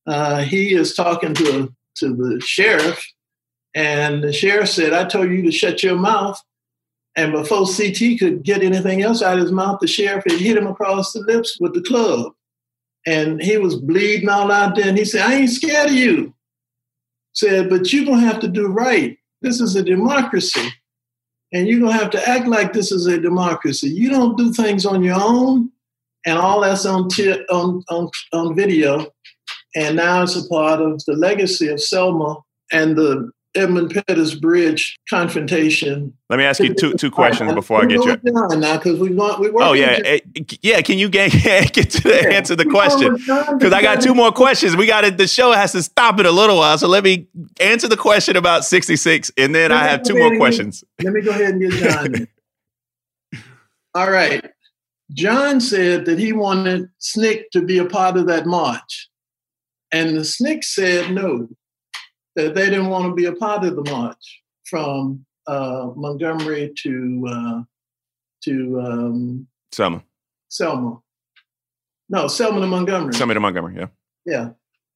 Uh, 0.08 0.42
he 0.42 0.74
is 0.74 0.96
talking 0.96 1.34
to 1.34 1.72
to 1.98 2.14
the 2.16 2.40
sheriff, 2.40 3.00
and 3.74 4.24
the 4.24 4.32
sheriff 4.32 4.70
said, 4.70 4.92
"I 4.92 5.04
told 5.04 5.30
you 5.30 5.42
to 5.42 5.52
shut 5.52 5.84
your 5.84 5.96
mouth." 5.96 6.40
And 7.14 7.32
before 7.32 7.66
CT 7.66 8.18
could 8.18 8.42
get 8.42 8.62
anything 8.62 9.02
else 9.02 9.22
out 9.22 9.38
of 9.38 9.42
his 9.42 9.52
mouth, 9.52 9.78
the 9.80 9.86
sheriff 9.86 10.24
had 10.28 10.40
hit 10.40 10.56
him 10.56 10.66
across 10.66 11.12
the 11.12 11.20
lips 11.20 11.58
with 11.60 11.74
the 11.74 11.82
club, 11.82 12.32
and 13.12 13.42
he 13.42 13.56
was 13.56 13.76
bleeding 13.76 14.28
all 14.28 14.50
out 14.52 14.76
there. 14.76 14.88
And 14.88 14.98
he 14.98 15.04
said, 15.04 15.22
"I 15.22 15.34
ain't 15.34 15.50
scared 15.50 15.90
of 15.90 15.94
you." 15.94 16.34
Said, 17.32 17.70
"But 17.70 17.92
you're 17.92 18.04
gonna 18.04 18.26
have 18.26 18.40
to 18.40 18.48
do 18.48 18.66
right. 18.66 19.16
This 19.42 19.60
is 19.60 19.76
a 19.76 19.82
democracy." 19.82 20.68
and 21.52 21.66
you're 21.66 21.80
gonna 21.80 21.92
have 21.92 22.10
to 22.10 22.28
act 22.28 22.46
like 22.46 22.72
this 22.72 22.92
is 22.92 23.06
a 23.06 23.18
democracy. 23.18 23.88
You 23.88 24.10
don't 24.10 24.36
do 24.36 24.52
things 24.52 24.84
on 24.84 25.02
your 25.02 25.18
own, 25.18 25.70
and 26.26 26.38
all 26.38 26.60
that's 26.60 26.84
on 26.84 27.08
t- 27.08 27.44
on, 27.50 27.82
on 27.88 28.10
on 28.32 28.54
video. 28.54 29.06
And 29.76 29.96
now 29.96 30.22
it's 30.22 30.36
a 30.36 30.46
part 30.48 30.80
of 30.80 31.02
the 31.06 31.14
legacy 31.14 31.68
of 31.68 31.80
Selma 31.80 32.36
and 32.72 32.96
the 32.96 33.30
Edmund 33.54 33.90
Pettus 33.90 34.34
Bridge 34.34 34.98
confrontation. 35.08 36.12
Let 36.28 36.38
me 36.38 36.44
ask 36.44 36.60
you 36.60 36.74
two 36.74 36.94
two 36.94 37.10
questions 37.10 37.52
before 37.54 37.82
I 37.82 37.86
get 37.86 38.04
you. 38.04 38.18
Now, 38.24 38.76
because 38.76 39.00
we 39.00 39.14
want 39.14 39.40
we 39.40 39.50
Oh 39.54 39.72
yeah, 39.72 39.98
eh, 40.04 40.20
yeah. 40.60 40.82
Can 40.82 40.98
you 40.98 41.08
get, 41.08 41.32
get 41.72 41.90
to 41.90 42.02
the 42.02 42.20
yeah. 42.22 42.36
answer 42.36 42.54
the 42.54 42.66
question? 42.66 43.14
Because 43.14 43.72
I 43.72 43.80
got 43.82 44.02
two 44.02 44.14
more 44.14 44.32
questions. 44.32 44.76
We 44.76 44.86
got 44.86 45.04
it. 45.04 45.16
The 45.16 45.26
show 45.26 45.52
has 45.52 45.72
to 45.72 45.82
stop 45.82 46.20
in 46.20 46.26
a 46.26 46.30
little 46.30 46.58
while, 46.58 46.76
so 46.76 46.88
let 46.88 47.04
me 47.04 47.26
answer 47.60 47.88
the 47.88 47.96
question 47.96 48.36
about 48.36 48.64
sixty 48.64 48.96
six, 48.96 49.30
and 49.38 49.54
then 49.54 49.70
let 49.70 49.80
I 49.80 49.88
have 49.88 50.02
two 50.02 50.16
more 50.16 50.36
questions. 50.36 50.84
Let 51.02 51.12
me 51.14 51.22
go 51.22 51.30
ahead 51.30 51.54
and 51.54 51.70
get 51.70 51.72
John. 51.72 52.28
All 53.94 54.10
right, 54.10 54.44
John 55.12 55.60
said 55.60 56.04
that 56.04 56.18
he 56.18 56.32
wanted 56.32 56.88
SNCC 57.00 57.44
to 57.52 57.62
be 57.62 57.78
a 57.78 57.86
part 57.86 58.18
of 58.18 58.26
that 58.26 58.46
march, 58.46 59.08
and 59.90 60.16
the 60.16 60.20
SNCC 60.20 60.64
said 60.64 61.12
no 61.12 61.48
that 62.38 62.54
they 62.54 62.70
didn't 62.70 62.88
want 62.88 63.04
to 63.04 63.14
be 63.14 63.24
a 63.24 63.32
part 63.32 63.64
of 63.64 63.74
the 63.74 63.90
march 63.90 64.42
from 64.64 65.26
uh, 65.48 65.88
Montgomery 65.96 66.72
to 66.82 67.26
uh, 67.28 67.62
to 68.44 68.80
um, 68.80 69.48
Selma. 69.72 70.04
Selma. 70.48 71.00
No, 72.08 72.28
Selma 72.28 72.60
to 72.60 72.66
Montgomery. 72.68 73.12
Selma 73.14 73.34
to 73.34 73.40
Montgomery. 73.40 73.74
Yeah. 73.76 73.86
Yeah. 74.24 74.50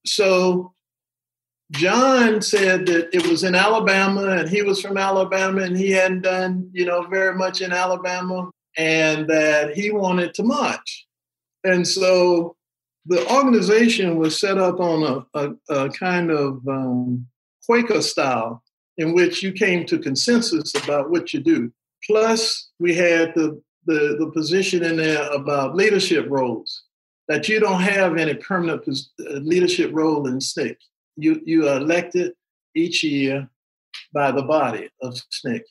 So 0.07 0.73
John 1.73 2.43
said 2.43 2.87
that 2.87 3.13
it 3.13 3.27
was 3.27 3.43
in 3.43 3.57
Alabama, 3.57 4.25
and 4.29 4.49
he 4.49 4.63
was 4.63 4.81
from 4.81 4.97
Alabama, 4.97 5.63
and 5.63 5.77
he 5.77 5.91
hadn't 5.91 6.23
done 6.23 6.71
you 6.73 6.85
know 6.85 7.03
very 7.09 7.35
much 7.35 7.61
in 7.61 7.73
Alabama, 7.73 8.51
and 8.79 9.27
that 9.29 9.75
he 9.75 9.91
wanted 9.91 10.33
to 10.35 10.45
march. 10.45 11.09
And 11.65 11.89
so 11.89 12.55
the 13.07 13.29
organization 13.35 14.17
was 14.17 14.39
set 14.39 14.59
up 14.59 14.79
on 14.79 15.27
a, 15.35 15.41
a, 15.41 15.75
a 15.75 15.91
kind 15.91 16.31
of 16.31 16.61
um, 16.69 17.27
Quaker 17.67 18.03
style, 18.03 18.63
in 18.99 19.15
which 19.15 19.43
you 19.43 19.53
came 19.53 19.87
to 19.87 19.99
consensus 19.99 20.75
about 20.75 21.11
what 21.11 21.33
you 21.33 21.41
do. 21.41 21.73
Plus, 22.05 22.71
we 22.79 22.95
had 22.95 23.35
the, 23.35 23.61
the, 23.87 24.17
the 24.19 24.31
position 24.33 24.83
in 24.83 24.97
there 24.97 25.31
about 25.33 25.77
leadership 25.77 26.27
roles, 26.29 26.85
that 27.29 27.49
you 27.49 27.61
don't 27.61 27.81
have 27.81 28.17
any 28.17 28.35
permanent 28.35 28.83
uh, 28.89 29.33
leadership 29.35 29.91
role 29.93 30.27
in 30.27 30.39
SNCC. 30.39 30.77
You, 31.17 31.41
you 31.45 31.69
are 31.69 31.77
elected 31.77 32.33
each 32.75 33.05
year 33.05 33.49
by 34.13 34.33
the 34.33 34.43
body 34.43 34.89
of 35.01 35.15
SNCC. 35.15 35.63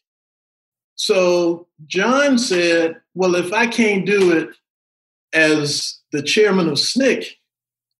So 0.95 1.67
John 1.87 2.37
said, 2.37 3.01
well, 3.15 3.35
if 3.35 3.51
I 3.53 3.67
can't 3.67 4.05
do 4.05 4.37
it 4.37 4.49
as 5.33 5.99
the 6.11 6.21
chairman 6.21 6.67
of 6.67 6.75
SNCC, 6.75 7.27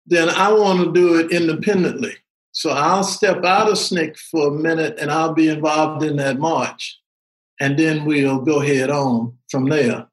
then 0.06 0.30
I 0.30 0.52
want 0.52 0.80
to 0.80 0.92
do 0.92 1.20
it 1.20 1.32
independently. 1.32 2.16
So 2.52 2.72
I'll 2.72 3.04
step 3.04 3.44
out 3.46 3.68
of 3.68 3.76
SNCC 3.76 4.18
for 4.30 4.48
a 4.48 4.52
minute 4.52 4.98
and 5.00 5.10
I'll 5.10 5.34
be 5.34 5.48
involved 5.48 6.04
in 6.04 6.18
that 6.18 6.38
march. 6.40 7.00
And 7.60 7.78
then 7.78 8.06
we'll 8.06 8.40
go 8.40 8.60
head 8.60 8.90
on 8.90 9.38
from 9.50 9.70
there. 9.70 10.08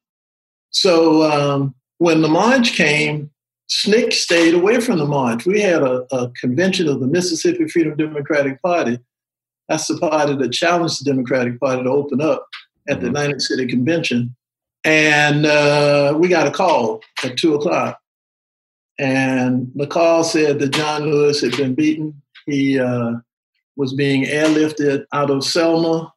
So 0.70 1.30
um, 1.30 1.74
when 1.98 2.22
the 2.22 2.28
march 2.28 2.72
came, 2.72 3.30
SNCC 3.70 4.12
stayed 4.12 4.54
away 4.54 4.80
from 4.80 4.98
the 4.98 5.06
march. 5.06 5.46
We 5.46 5.60
had 5.60 5.82
a, 5.82 6.06
a, 6.14 6.30
convention 6.40 6.88
of 6.88 7.00
the 7.00 7.06
Mississippi 7.06 7.68
Freedom 7.68 7.96
Democratic 7.96 8.62
Party. 8.62 8.98
That's 9.68 9.86
the 9.88 9.98
party 9.98 10.34
that 10.36 10.52
challenged 10.52 11.00
the 11.00 11.10
Democratic 11.10 11.60
Party 11.60 11.82
to 11.82 11.90
open 11.90 12.22
up 12.22 12.46
at 12.88 13.00
the 13.00 13.06
mm-hmm. 13.06 13.16
Atlantic 13.16 13.40
City 13.42 13.66
Convention. 13.66 14.34
And 14.84 15.44
uh, 15.44 16.14
we 16.16 16.28
got 16.28 16.46
a 16.46 16.50
call 16.50 17.02
at 17.24 17.36
two 17.36 17.54
o'clock. 17.54 17.98
And 18.98 19.70
the 19.74 19.86
call 19.86 20.24
said 20.24 20.58
that 20.58 20.72
John 20.72 21.02
Lewis 21.04 21.42
had 21.42 21.56
been 21.56 21.74
beaten 21.74 22.20
he 22.48 22.78
uh, 22.78 23.12
was 23.76 23.94
being 23.94 24.24
airlifted 24.24 25.04
out 25.12 25.30
of 25.30 25.44
Selma 25.44 26.12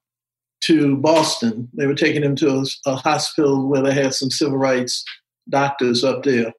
to 0.62 0.98
Boston. 0.98 1.70
They 1.74 1.86
were 1.86 1.96
taking 1.96 2.24
him 2.24 2.36
to 2.38 2.50
a, 2.50 2.66
a, 2.86 2.96
hospital 2.96 3.68
where 3.68 3.82
they 3.82 3.94
had 3.94 4.14
some 4.14 4.30
civil 4.30 4.58
rights 4.58 5.04
doctors 5.50 6.04
up 6.04 6.24
there, 6.24 6.54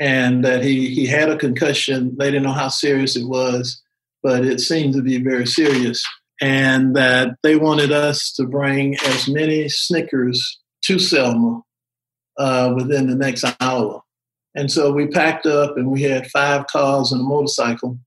and 0.00 0.44
that 0.44 0.64
he 0.64 0.94
he 0.94 1.06
had 1.06 1.30
a 1.30 1.38
concussion. 1.38 2.16
They 2.18 2.30
didn't 2.30 2.44
know 2.44 2.52
how 2.52 2.68
serious 2.68 3.16
it 3.16 3.26
was, 3.26 3.82
but 4.22 4.44
it 4.44 4.60
seemed 4.60 4.94
to 4.94 5.02
be 5.02 5.22
very 5.22 5.46
serious. 5.46 6.04
And 6.42 6.94
that 6.96 7.36
they 7.42 7.56
wanted 7.56 7.92
us 7.92 8.32
to 8.32 8.44
bring 8.44 8.96
as 9.06 9.26
many 9.26 9.70
Snickers 9.70 10.60
to 10.82 10.98
Selma 10.98 11.62
uh, 12.36 12.74
within 12.76 13.06
the 13.06 13.14
next 13.14 13.44
hour. 13.60 14.02
And 14.54 14.70
so 14.70 14.92
we 14.92 15.06
packed 15.06 15.46
up 15.46 15.76
and 15.76 15.90
we 15.90 16.02
had 16.02 16.30
five 16.30 16.66
cars 16.66 17.12
and 17.12 17.22
a 17.22 17.24
motorcycle 17.24 17.98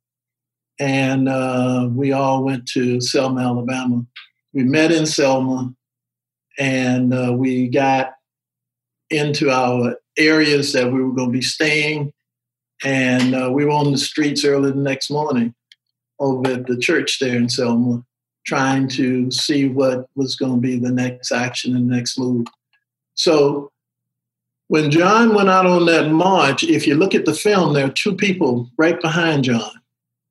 and 0.79 1.27
uh, 1.27 1.89
we 1.91 2.13
all 2.13 2.43
went 2.43 2.65
to 2.69 3.01
Selma, 3.01 3.41
Alabama. 3.41 4.05
We 4.53 4.63
met 4.63 4.91
in 4.91 5.05
Selma, 5.05 5.73
and 6.57 7.13
uh, 7.13 7.33
we 7.37 7.67
got 7.67 8.13
into 9.09 9.49
our 9.51 9.95
areas 10.17 10.73
that 10.73 10.91
we 10.91 11.03
were 11.03 11.13
going 11.13 11.29
to 11.29 11.37
be 11.37 11.41
staying, 11.41 12.13
and 12.83 13.35
uh, 13.35 13.49
we 13.51 13.65
were 13.65 13.71
on 13.71 13.91
the 13.91 13.97
streets 13.97 14.45
early 14.45 14.71
the 14.71 14.77
next 14.77 15.11
morning 15.11 15.53
over 16.19 16.51
at 16.51 16.65
the 16.67 16.77
church 16.77 17.19
there 17.19 17.35
in 17.35 17.49
Selma, 17.49 18.03
trying 18.45 18.87
to 18.89 19.29
see 19.31 19.67
what 19.67 20.07
was 20.15 20.35
going 20.35 20.55
to 20.55 20.61
be 20.61 20.77
the 20.77 20.91
next 20.91 21.31
action 21.31 21.75
and 21.75 21.89
the 21.89 21.95
next 21.95 22.17
move. 22.17 22.47
So 23.15 23.69
when 24.69 24.91
John 24.91 25.33
went 25.35 25.49
out 25.49 25.65
on 25.65 25.85
that 25.87 26.09
march, 26.09 26.63
if 26.63 26.87
you 26.87 26.95
look 26.95 27.13
at 27.13 27.25
the 27.25 27.33
film, 27.33 27.73
there 27.73 27.85
are 27.85 27.91
two 27.91 28.15
people 28.15 28.69
right 28.77 28.99
behind 29.01 29.43
John 29.43 29.71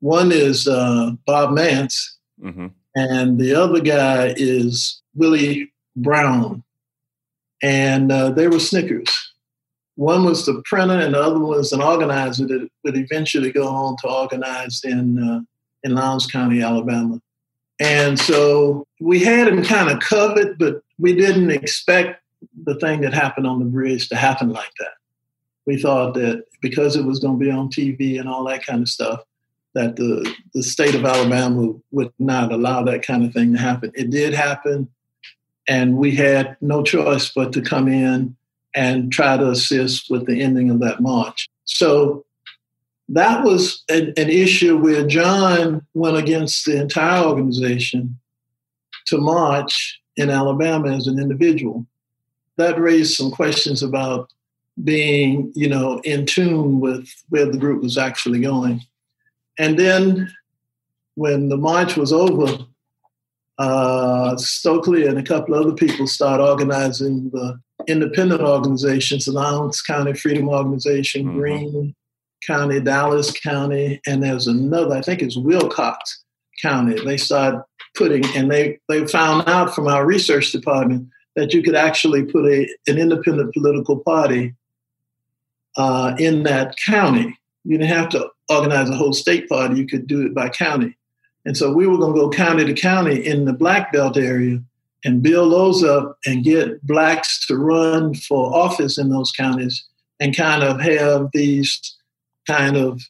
one 0.00 0.32
is 0.32 0.66
uh, 0.68 1.12
Bob 1.26 1.52
Mants, 1.52 2.18
mm-hmm. 2.42 2.68
and 2.94 3.38
the 3.38 3.54
other 3.54 3.80
guy 3.80 4.34
is 4.36 5.02
Willie 5.14 5.72
Brown. 5.96 6.62
And 7.62 8.12
uh, 8.12 8.30
they 8.30 8.46
were 8.46 8.60
Snickers. 8.60 9.32
One 9.96 10.24
was 10.24 10.46
the 10.46 10.62
printer, 10.64 11.00
and 11.00 11.14
the 11.14 11.20
other 11.20 11.40
was 11.40 11.72
an 11.72 11.82
organizer 11.82 12.46
that 12.46 12.68
would 12.84 12.96
eventually 12.96 13.50
go 13.50 13.66
on 13.66 13.96
to 14.02 14.08
organize 14.08 14.82
in 14.84 15.18
uh, 15.18 15.40
in 15.82 15.94
Lowndes 15.94 16.26
County, 16.26 16.62
Alabama. 16.62 17.20
And 17.80 18.18
so 18.18 18.86
we 19.00 19.20
had 19.20 19.48
him 19.48 19.62
kind 19.62 19.90
of 19.90 20.00
covered, 20.00 20.58
but 20.58 20.82
we 20.98 21.14
didn't 21.14 21.50
expect 21.50 22.22
the 22.64 22.74
thing 22.76 23.00
that 23.02 23.14
happened 23.14 23.46
on 23.46 23.58
the 23.58 23.64
bridge 23.64 24.08
to 24.08 24.16
happen 24.16 24.50
like 24.50 24.70
that. 24.78 24.92
We 25.66 25.80
thought 25.80 26.14
that 26.14 26.44
because 26.60 26.96
it 26.96 27.04
was 27.04 27.18
going 27.18 27.38
to 27.38 27.44
be 27.44 27.50
on 27.50 27.68
TV 27.68 28.18
and 28.18 28.28
all 28.28 28.44
that 28.44 28.64
kind 28.64 28.82
of 28.82 28.88
stuff, 28.88 29.22
that 29.78 29.94
the, 29.94 30.34
the 30.54 30.62
state 30.62 30.96
of 30.96 31.04
Alabama 31.04 31.72
would 31.92 32.12
not 32.18 32.52
allow 32.52 32.82
that 32.82 33.06
kind 33.06 33.24
of 33.24 33.32
thing 33.32 33.52
to 33.52 33.60
happen. 33.60 33.92
It 33.94 34.10
did 34.10 34.34
happen, 34.34 34.88
and 35.68 35.96
we 35.96 36.16
had 36.16 36.56
no 36.60 36.82
choice 36.82 37.30
but 37.32 37.52
to 37.52 37.62
come 37.62 37.86
in 37.86 38.36
and 38.74 39.12
try 39.12 39.36
to 39.36 39.50
assist 39.50 40.10
with 40.10 40.26
the 40.26 40.42
ending 40.42 40.68
of 40.68 40.80
that 40.80 41.00
march. 41.00 41.48
So 41.64 42.24
that 43.08 43.44
was 43.44 43.84
an, 43.88 44.12
an 44.16 44.28
issue 44.28 44.76
where 44.76 45.06
John 45.06 45.86
went 45.94 46.16
against 46.16 46.64
the 46.64 46.80
entire 46.80 47.24
organization 47.24 48.18
to 49.06 49.18
march 49.18 50.00
in 50.16 50.28
Alabama 50.28 50.94
as 50.96 51.06
an 51.06 51.20
individual. 51.20 51.86
That 52.56 52.80
raised 52.80 53.14
some 53.14 53.30
questions 53.30 53.84
about 53.84 54.32
being, 54.82 55.52
you 55.54 55.68
know, 55.68 56.00
in 56.00 56.26
tune 56.26 56.80
with 56.80 57.08
where 57.28 57.46
the 57.46 57.58
group 57.58 57.80
was 57.80 57.96
actually 57.96 58.40
going. 58.40 58.82
And 59.58 59.78
then 59.78 60.32
when 61.14 61.48
the 61.48 61.56
march 61.56 61.96
was 61.96 62.12
over, 62.12 62.64
uh, 63.58 64.36
Stokely 64.36 65.06
and 65.06 65.18
a 65.18 65.22
couple 65.22 65.54
other 65.54 65.72
people 65.72 66.06
started 66.06 66.44
organizing 66.44 67.30
the 67.30 67.60
independent 67.88 68.40
organizations, 68.40 69.24
the 69.24 69.32
Lowndes 69.32 69.82
County 69.82 70.14
Freedom 70.14 70.48
Organization, 70.48 71.24
mm-hmm. 71.24 71.38
Greene 71.38 71.94
County, 72.46 72.80
Dallas 72.80 73.32
County, 73.32 74.00
and 74.06 74.22
there's 74.22 74.46
another, 74.46 74.96
I 74.96 75.02
think 75.02 75.22
it's 75.22 75.36
Wilcox 75.36 76.22
County. 76.62 77.04
They 77.04 77.16
started 77.16 77.62
putting, 77.96 78.24
and 78.36 78.50
they, 78.50 78.78
they 78.88 79.06
found 79.06 79.48
out 79.48 79.74
from 79.74 79.88
our 79.88 80.06
research 80.06 80.52
department 80.52 81.08
that 81.34 81.52
you 81.52 81.62
could 81.62 81.74
actually 81.74 82.24
put 82.24 82.46
a, 82.46 82.68
an 82.86 82.98
independent 82.98 83.52
political 83.54 83.98
party 83.98 84.54
uh, 85.76 86.14
in 86.18 86.44
that 86.44 86.76
county. 86.76 87.36
You 87.64 87.78
didn't 87.78 87.96
have 87.96 88.08
to 88.10 88.28
organize 88.48 88.88
a 88.88 88.96
whole 88.96 89.12
state 89.12 89.48
party, 89.48 89.76
you 89.76 89.86
could 89.86 90.06
do 90.06 90.22
it 90.22 90.34
by 90.34 90.48
county. 90.48 90.96
And 91.44 91.56
so 91.56 91.72
we 91.72 91.86
were 91.86 91.98
going 91.98 92.14
to 92.14 92.20
go 92.20 92.30
county 92.30 92.64
to 92.64 92.74
county 92.74 93.24
in 93.24 93.44
the 93.44 93.52
black 93.52 93.92
belt 93.92 94.16
area 94.16 94.60
and 95.04 95.22
build 95.22 95.52
those 95.52 95.84
up 95.84 96.18
and 96.26 96.44
get 96.44 96.84
blacks 96.86 97.46
to 97.46 97.56
run 97.56 98.14
for 98.14 98.54
office 98.54 98.98
in 98.98 99.10
those 99.10 99.32
counties 99.32 99.84
and 100.20 100.36
kind 100.36 100.62
of 100.62 100.80
have 100.80 101.28
these 101.32 101.96
kind 102.46 102.76
of 102.76 103.00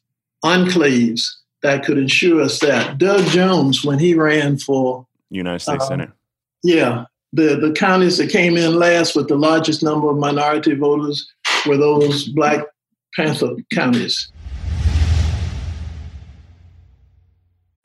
enclaves 0.43 1.23
that 1.63 1.83
could 1.83 1.97
ensure 1.97 2.41
us 2.41 2.59
that. 2.59 2.97
Doug 2.97 3.25
Jones, 3.27 3.83
when 3.83 3.99
he 3.99 4.13
ran 4.13 4.57
for 4.57 5.05
United 5.29 5.59
States 5.59 5.83
um, 5.83 5.89
Senate. 5.89 6.09
Yeah. 6.63 7.05
The, 7.33 7.55
the 7.55 7.71
counties 7.73 8.17
that 8.17 8.29
came 8.29 8.57
in 8.57 8.75
last 8.75 9.15
with 9.15 9.27
the 9.27 9.35
largest 9.35 9.83
number 9.83 10.09
of 10.09 10.17
minority 10.17 10.75
voters 10.75 11.31
were 11.67 11.77
those 11.77 12.27
Black 12.29 12.65
Panther 13.15 13.55
counties. 13.73 14.31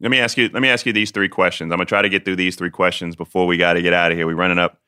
Let 0.00 0.10
me 0.10 0.18
ask 0.18 0.36
you. 0.36 0.48
Let 0.52 0.62
me 0.62 0.68
ask 0.68 0.86
you 0.86 0.92
these 0.92 1.10
three 1.10 1.28
questions. 1.28 1.72
I'm 1.72 1.78
gonna 1.78 1.86
try 1.86 2.02
to 2.02 2.08
get 2.08 2.24
through 2.24 2.36
these 2.36 2.56
three 2.56 2.70
questions 2.70 3.16
before 3.16 3.46
we 3.46 3.56
got 3.56 3.74
to 3.74 3.82
get 3.82 3.92
out 3.92 4.12
of 4.12 4.18
here. 4.18 4.26
We're 4.26 4.36
running 4.36 4.58
up 4.58 4.78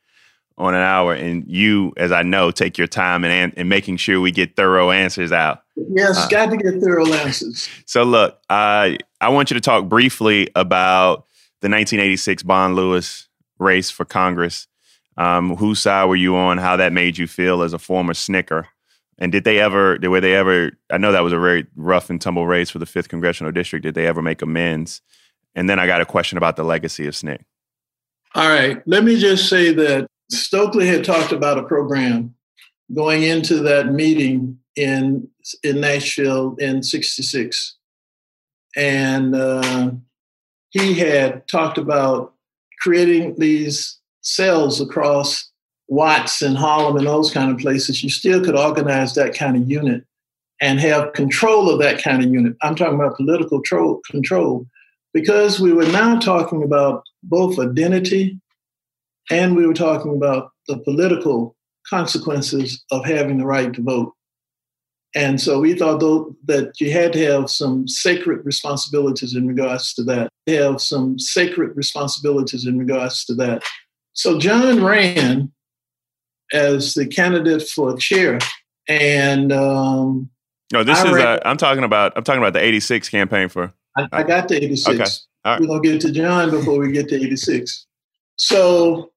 on 0.57 0.73
an 0.73 0.81
hour, 0.81 1.13
and 1.13 1.43
you, 1.47 1.91
as 1.97 2.11
I 2.11 2.23
know, 2.23 2.51
take 2.51 2.77
your 2.77 2.87
time 2.87 3.25
and 3.25 3.53
and 3.57 3.67
making 3.67 3.97
sure 3.97 4.21
we 4.21 4.31
get 4.31 4.55
thorough 4.55 4.91
answers 4.91 5.31
out. 5.31 5.63
Yes, 5.75 6.17
uh, 6.17 6.27
got 6.29 6.49
to 6.51 6.57
get 6.57 6.81
thorough 6.81 7.11
answers. 7.11 7.67
So 7.85 8.03
look, 8.03 8.39
I 8.49 8.97
I 9.19 9.29
want 9.29 9.51
you 9.51 9.55
to 9.55 9.61
talk 9.61 9.89
briefly 9.89 10.49
about 10.55 11.25
the 11.61 11.69
1986 11.69 12.43
Bond 12.43 12.75
Lewis 12.75 13.27
race 13.59 13.89
for 13.89 14.05
Congress. 14.05 14.67
Um, 15.17 15.57
whose 15.57 15.79
side 15.81 16.05
were 16.05 16.15
you 16.15 16.35
on? 16.35 16.57
How 16.57 16.77
that 16.77 16.93
made 16.93 17.17
you 17.17 17.27
feel 17.27 17.63
as 17.63 17.73
a 17.73 17.79
former 17.79 18.13
SNCCR? 18.13 18.65
And 19.21 19.31
did 19.31 19.43
they 19.43 19.59
ever, 19.59 19.99
were 20.01 20.19
they 20.19 20.33
ever, 20.33 20.71
I 20.89 20.97
know 20.97 21.11
that 21.11 21.23
was 21.23 21.31
a 21.31 21.39
very 21.39 21.67
rough 21.75 22.09
and 22.09 22.19
tumble 22.19 22.47
race 22.47 22.71
for 22.71 22.79
the 22.79 22.85
5th 22.85 23.07
Congressional 23.07 23.51
District. 23.51 23.83
Did 23.83 23.93
they 23.93 24.07
ever 24.07 24.23
make 24.23 24.41
amends? 24.41 25.03
And 25.53 25.69
then 25.69 25.77
I 25.77 25.85
got 25.85 26.01
a 26.01 26.07
question 26.07 26.39
about 26.39 26.55
the 26.55 26.63
legacy 26.63 27.05
of 27.05 27.13
SNCC. 27.13 27.43
All 28.33 28.49
right. 28.49 28.81
Let 28.87 29.03
me 29.03 29.19
just 29.19 29.47
say 29.47 29.73
that 29.75 30.07
Stokely 30.31 30.87
had 30.87 31.03
talked 31.03 31.31
about 31.31 31.59
a 31.59 31.63
program 31.63 32.33
going 32.95 33.21
into 33.21 33.57
that 33.57 33.93
meeting 33.93 34.57
in, 34.75 35.27
in 35.63 35.81
Nashville 35.81 36.55
in 36.57 36.81
66. 36.81 37.77
And 38.75 39.35
uh, 39.35 39.91
he 40.71 40.95
had 40.95 41.47
talked 41.47 41.77
about 41.77 42.33
creating 42.79 43.35
these 43.37 43.99
cells 44.21 44.81
across 44.81 45.50
Watts 45.91 46.41
and 46.41 46.57
Harlem 46.57 46.95
and 46.95 47.05
those 47.05 47.33
kind 47.33 47.51
of 47.51 47.57
places, 47.57 48.01
you 48.01 48.09
still 48.09 48.41
could 48.41 48.55
organize 48.55 49.13
that 49.15 49.35
kind 49.35 49.57
of 49.57 49.69
unit 49.69 50.05
and 50.61 50.79
have 50.79 51.11
control 51.11 51.69
of 51.69 51.79
that 51.79 52.01
kind 52.01 52.23
of 52.23 52.31
unit. 52.31 52.55
I'm 52.61 52.75
talking 52.75 52.95
about 52.95 53.17
political 53.17 53.59
control, 53.59 53.99
control 54.09 54.65
because 55.13 55.59
we 55.59 55.73
were 55.73 55.87
now 55.87 56.17
talking 56.17 56.63
about 56.63 57.03
both 57.23 57.59
identity 57.59 58.39
and 59.29 59.57
we 59.57 59.67
were 59.67 59.73
talking 59.73 60.15
about 60.15 60.51
the 60.69 60.77
political 60.77 61.57
consequences 61.89 62.85
of 62.91 63.03
having 63.03 63.37
the 63.37 63.45
right 63.45 63.73
to 63.73 63.81
vote. 63.81 64.13
And 65.13 65.41
so 65.41 65.59
we 65.59 65.73
thought 65.73 65.99
though 65.99 66.33
that 66.45 66.79
you 66.79 66.93
had 66.93 67.11
to 67.13 67.25
have 67.25 67.49
some 67.49 67.85
sacred 67.89 68.45
responsibilities 68.45 69.35
in 69.35 69.45
regards 69.45 69.93
to 69.95 70.03
that. 70.03 70.29
Have 70.47 70.79
some 70.79 71.19
sacred 71.19 71.75
responsibilities 71.75 72.65
in 72.65 72.79
regards 72.79 73.25
to 73.25 73.35
that. 73.35 73.63
So 74.13 74.39
John 74.39 74.81
ran 74.81 75.51
as 76.53 76.93
the 76.93 77.07
candidate 77.07 77.67
for 77.67 77.95
chair. 77.97 78.39
And 78.87 79.51
um, 79.51 80.29
no, 80.71 80.83
this 80.83 80.99
I 80.99 81.07
is 81.07 81.13
ran, 81.13 81.39
a, 81.39 81.41
I'm 81.47 81.57
talking 81.57 81.83
about 81.83 82.13
I'm 82.15 82.23
talking 82.23 82.41
about 82.41 82.53
the 82.53 82.63
'86 82.63 83.09
campaign 83.09 83.49
for. 83.49 83.73
I, 83.97 84.07
I 84.11 84.23
got 84.23 84.47
to 84.49 84.55
'86. 84.55 84.87
Okay. 84.87 85.09
Right. 85.43 85.59
We're 85.59 85.67
gonna 85.67 85.81
get 85.81 86.01
to 86.01 86.11
John 86.11 86.49
before 86.51 86.79
we 86.79 86.91
get 86.91 87.09
to 87.09 87.15
'86. 87.15 87.85
So 88.35 89.11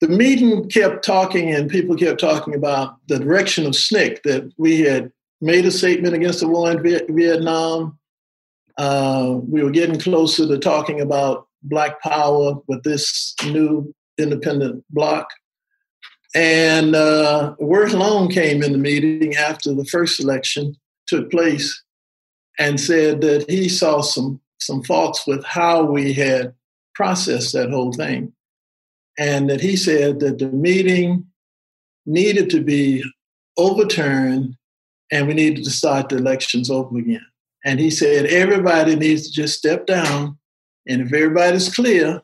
the 0.00 0.08
meeting 0.08 0.68
kept 0.68 1.04
talking, 1.04 1.54
and 1.54 1.70
people 1.70 1.96
kept 1.96 2.20
talking 2.20 2.54
about 2.54 2.96
the 3.06 3.18
direction 3.18 3.66
of 3.66 3.72
SNCC 3.72 4.22
that 4.24 4.52
we 4.58 4.80
had 4.80 5.12
made 5.40 5.64
a 5.64 5.70
statement 5.70 6.14
against 6.14 6.40
the 6.40 6.48
war 6.48 6.70
in 6.70 6.82
Vietnam. 6.82 7.98
Uh, 8.78 9.38
we 9.48 9.62
were 9.62 9.70
getting 9.70 10.00
closer 10.00 10.46
to 10.46 10.58
talking 10.58 11.00
about 11.00 11.46
Black 11.62 12.00
Power 12.00 12.54
with 12.66 12.82
this 12.82 13.34
new 13.44 13.94
independent 14.18 14.84
bloc. 14.90 15.28
And 16.34 16.96
uh, 16.96 17.54
Worth 17.58 17.92
Long 17.92 18.28
came 18.28 18.62
in 18.62 18.72
the 18.72 18.78
meeting 18.78 19.36
after 19.36 19.74
the 19.74 19.84
first 19.84 20.20
election 20.20 20.76
took 21.06 21.30
place 21.30 21.82
and 22.58 22.80
said 22.80 23.20
that 23.20 23.48
he 23.50 23.68
saw 23.68 24.00
some 24.00 24.40
some 24.60 24.82
faults 24.84 25.26
with 25.26 25.44
how 25.44 25.82
we 25.82 26.12
had 26.12 26.54
processed 26.94 27.52
that 27.52 27.70
whole 27.70 27.92
thing, 27.92 28.32
and 29.18 29.50
that 29.50 29.60
he 29.60 29.76
said 29.76 30.20
that 30.20 30.38
the 30.38 30.48
meeting 30.48 31.26
needed 32.06 32.48
to 32.50 32.60
be 32.60 33.02
overturned 33.56 34.56
and 35.10 35.26
we 35.26 35.34
needed 35.34 35.64
to 35.64 35.70
start 35.70 36.08
the 36.08 36.16
elections 36.16 36.70
over 36.70 36.96
again. 36.96 37.26
And 37.64 37.78
he 37.78 37.90
said 37.90 38.26
everybody 38.26 38.96
needs 38.96 39.26
to 39.26 39.32
just 39.32 39.58
step 39.58 39.86
down, 39.86 40.38
and 40.88 41.02
if 41.02 41.12
everybody's 41.12 41.74
clear, 41.74 42.22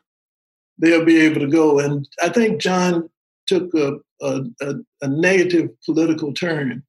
they'll 0.79 1.05
be 1.05 1.19
able 1.19 1.41
to 1.41 1.47
go. 1.47 1.79
And 1.79 2.07
I 2.21 2.29
think 2.29 2.61
John 2.61 3.09
took 3.49 3.73
a, 3.73 3.93
a, 4.21 4.75
a, 5.01 5.07
negative 5.07 5.69
political 5.83 6.31
turn. 6.33 6.83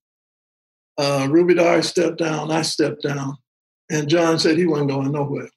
Uh, 0.99 1.27
Ruby 1.31 1.55
Doris 1.55 1.89
stepped 1.89 2.19
down, 2.19 2.51
I 2.51 2.63
stepped 2.63 3.03
down, 3.03 3.39
and 3.91 4.09
John 4.09 4.39
said 4.39 4.59
he 4.59 4.67
wasn't 4.67 4.91
going 4.91 5.13
nowhere. 5.13 5.49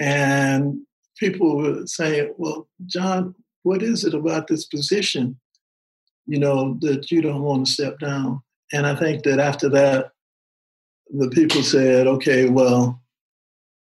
And 0.00 0.80
people 1.16 1.56
were 1.56 1.86
saying, 1.86 2.34
well, 2.36 2.68
John, 2.86 3.36
what 3.62 3.82
is 3.82 4.04
it 4.04 4.14
about 4.14 4.48
this 4.48 4.64
position, 4.64 5.38
you 6.26 6.40
know, 6.40 6.76
that 6.80 7.12
you 7.12 7.22
don't 7.22 7.42
want 7.42 7.66
to 7.66 7.72
step 7.72 8.00
down? 8.00 8.42
And 8.72 8.86
I 8.88 8.96
think 8.96 9.22
that 9.22 9.38
after 9.38 9.68
that, 9.68 10.10
the 11.10 11.30
people 11.30 11.62
said, 11.62 12.08
okay, 12.08 12.48
well, 12.48 13.00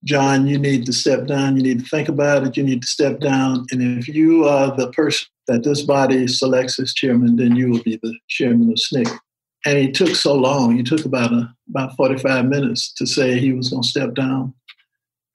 John, 0.04 0.46
you 0.46 0.58
need 0.58 0.84
to 0.86 0.92
step 0.92 1.26
down. 1.26 1.56
You 1.56 1.62
need 1.62 1.78
to 1.78 1.88
think 1.88 2.08
about 2.08 2.44
it. 2.44 2.56
You 2.56 2.64
need 2.64 2.82
to 2.82 2.88
step 2.88 3.20
down. 3.20 3.64
And 3.70 3.98
if 3.98 4.08
you 4.08 4.44
are 4.44 4.76
the 4.76 4.90
person 4.90 5.28
that 5.48 5.64
this 5.64 5.82
body 5.82 6.26
selects 6.26 6.78
its 6.78 6.94
chairman, 6.94 7.36
then 7.36 7.56
you 7.56 7.70
will 7.70 7.82
be 7.82 7.98
the 8.02 8.14
chairman 8.28 8.70
of 8.70 8.76
SNCC. 8.76 9.18
And 9.64 9.78
he 9.78 9.92
took 9.92 10.16
so 10.16 10.34
long. 10.34 10.76
He 10.76 10.82
took 10.82 11.04
about 11.04 11.32
a, 11.32 11.52
about 11.68 11.96
45 11.96 12.46
minutes 12.46 12.92
to 12.94 13.06
say 13.06 13.38
he 13.38 13.52
was 13.52 13.70
going 13.70 13.82
to 13.82 13.88
step 13.88 14.14
down. 14.14 14.54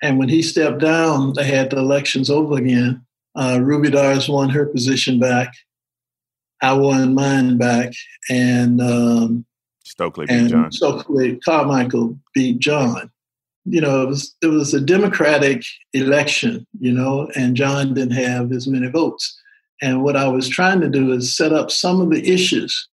And 0.01 0.19
when 0.19 0.29
he 0.29 0.41
stepped 0.41 0.79
down, 0.79 1.33
they 1.33 1.45
had 1.45 1.69
the 1.69 1.77
elections 1.77 2.29
over 2.29 2.57
again. 2.57 3.05
Uh, 3.35 3.59
Ruby 3.61 3.89
Doris 3.89 4.27
won 4.27 4.49
her 4.49 4.65
position 4.65 5.19
back. 5.19 5.53
I 6.61 6.73
won 6.73 7.13
mine 7.13 7.57
back, 7.57 7.93
and 8.29 8.81
um, 8.81 9.45
Stokely 9.85 10.25
beat 10.25 10.33
and 10.33 10.49
John. 10.49 10.71
Stokely 10.71 11.37
Carmichael 11.45 12.17
beat 12.33 12.59
John 12.59 13.11
you 13.69 13.81
know, 13.81 14.01
it 14.01 14.07
was 14.07 14.35
it 14.41 14.47
was 14.47 14.73
a 14.73 14.79
Democratic 14.79 15.63
election, 15.93 16.65
you 16.79 16.91
know, 16.91 17.29
and 17.35 17.55
John 17.55 17.93
didn't 17.93 18.13
have 18.13 18.51
as 18.53 18.65
many 18.65 18.87
votes. 18.87 19.39
And 19.81 20.03
what 20.03 20.15
I 20.15 20.27
was 20.27 20.47
trying 20.49 20.81
to 20.81 20.89
do 20.89 21.11
is 21.11 21.35
set 21.35 21.53
up 21.53 21.69
some 21.69 22.01
of 22.01 22.09
the 22.09 22.31
issues 22.31 22.87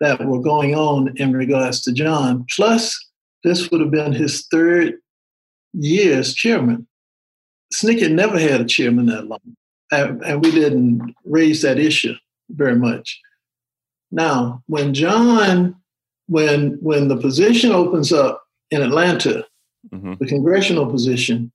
that 0.00 0.24
were 0.24 0.40
going 0.40 0.74
on 0.74 1.16
in 1.16 1.32
regards 1.32 1.82
to 1.82 1.92
John. 1.92 2.46
Plus, 2.54 2.98
this 3.42 3.70
would 3.70 3.80
have 3.80 3.90
been 3.90 4.12
his 4.12 4.46
third 4.50 4.94
year 5.72 6.18
as 6.18 6.34
chairman. 6.34 6.86
Had 7.82 8.12
never 8.12 8.38
had 8.38 8.60
a 8.60 8.64
chairman 8.64 9.06
that 9.06 9.26
long, 9.26 9.56
and 9.90 10.44
we 10.44 10.52
didn't 10.52 11.12
raise 11.24 11.62
that 11.62 11.78
issue 11.78 12.14
very 12.50 12.76
much. 12.76 13.20
Now, 14.12 14.62
when 14.66 14.94
John, 14.94 15.74
when 16.28 16.78
when 16.80 17.08
the 17.08 17.16
position 17.16 17.72
opens 17.72 18.12
up 18.12 18.44
in 18.70 18.80
Atlanta, 18.80 19.44
mm-hmm. 19.92 20.14
the 20.20 20.26
congressional 20.26 20.86
position, 20.86 21.50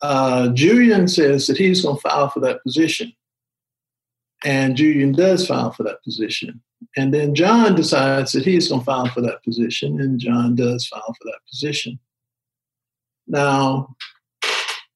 uh, 0.00 0.48
Julian 0.48 1.06
says 1.06 1.46
that 1.48 1.58
he's 1.58 1.82
going 1.82 1.96
to 1.96 2.00
file 2.00 2.30
for 2.30 2.40
that 2.40 2.62
position. 2.62 3.12
And 4.44 4.76
Julian 4.76 5.12
does 5.12 5.46
file 5.46 5.72
for 5.72 5.82
that 5.84 6.02
position. 6.02 6.60
And 6.96 7.12
then 7.12 7.34
John 7.34 7.74
decides 7.74 8.32
that 8.32 8.44
he's 8.44 8.68
going 8.68 8.82
to 8.82 8.84
file 8.84 9.08
for 9.08 9.20
that 9.22 9.42
position, 9.42 10.00
and 10.00 10.20
John 10.20 10.54
does 10.54 10.86
file 10.86 11.14
for 11.18 11.24
that 11.24 11.40
position. 11.48 11.98
Now, 13.26 13.96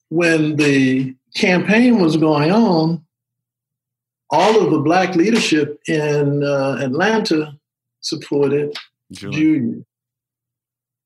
when 0.08 0.56
the 0.56 1.14
campaign 1.34 2.00
was 2.00 2.16
going 2.16 2.50
on, 2.50 3.04
all 4.30 4.62
of 4.62 4.70
the 4.70 4.78
black 4.78 5.16
leadership 5.16 5.80
in 5.88 6.44
uh, 6.44 6.78
Atlanta 6.80 7.58
supported 8.00 8.76
Julian. 9.10 9.84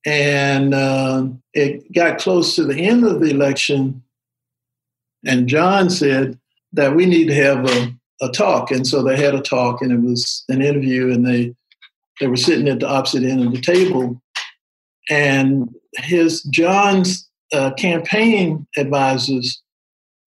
And 0.06 0.74
uh, 0.74 1.28
it 1.54 1.90
got 1.92 2.18
close 2.18 2.54
to 2.56 2.64
the 2.64 2.76
end 2.76 3.04
of 3.04 3.20
the 3.20 3.30
election, 3.30 4.02
and 5.24 5.48
John 5.48 5.88
said 5.88 6.38
that 6.74 6.94
we 6.94 7.06
need 7.06 7.28
to 7.28 7.34
have 7.34 7.64
a, 7.70 7.94
a 8.20 8.28
talk. 8.28 8.70
And 8.70 8.86
so 8.86 9.02
they 9.02 9.16
had 9.16 9.34
a 9.34 9.40
talk, 9.40 9.82
and 9.82 9.92
it 9.92 10.00
was 10.00 10.44
an 10.48 10.62
interview, 10.62 11.12
and 11.12 11.26
they 11.26 11.54
they 12.20 12.26
were 12.28 12.36
sitting 12.36 12.68
at 12.68 12.80
the 12.80 12.88
opposite 12.88 13.24
end 13.24 13.44
of 13.44 13.52
the 13.52 13.60
table. 13.60 14.20
And 15.10 15.68
his 15.96 16.42
John's 16.44 17.28
uh, 17.52 17.72
campaign 17.74 18.66
advisors 18.76 19.60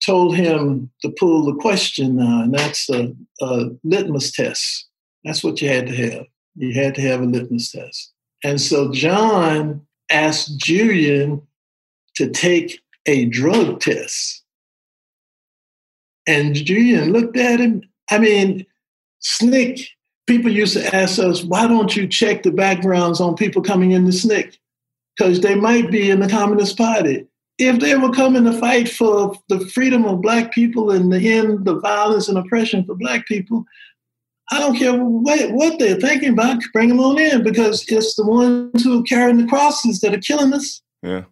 told 0.04 0.36
him 0.36 0.90
to 1.02 1.10
pull 1.18 1.44
the 1.44 1.60
question, 1.60 2.20
uh, 2.20 2.42
and 2.42 2.54
that's 2.54 2.88
a, 2.90 3.14
a 3.40 3.70
litmus 3.84 4.32
test. 4.32 4.86
That's 5.24 5.42
what 5.42 5.60
you 5.60 5.68
had 5.68 5.86
to 5.88 5.96
have. 5.96 6.26
You 6.54 6.74
had 6.74 6.94
to 6.96 7.00
have 7.02 7.20
a 7.20 7.26
litmus 7.26 7.72
test. 7.72 8.12
And 8.44 8.60
so 8.60 8.92
John 8.92 9.86
asked 10.10 10.58
Julian 10.58 11.42
to 12.16 12.30
take 12.30 12.80
a 13.06 13.26
drug 13.26 13.80
test. 13.80 14.44
And 16.28 16.54
Julian 16.54 17.12
looked 17.12 17.36
at 17.38 17.58
him. 17.58 17.82
I 18.10 18.18
mean, 18.18 18.66
SNCC, 19.24 19.88
people 20.26 20.52
used 20.52 20.74
to 20.74 20.94
ask 20.94 21.18
us, 21.18 21.42
why 21.42 21.66
don't 21.66 21.96
you 21.96 22.06
check 22.06 22.42
the 22.42 22.52
backgrounds 22.52 23.20
on 23.20 23.34
people 23.34 23.62
coming 23.62 23.92
into 23.92 24.12
SNCC? 24.12 24.56
Because 25.16 25.40
they 25.40 25.54
might 25.56 25.90
be 25.90 26.10
in 26.10 26.20
the 26.20 26.28
Communist 26.28 26.76
Party. 26.76 27.26
If 27.58 27.80
they 27.80 27.96
were 27.96 28.12
coming 28.12 28.44
to 28.44 28.52
fight 28.52 28.88
for 28.88 29.34
the 29.48 29.58
freedom 29.70 30.04
of 30.04 30.20
Black 30.20 30.52
people 30.52 30.92
and 30.92 31.12
the 31.12 31.32
end 31.32 31.64
the 31.64 31.80
violence 31.80 32.28
and 32.28 32.38
oppression 32.38 32.84
for 32.84 32.94
Black 32.94 33.26
people, 33.26 33.64
I 34.50 34.60
don't 34.60 34.76
care 34.76 34.96
what, 34.96 35.50
what 35.50 35.78
they're 35.78 35.96
thinking 35.96 36.34
about, 36.34 36.62
bring 36.72 36.90
them 36.90 37.00
on 37.00 37.18
in 37.18 37.42
because 37.42 37.84
it's 37.88 38.14
the 38.14 38.24
ones 38.24 38.84
who 38.84 39.00
are 39.00 39.04
carrying 39.04 39.38
the 39.38 39.46
crosses 39.46 40.00
that 40.00 40.14
are 40.14 40.20
killing 40.20 40.52
us. 40.52 40.82
Yeah. 41.02 41.24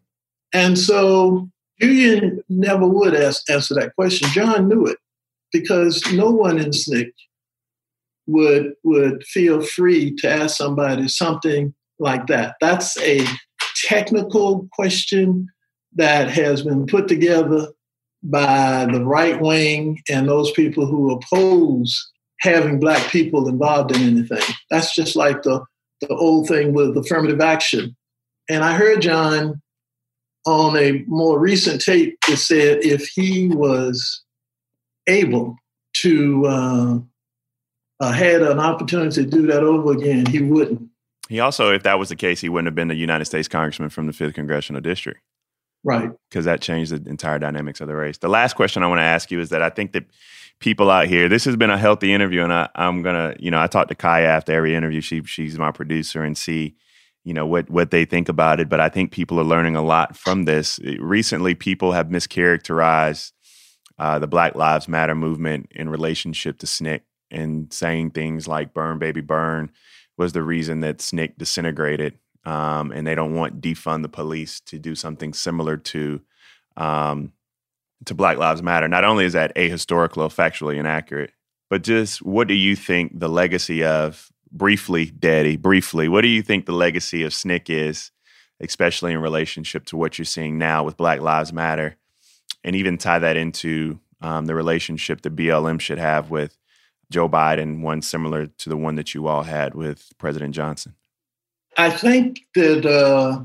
And 0.52 0.78
so 0.78 1.48
Julian 1.80 2.42
never 2.48 2.86
would 2.86 3.14
ask, 3.14 3.48
answer 3.50 3.74
that 3.74 3.94
question. 3.94 4.28
John 4.30 4.68
knew 4.68 4.86
it 4.86 4.98
because 5.52 6.02
no 6.12 6.30
one 6.30 6.58
in 6.58 6.70
SNCC 6.70 7.12
would 8.26 8.72
would 8.82 9.22
feel 9.24 9.62
free 9.62 10.14
to 10.16 10.28
ask 10.28 10.56
somebody 10.56 11.08
something 11.08 11.74
like 11.98 12.26
that. 12.26 12.56
That's 12.60 12.98
a 13.00 13.24
technical 13.84 14.68
question 14.72 15.48
that 15.94 16.30
has 16.30 16.62
been 16.62 16.86
put 16.86 17.08
together 17.08 17.68
by 18.22 18.86
the 18.90 19.04
right 19.04 19.40
wing 19.40 20.00
and 20.10 20.28
those 20.28 20.50
people 20.52 20.86
who 20.86 21.12
oppose 21.12 22.10
having 22.40 22.80
black 22.80 23.10
people 23.10 23.48
involved 23.48 23.94
in 23.96 24.02
anything. 24.02 24.42
That's 24.70 24.94
just 24.94 25.16
like 25.16 25.42
the, 25.42 25.64
the 26.00 26.08
old 26.08 26.48
thing 26.48 26.74
with 26.74 26.96
affirmative 26.96 27.40
action. 27.40 27.96
And 28.48 28.62
I 28.62 28.74
heard 28.74 29.02
John 29.02 29.62
on 30.46 30.76
a 30.76 31.04
more 31.06 31.38
recent 31.38 31.80
tape 31.80 32.16
that 32.28 32.36
said 32.36 32.84
if 32.84 33.08
he 33.08 33.48
was 33.48 34.22
able 35.06 35.56
to 35.94 36.46
uh, 36.46 36.98
uh, 38.00 38.12
had 38.12 38.42
an 38.42 38.58
opportunity 38.58 39.24
to 39.24 39.28
do 39.28 39.46
that 39.46 39.62
over 39.62 39.92
again, 39.92 40.26
he 40.26 40.40
wouldn't. 40.40 40.88
He 41.28 41.40
also, 41.40 41.72
if 41.72 41.82
that 41.82 41.98
was 41.98 42.08
the 42.08 42.16
case, 42.16 42.40
he 42.40 42.48
wouldn't 42.48 42.66
have 42.66 42.74
been 42.74 42.88
the 42.88 42.94
United 42.94 43.24
States 43.24 43.48
congressman 43.48 43.90
from 43.90 44.06
the 44.06 44.12
fifth 44.12 44.34
congressional 44.34 44.80
district. 44.80 45.20
Right. 45.82 46.10
Because 46.28 46.44
that 46.44 46.60
changed 46.60 46.92
the 46.92 47.08
entire 47.10 47.38
dynamics 47.38 47.80
of 47.80 47.88
the 47.88 47.96
race. 47.96 48.18
The 48.18 48.28
last 48.28 48.54
question 48.54 48.82
I 48.82 48.86
want 48.86 48.98
to 48.98 49.04
ask 49.04 49.30
you 49.30 49.40
is 49.40 49.50
that 49.50 49.62
I 49.62 49.70
think 49.70 49.92
that 49.92 50.04
people 50.60 50.90
out 50.90 51.06
here. 51.06 51.28
This 51.28 51.44
has 51.44 51.56
been 51.56 51.70
a 51.70 51.78
healthy 51.78 52.12
interview, 52.12 52.42
and 52.42 52.52
I, 52.52 52.68
am 52.74 53.02
gonna, 53.02 53.34
you 53.38 53.50
know, 53.50 53.60
I 53.60 53.66
talk 53.66 53.88
to 53.88 53.94
Kaya 53.94 54.26
after 54.26 54.52
every 54.52 54.74
interview. 54.74 55.00
She 55.00 55.22
she's 55.24 55.58
my 55.58 55.70
producer, 55.70 56.22
and 56.22 56.36
see, 56.36 56.76
you 57.26 57.34
know, 57.34 57.44
what 57.44 57.68
what 57.68 57.90
they 57.90 58.04
think 58.04 58.28
about 58.28 58.60
it. 58.60 58.68
But 58.68 58.80
I 58.80 58.88
think 58.88 59.10
people 59.10 59.40
are 59.40 59.44
learning 59.44 59.74
a 59.74 59.82
lot 59.82 60.16
from 60.16 60.44
this. 60.44 60.78
Recently, 61.00 61.56
people 61.56 61.90
have 61.90 62.06
mischaracterized 62.06 63.32
uh, 63.98 64.20
the 64.20 64.28
Black 64.28 64.54
Lives 64.54 64.86
Matter 64.86 65.16
movement 65.16 65.66
in 65.72 65.88
relationship 65.88 66.58
to 66.60 66.66
SNCC 66.66 67.00
and 67.32 67.72
saying 67.72 68.12
things 68.12 68.46
like 68.46 68.72
"Burn, 68.72 69.00
baby, 69.00 69.22
burn" 69.22 69.72
was 70.16 70.34
the 70.34 70.42
reason 70.44 70.80
that 70.80 70.98
SNCC 70.98 71.36
disintegrated. 71.36 72.18
Um, 72.44 72.92
and 72.92 73.04
they 73.04 73.16
don't 73.16 73.34
want 73.34 73.60
defund 73.60 74.02
the 74.02 74.08
police 74.08 74.60
to 74.60 74.78
do 74.78 74.94
something 74.94 75.34
similar 75.34 75.76
to 75.78 76.20
um, 76.76 77.32
to 78.04 78.14
Black 78.14 78.38
Lives 78.38 78.62
Matter, 78.62 78.86
not 78.86 79.02
only 79.02 79.24
is 79.24 79.32
that 79.32 79.54
ahistorical 79.56 80.18
or 80.18 80.28
factually 80.28 80.76
inaccurate, 80.76 81.32
but 81.68 81.82
just 81.82 82.22
what 82.22 82.46
do 82.46 82.54
you 82.54 82.76
think 82.76 83.18
the 83.18 83.28
legacy 83.28 83.82
of, 83.82 84.30
briefly, 84.56 85.06
Daddy, 85.06 85.56
briefly, 85.56 86.08
what 86.08 86.22
do 86.22 86.28
you 86.28 86.42
think 86.42 86.66
the 86.66 86.72
legacy 86.72 87.22
of 87.24 87.32
SNCC 87.32 87.70
is, 87.70 88.10
especially 88.60 89.12
in 89.12 89.18
relationship 89.18 89.84
to 89.86 89.96
what 89.96 90.18
you're 90.18 90.24
seeing 90.24 90.58
now 90.58 90.84
with 90.84 90.96
Black 90.96 91.20
Lives 91.20 91.52
Matter? 91.52 91.96
And 92.64 92.74
even 92.74 92.98
tie 92.98 93.20
that 93.20 93.36
into 93.36 94.00
um, 94.20 94.46
the 94.46 94.54
relationship 94.54 95.22
that 95.22 95.36
BLM 95.36 95.80
should 95.80 95.98
have 95.98 96.30
with 96.30 96.56
Joe 97.10 97.28
Biden, 97.28 97.80
one 97.80 98.02
similar 98.02 98.46
to 98.46 98.68
the 98.68 98.76
one 98.76 98.96
that 98.96 99.14
you 99.14 99.28
all 99.28 99.42
had 99.42 99.74
with 99.74 100.10
President 100.18 100.54
Johnson? 100.54 100.94
I 101.76 101.90
think 101.90 102.40
that 102.54 102.86
uh, 102.86 103.44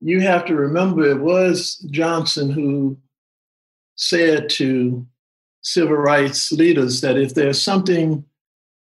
you 0.00 0.20
have 0.20 0.44
to 0.46 0.54
remember 0.54 1.04
it 1.04 1.20
was 1.20 1.76
Johnson 1.90 2.50
who 2.50 2.96
said 3.96 4.48
to 4.50 5.06
civil 5.62 5.96
rights 5.96 6.52
leaders 6.52 7.00
that 7.00 7.18
if 7.18 7.34
there's 7.34 7.60
something 7.60 8.24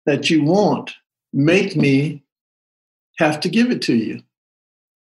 that 0.05 0.29
you 0.29 0.43
want, 0.43 0.93
make 1.33 1.75
me 1.75 2.23
have 3.19 3.39
to 3.41 3.49
give 3.49 3.71
it 3.71 3.81
to 3.83 3.95
you. 3.95 4.21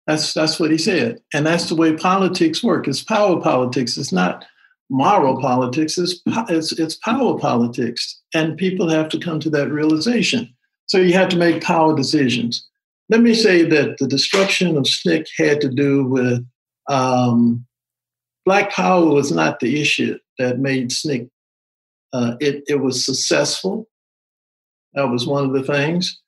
That's 0.07 0.33
that's 0.33 0.59
what 0.59 0.71
he 0.71 0.77
said, 0.77 1.21
and 1.33 1.45
that's 1.45 1.69
the 1.69 1.75
way 1.75 1.95
politics 1.95 2.61
work. 2.61 2.87
It's 2.87 3.03
power 3.03 3.39
politics. 3.39 3.97
It's 3.97 4.11
not 4.11 4.45
moral 4.89 5.39
politics. 5.39 5.97
It's 5.97 6.21
it's, 6.25 6.71
it's 6.73 6.95
power 6.95 7.39
politics, 7.39 8.21
and 8.33 8.57
people 8.57 8.89
have 8.89 9.07
to 9.09 9.19
come 9.19 9.39
to 9.39 9.49
that 9.51 9.69
realization. 9.69 10.53
So 10.87 10.97
you 10.97 11.13
have 11.13 11.29
to 11.29 11.37
make 11.37 11.63
power 11.63 11.95
decisions. 11.95 12.67
Let 13.09 13.21
me 13.21 13.33
say 13.33 13.63
that 13.63 13.97
the 13.99 14.07
destruction 14.07 14.75
of 14.77 14.83
SNCC 14.83 15.27
had 15.37 15.61
to 15.61 15.69
do 15.69 16.05
with 16.05 16.45
um, 16.89 17.65
Black 18.45 18.71
Power 18.71 19.05
was 19.05 19.31
not 19.31 19.59
the 19.59 19.81
issue 19.81 20.17
that 20.39 20.59
made 20.59 20.89
SNCC. 20.89 21.29
Uh, 22.11 22.35
it, 22.39 22.63
it 22.67 22.75
was 22.75 23.03
successful. 23.03 23.87
That 24.93 25.09
was 25.09 25.25
one 25.25 25.45
of 25.45 25.53
the 25.53 25.63
things. 25.63 26.19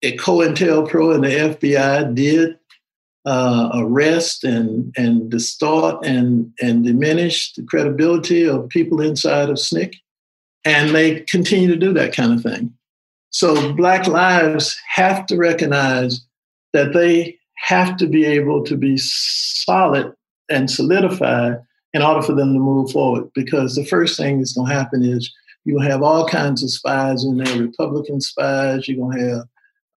It 0.00 0.18
COINTELPRO 0.18 1.14
and 1.14 1.24
the 1.24 1.28
FBI 1.28 2.14
did 2.14 2.58
uh, 3.24 3.70
arrest 3.74 4.44
and, 4.44 4.92
and 4.96 5.30
distort 5.30 6.04
and, 6.04 6.52
and 6.60 6.84
diminish 6.84 7.52
the 7.52 7.62
credibility 7.62 8.48
of 8.48 8.68
people 8.68 9.00
inside 9.00 9.48
of 9.48 9.56
SNCC. 9.56 9.94
And 10.64 10.90
they 10.90 11.20
continue 11.20 11.68
to 11.68 11.76
do 11.76 11.92
that 11.92 12.14
kind 12.14 12.32
of 12.32 12.42
thing. 12.42 12.72
So 13.30 13.72
Black 13.72 14.06
lives 14.06 14.76
have 14.94 15.26
to 15.26 15.36
recognize 15.36 16.20
that 16.72 16.92
they 16.92 17.36
have 17.56 17.96
to 17.96 18.06
be 18.06 18.24
able 18.24 18.64
to 18.64 18.76
be 18.76 18.96
solid 18.98 20.12
and 20.50 20.70
solidify 20.70 21.54
in 21.94 22.02
order 22.02 22.22
for 22.22 22.34
them 22.34 22.52
to 22.52 22.58
move 22.58 22.90
forward. 22.90 23.30
Because 23.34 23.74
the 23.74 23.84
first 23.86 24.16
thing 24.16 24.38
that's 24.38 24.52
going 24.52 24.68
to 24.68 24.74
happen 24.74 25.02
is 25.02 25.32
you'll 25.64 25.82
have 25.82 26.02
all 26.02 26.26
kinds 26.26 26.62
of 26.62 26.70
spies 26.70 27.24
in 27.24 27.36
there, 27.36 27.60
Republican 27.60 28.20
spies, 28.20 28.88
you're 28.88 29.12
to 29.12 29.18
have 29.18 29.44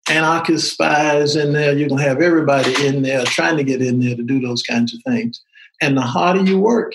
anarchist 0.10 0.72
spies 0.74 1.36
in 1.36 1.54
there, 1.54 1.76
you're 1.76 1.90
to 1.90 1.96
have 1.96 2.22
everybody 2.22 2.74
in 2.86 3.02
there 3.02 3.24
trying 3.26 3.58
to 3.58 3.64
get 3.64 3.82
in 3.82 4.00
there 4.00 4.16
to 4.16 4.24
do 4.24 4.40
those 4.40 4.64
kinds 4.64 4.94
of 4.94 5.02
things. 5.04 5.42
And 5.82 5.98
the 5.98 6.02
harder 6.02 6.44
you 6.44 6.60
work, 6.60 6.94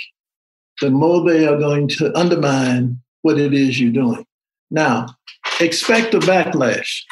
the 0.81 0.91
more 0.91 1.29
they 1.29 1.47
are 1.47 1.59
going 1.59 1.89
to 1.89 2.17
undermine 2.17 3.01
what 3.23 3.39
it 3.39 3.53
is 3.53 3.81
you're 3.81 3.93
doing. 3.93 4.25
Now, 4.71 5.07
expect 5.61 6.15
a 6.15 6.21
backlash. 6.21 7.03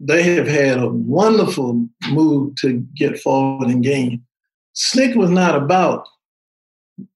They 0.00 0.22
have 0.34 0.48
had 0.48 0.78
a 0.78 0.88
wonderful 0.88 1.88
move 2.10 2.56
to 2.56 2.86
get 2.94 3.20
forward 3.20 3.68
and 3.68 3.82
gain. 3.82 4.24
SNCC 4.76 5.16
was 5.16 5.30
not 5.30 5.54
about 5.54 6.06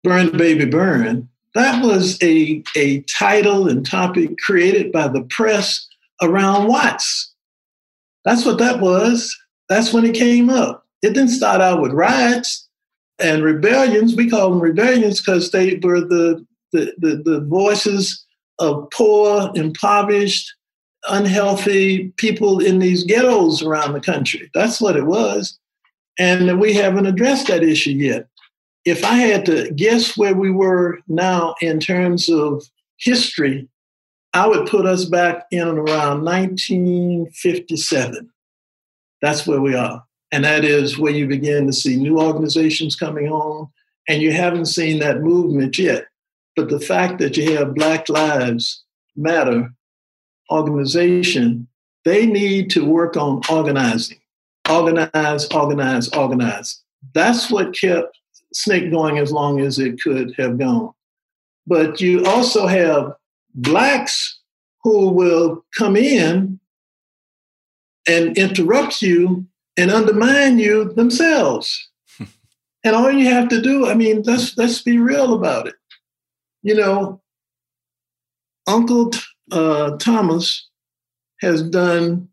Burn 0.04 0.26
the 0.26 0.38
Baby 0.38 0.64
Burn. 0.64 1.28
That 1.54 1.82
was 1.84 2.22
a, 2.22 2.62
a 2.76 3.00
title 3.02 3.68
and 3.68 3.84
topic 3.84 4.38
created 4.38 4.92
by 4.92 5.08
the 5.08 5.22
press 5.22 5.86
around 6.22 6.68
Watts. 6.68 7.32
That's 8.24 8.44
what 8.44 8.58
that 8.58 8.80
was. 8.80 9.36
That's 9.68 9.92
when 9.92 10.04
it 10.04 10.14
came 10.14 10.50
up. 10.50 10.86
It 11.02 11.14
didn't 11.14 11.30
start 11.30 11.60
out 11.60 11.80
with 11.80 11.92
riots 11.92 12.68
and 13.18 13.42
rebellions. 13.42 14.14
We 14.14 14.28
call 14.28 14.50
them 14.50 14.60
rebellions 14.60 15.20
because 15.20 15.50
they 15.50 15.78
were 15.82 16.00
the, 16.00 16.44
the, 16.72 16.92
the, 16.98 17.22
the 17.24 17.40
voices 17.40 18.24
of 18.58 18.88
poor, 18.90 19.50
impoverished, 19.54 20.54
unhealthy 21.08 22.12
people 22.16 22.60
in 22.60 22.80
these 22.80 23.04
ghettos 23.04 23.62
around 23.62 23.92
the 23.92 24.00
country. 24.00 24.50
That's 24.54 24.80
what 24.80 24.96
it 24.96 25.06
was. 25.06 25.58
And 26.18 26.60
we 26.60 26.74
haven't 26.74 27.06
addressed 27.06 27.46
that 27.46 27.62
issue 27.62 27.92
yet. 27.92 28.26
If 28.84 29.04
I 29.04 29.14
had 29.14 29.44
to 29.46 29.70
guess 29.72 30.16
where 30.16 30.34
we 30.34 30.50
were 30.50 30.98
now 31.08 31.54
in 31.60 31.80
terms 31.80 32.28
of 32.28 32.64
history, 32.96 33.68
I 34.34 34.46
would 34.46 34.68
put 34.68 34.86
us 34.86 35.04
back 35.04 35.46
in 35.50 35.66
and 35.66 35.78
around 35.78 36.24
1957. 36.24 38.30
That's 39.20 39.46
where 39.46 39.60
we 39.60 39.74
are. 39.74 40.04
And 40.30 40.44
that 40.44 40.64
is 40.64 40.98
where 40.98 41.12
you 41.12 41.26
begin 41.26 41.66
to 41.66 41.72
see 41.72 41.96
new 41.96 42.20
organizations 42.20 42.94
coming 42.94 43.28
on. 43.28 43.68
And 44.08 44.22
you 44.22 44.32
haven't 44.32 44.66
seen 44.66 45.00
that 45.00 45.20
movement 45.20 45.78
yet. 45.78 46.06
But 46.56 46.68
the 46.68 46.80
fact 46.80 47.18
that 47.18 47.36
you 47.36 47.56
have 47.56 47.74
Black 47.74 48.08
Lives 48.08 48.84
Matter 49.16 49.70
organization, 50.50 51.68
they 52.04 52.26
need 52.26 52.70
to 52.70 52.84
work 52.84 53.16
on 53.16 53.40
organizing. 53.50 54.18
Organize, 54.70 55.46
organize, 55.48 56.08
organize. 56.10 56.82
That's 57.14 57.50
what 57.50 57.78
kept 57.78 58.17
SNCC 58.54 58.90
going 58.90 59.18
as 59.18 59.32
long 59.32 59.60
as 59.60 59.78
it 59.78 60.00
could 60.02 60.34
have 60.38 60.58
gone. 60.58 60.92
But 61.66 62.00
you 62.00 62.24
also 62.24 62.66
have 62.66 63.12
blacks 63.54 64.40
who 64.82 65.10
will 65.10 65.64
come 65.76 65.96
in 65.96 66.58
and 68.08 68.36
interrupt 68.38 69.02
you 69.02 69.46
and 69.76 69.90
undermine 69.90 70.58
you 70.58 70.92
themselves. 70.94 71.90
and 72.84 72.96
all 72.96 73.10
you 73.10 73.26
have 73.26 73.48
to 73.48 73.60
do, 73.60 73.86
I 73.86 73.94
mean, 73.94 74.22
let's 74.24 74.56
let's 74.56 74.82
be 74.82 74.98
real 74.98 75.34
about 75.34 75.68
it. 75.68 75.74
You 76.62 76.74
know, 76.74 77.20
Uncle 78.66 79.10
uh, 79.52 79.96
Thomas 79.98 80.68
has 81.40 81.62
done 81.62 82.28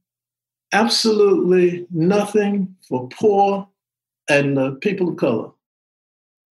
absolutely 0.74 1.88
nothing 1.92 2.76
for 2.88 3.08
poor 3.10 3.68
and 4.30 4.58
uh, 4.58 4.72
people 4.82 5.10
of 5.10 5.18
color. 5.18 5.52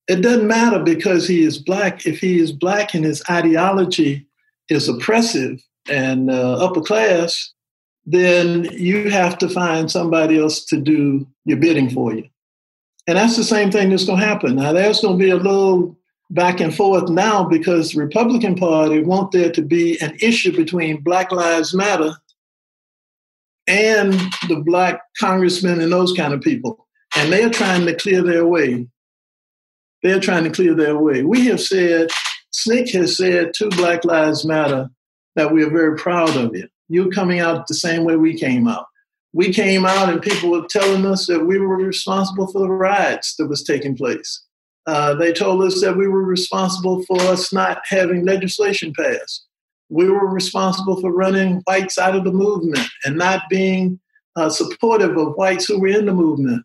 It 0.09 0.21
doesn't 0.21 0.47
matter 0.47 0.79
because 0.79 1.27
he 1.27 1.43
is 1.43 1.59
black. 1.59 2.07
If 2.07 2.19
he 2.19 2.39
is 2.39 2.51
black 2.51 2.95
and 2.95 3.05
his 3.05 3.21
ideology 3.29 4.27
is 4.67 4.89
oppressive 4.89 5.61
and 5.87 6.31
uh, 6.31 6.53
upper 6.53 6.81
class, 6.81 7.53
then 8.07 8.63
you 8.71 9.11
have 9.11 9.37
to 9.37 9.47
find 9.47 9.91
somebody 9.91 10.39
else 10.39 10.65
to 10.65 10.81
do 10.81 11.27
your 11.45 11.57
bidding 11.57 11.91
for 11.91 12.15
you. 12.15 12.27
And 13.05 13.17
that's 13.17 13.37
the 13.37 13.43
same 13.43 13.71
thing 13.71 13.91
that's 13.91 14.05
going 14.05 14.19
to 14.19 14.25
happen. 14.25 14.55
Now, 14.55 14.73
there's 14.73 14.99
going 14.99 15.19
to 15.19 15.23
be 15.23 15.29
a 15.29 15.35
little 15.35 15.95
back 16.31 16.59
and 16.59 16.75
forth 16.75 17.09
now 17.09 17.43
because 17.43 17.91
the 17.91 18.01
Republican 18.01 18.55
Party 18.55 19.03
want 19.03 19.31
there 19.31 19.51
to 19.51 19.61
be 19.61 19.99
an 20.01 20.17
issue 20.21 20.55
between 20.55 21.01
Black 21.01 21.31
Lives 21.31 21.73
Matter 21.75 22.13
and 23.67 24.13
the 24.47 24.63
black 24.65 25.01
congressmen 25.19 25.81
and 25.81 25.91
those 25.91 26.13
kind 26.13 26.33
of 26.33 26.41
people. 26.41 26.87
And 27.15 27.31
they're 27.31 27.51
trying 27.51 27.85
to 27.85 27.95
clear 27.95 28.23
their 28.23 28.47
way. 28.47 28.87
They're 30.01 30.19
trying 30.19 30.45
to 30.45 30.49
clear 30.49 30.75
their 30.75 30.97
way. 30.97 31.23
We 31.23 31.45
have 31.47 31.61
said, 31.61 32.09
SNCC 32.53 32.91
has 32.93 33.17
said 33.17 33.53
to 33.55 33.69
Black 33.69 34.05
Lives 34.05 34.45
Matter 34.45 34.89
that 35.35 35.51
we 35.51 35.63
are 35.63 35.69
very 35.69 35.97
proud 35.97 36.35
of 36.35 36.55
you. 36.55 36.67
You're 36.87 37.11
coming 37.11 37.39
out 37.39 37.67
the 37.67 37.75
same 37.75 38.03
way 38.03 38.15
we 38.15 38.37
came 38.37 38.67
out. 38.67 38.85
We 39.33 39.53
came 39.53 39.85
out 39.85 40.09
and 40.09 40.21
people 40.21 40.49
were 40.49 40.65
telling 40.67 41.05
us 41.05 41.27
that 41.27 41.45
we 41.45 41.59
were 41.59 41.77
responsible 41.77 42.47
for 42.47 42.59
the 42.59 42.69
riots 42.69 43.35
that 43.35 43.47
was 43.47 43.63
taking 43.63 43.95
place. 43.95 44.43
Uh, 44.87 45.13
they 45.13 45.31
told 45.31 45.63
us 45.63 45.81
that 45.81 45.97
we 45.97 46.07
were 46.07 46.23
responsible 46.23 47.03
for 47.03 47.21
us 47.21 47.53
not 47.53 47.81
having 47.85 48.25
legislation 48.25 48.91
passed. 48.97 49.45
We 49.89 50.09
were 50.09 50.27
responsible 50.27 50.99
for 50.99 51.11
running 51.11 51.61
whites 51.65 51.99
out 51.99 52.15
of 52.15 52.23
the 52.23 52.31
movement 52.31 52.87
and 53.05 53.17
not 53.17 53.43
being 53.49 53.99
uh, 54.35 54.49
supportive 54.49 55.15
of 55.15 55.33
whites 55.33 55.65
who 55.65 55.79
were 55.79 55.89
in 55.89 56.05
the 56.07 56.13
movement. 56.13 56.63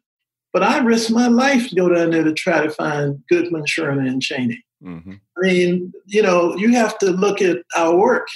But 0.54 0.62
I 0.62 0.78
risked 0.78 1.10
my 1.10 1.26
life 1.26 1.68
to 1.68 1.74
go 1.74 1.88
down 1.88 2.10
there 2.10 2.22
to 2.22 2.32
try 2.32 2.62
to 2.62 2.70
find 2.70 3.20
Goodman, 3.28 3.64
Schwerner, 3.64 4.08
and 4.08 4.22
Chaney. 4.22 4.64
Mm-hmm. 4.84 5.14
I 5.36 5.40
mean, 5.40 5.92
you 6.06 6.22
know, 6.22 6.54
you 6.56 6.70
have 6.74 6.96
to 6.98 7.10
look 7.10 7.42
at 7.42 7.58
our 7.76 7.96
work 7.96 8.28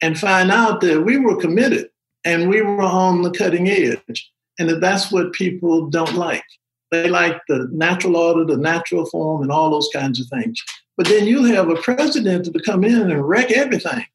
and 0.00 0.18
find 0.18 0.50
out 0.50 0.80
that 0.80 1.02
we 1.02 1.18
were 1.18 1.36
committed 1.36 1.90
and 2.24 2.48
we 2.48 2.62
were 2.62 2.80
on 2.80 3.20
the 3.20 3.30
cutting 3.30 3.68
edge. 3.68 4.30
And 4.58 4.70
that 4.70 4.80
that's 4.80 5.12
what 5.12 5.34
people 5.34 5.90
don't 5.90 6.14
like. 6.14 6.44
They 6.90 7.10
like 7.10 7.38
the 7.48 7.68
natural 7.70 8.16
order, 8.16 8.46
the 8.46 8.56
natural 8.56 9.04
form, 9.04 9.42
and 9.42 9.52
all 9.52 9.70
those 9.70 9.90
kinds 9.92 10.20
of 10.20 10.28
things. 10.28 10.58
But 10.96 11.06
then 11.06 11.26
you 11.26 11.44
have 11.44 11.68
a 11.68 11.76
president 11.76 12.46
to 12.46 12.62
come 12.62 12.82
in 12.82 13.10
and 13.10 13.28
wreck 13.28 13.50
everything 13.50 14.06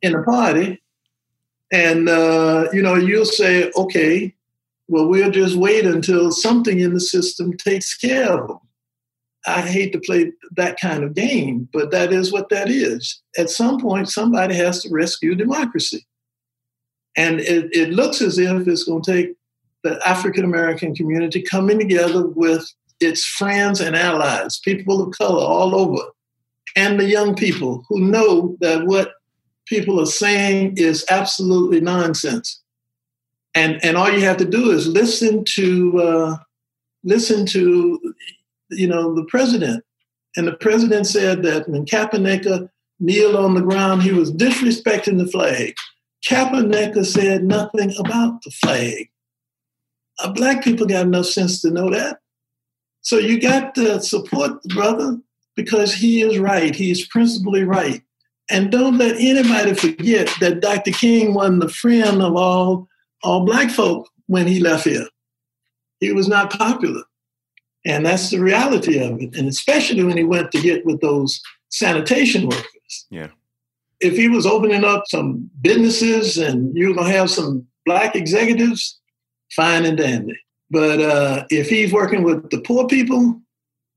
in 0.00 0.12
the 0.12 0.22
party. 0.22 0.80
And, 1.70 2.08
uh, 2.08 2.68
you 2.72 2.80
know, 2.80 2.94
you'll 2.94 3.26
say, 3.26 3.70
okay, 3.76 4.34
well, 4.88 5.06
we'll 5.06 5.30
just 5.30 5.56
wait 5.56 5.84
until 5.84 6.30
something 6.30 6.80
in 6.80 6.94
the 6.94 7.00
system 7.00 7.56
takes 7.56 7.96
care 7.96 8.32
of 8.32 8.48
them. 8.48 8.58
I 9.46 9.60
hate 9.60 9.92
to 9.92 10.00
play 10.00 10.32
that 10.56 10.80
kind 10.80 11.04
of 11.04 11.14
game, 11.14 11.68
but 11.72 11.90
that 11.90 12.12
is 12.12 12.32
what 12.32 12.48
that 12.48 12.68
is. 12.68 13.22
At 13.36 13.50
some 13.50 13.78
point, 13.78 14.08
somebody 14.08 14.54
has 14.56 14.82
to 14.82 14.90
rescue 14.90 15.34
democracy. 15.34 16.06
And 17.16 17.40
it, 17.40 17.68
it 17.72 17.90
looks 17.90 18.20
as 18.20 18.38
if 18.38 18.66
it's 18.66 18.84
going 18.84 19.02
to 19.02 19.12
take 19.12 19.34
the 19.84 20.00
African 20.06 20.44
American 20.44 20.94
community 20.94 21.42
coming 21.42 21.78
together 21.78 22.26
with 22.26 22.66
its 23.00 23.24
friends 23.24 23.80
and 23.80 23.94
allies, 23.94 24.58
people 24.58 25.02
of 25.02 25.16
color 25.16 25.44
all 25.44 25.74
over, 25.74 26.02
and 26.76 26.98
the 26.98 27.08
young 27.08 27.34
people 27.34 27.84
who 27.88 28.00
know 28.00 28.56
that 28.60 28.86
what 28.86 29.12
people 29.66 30.00
are 30.00 30.06
saying 30.06 30.74
is 30.76 31.04
absolutely 31.10 31.80
nonsense. 31.80 32.60
And, 33.58 33.84
and 33.84 33.96
all 33.96 34.10
you 34.10 34.20
have 34.20 34.36
to 34.38 34.44
do 34.44 34.70
is 34.70 34.86
listen 34.86 35.44
to 35.56 36.00
uh, 36.00 36.36
listen 37.02 37.46
to 37.46 38.14
you 38.70 38.86
know, 38.86 39.14
the 39.14 39.24
president. 39.24 39.84
And 40.36 40.46
the 40.46 40.56
president 40.56 41.06
said 41.06 41.42
that 41.42 41.68
when 41.68 41.84
Kaepernick 41.84 42.68
kneeled 43.00 43.36
on 43.36 43.54
the 43.54 43.62
ground, 43.62 44.02
he 44.02 44.12
was 44.12 44.32
disrespecting 44.32 45.18
the 45.18 45.26
flag. 45.26 45.74
Kaepernick 46.28 47.04
said 47.06 47.44
nothing 47.44 47.92
about 47.98 48.42
the 48.42 48.50
flag. 48.50 49.08
Uh, 50.20 50.32
black 50.32 50.62
people 50.64 50.86
got 50.86 51.06
enough 51.06 51.26
sense 51.26 51.60
to 51.62 51.70
know 51.70 51.90
that. 51.90 52.18
So 53.02 53.18
you 53.18 53.40
got 53.40 53.74
to 53.76 54.00
support 54.00 54.62
the 54.62 54.74
brother 54.74 55.18
because 55.54 55.94
he 55.94 56.22
is 56.22 56.38
right. 56.38 56.74
He 56.74 56.90
is 56.90 57.06
principally 57.06 57.64
right. 57.64 58.02
And 58.50 58.70
don't 58.70 58.98
let 58.98 59.16
anybody 59.16 59.74
forget 59.74 60.28
that 60.40 60.60
Dr. 60.60 60.90
King 60.90 61.34
wasn't 61.34 61.60
the 61.60 61.68
friend 61.68 62.22
of 62.22 62.34
all, 62.34 62.88
all 63.22 63.44
black 63.44 63.70
folk 63.70 64.08
when 64.26 64.46
he 64.46 64.60
left 64.60 64.84
here. 64.84 65.06
He 66.00 66.12
was 66.12 66.28
not 66.28 66.50
popular. 66.50 67.02
And 67.84 68.04
that's 68.04 68.30
the 68.30 68.40
reality 68.40 68.98
of 68.98 69.20
it. 69.20 69.36
And 69.36 69.48
especially 69.48 70.04
when 70.04 70.16
he 70.16 70.24
went 70.24 70.52
to 70.52 70.60
get 70.60 70.84
with 70.84 71.00
those 71.00 71.40
sanitation 71.70 72.48
workers. 72.48 73.06
Yeah. 73.10 73.28
If 74.00 74.16
he 74.16 74.28
was 74.28 74.46
opening 74.46 74.84
up 74.84 75.04
some 75.08 75.50
businesses 75.60 76.36
and 76.38 76.76
you're 76.76 76.94
going 76.94 77.08
to 77.08 77.18
have 77.18 77.30
some 77.30 77.66
black 77.84 78.14
executives, 78.14 79.00
fine 79.56 79.84
and 79.84 79.98
dandy. 79.98 80.38
But 80.70 81.00
uh, 81.00 81.46
if 81.50 81.68
he's 81.68 81.92
working 81.92 82.22
with 82.22 82.50
the 82.50 82.60
poor 82.60 82.86
people, 82.86 83.40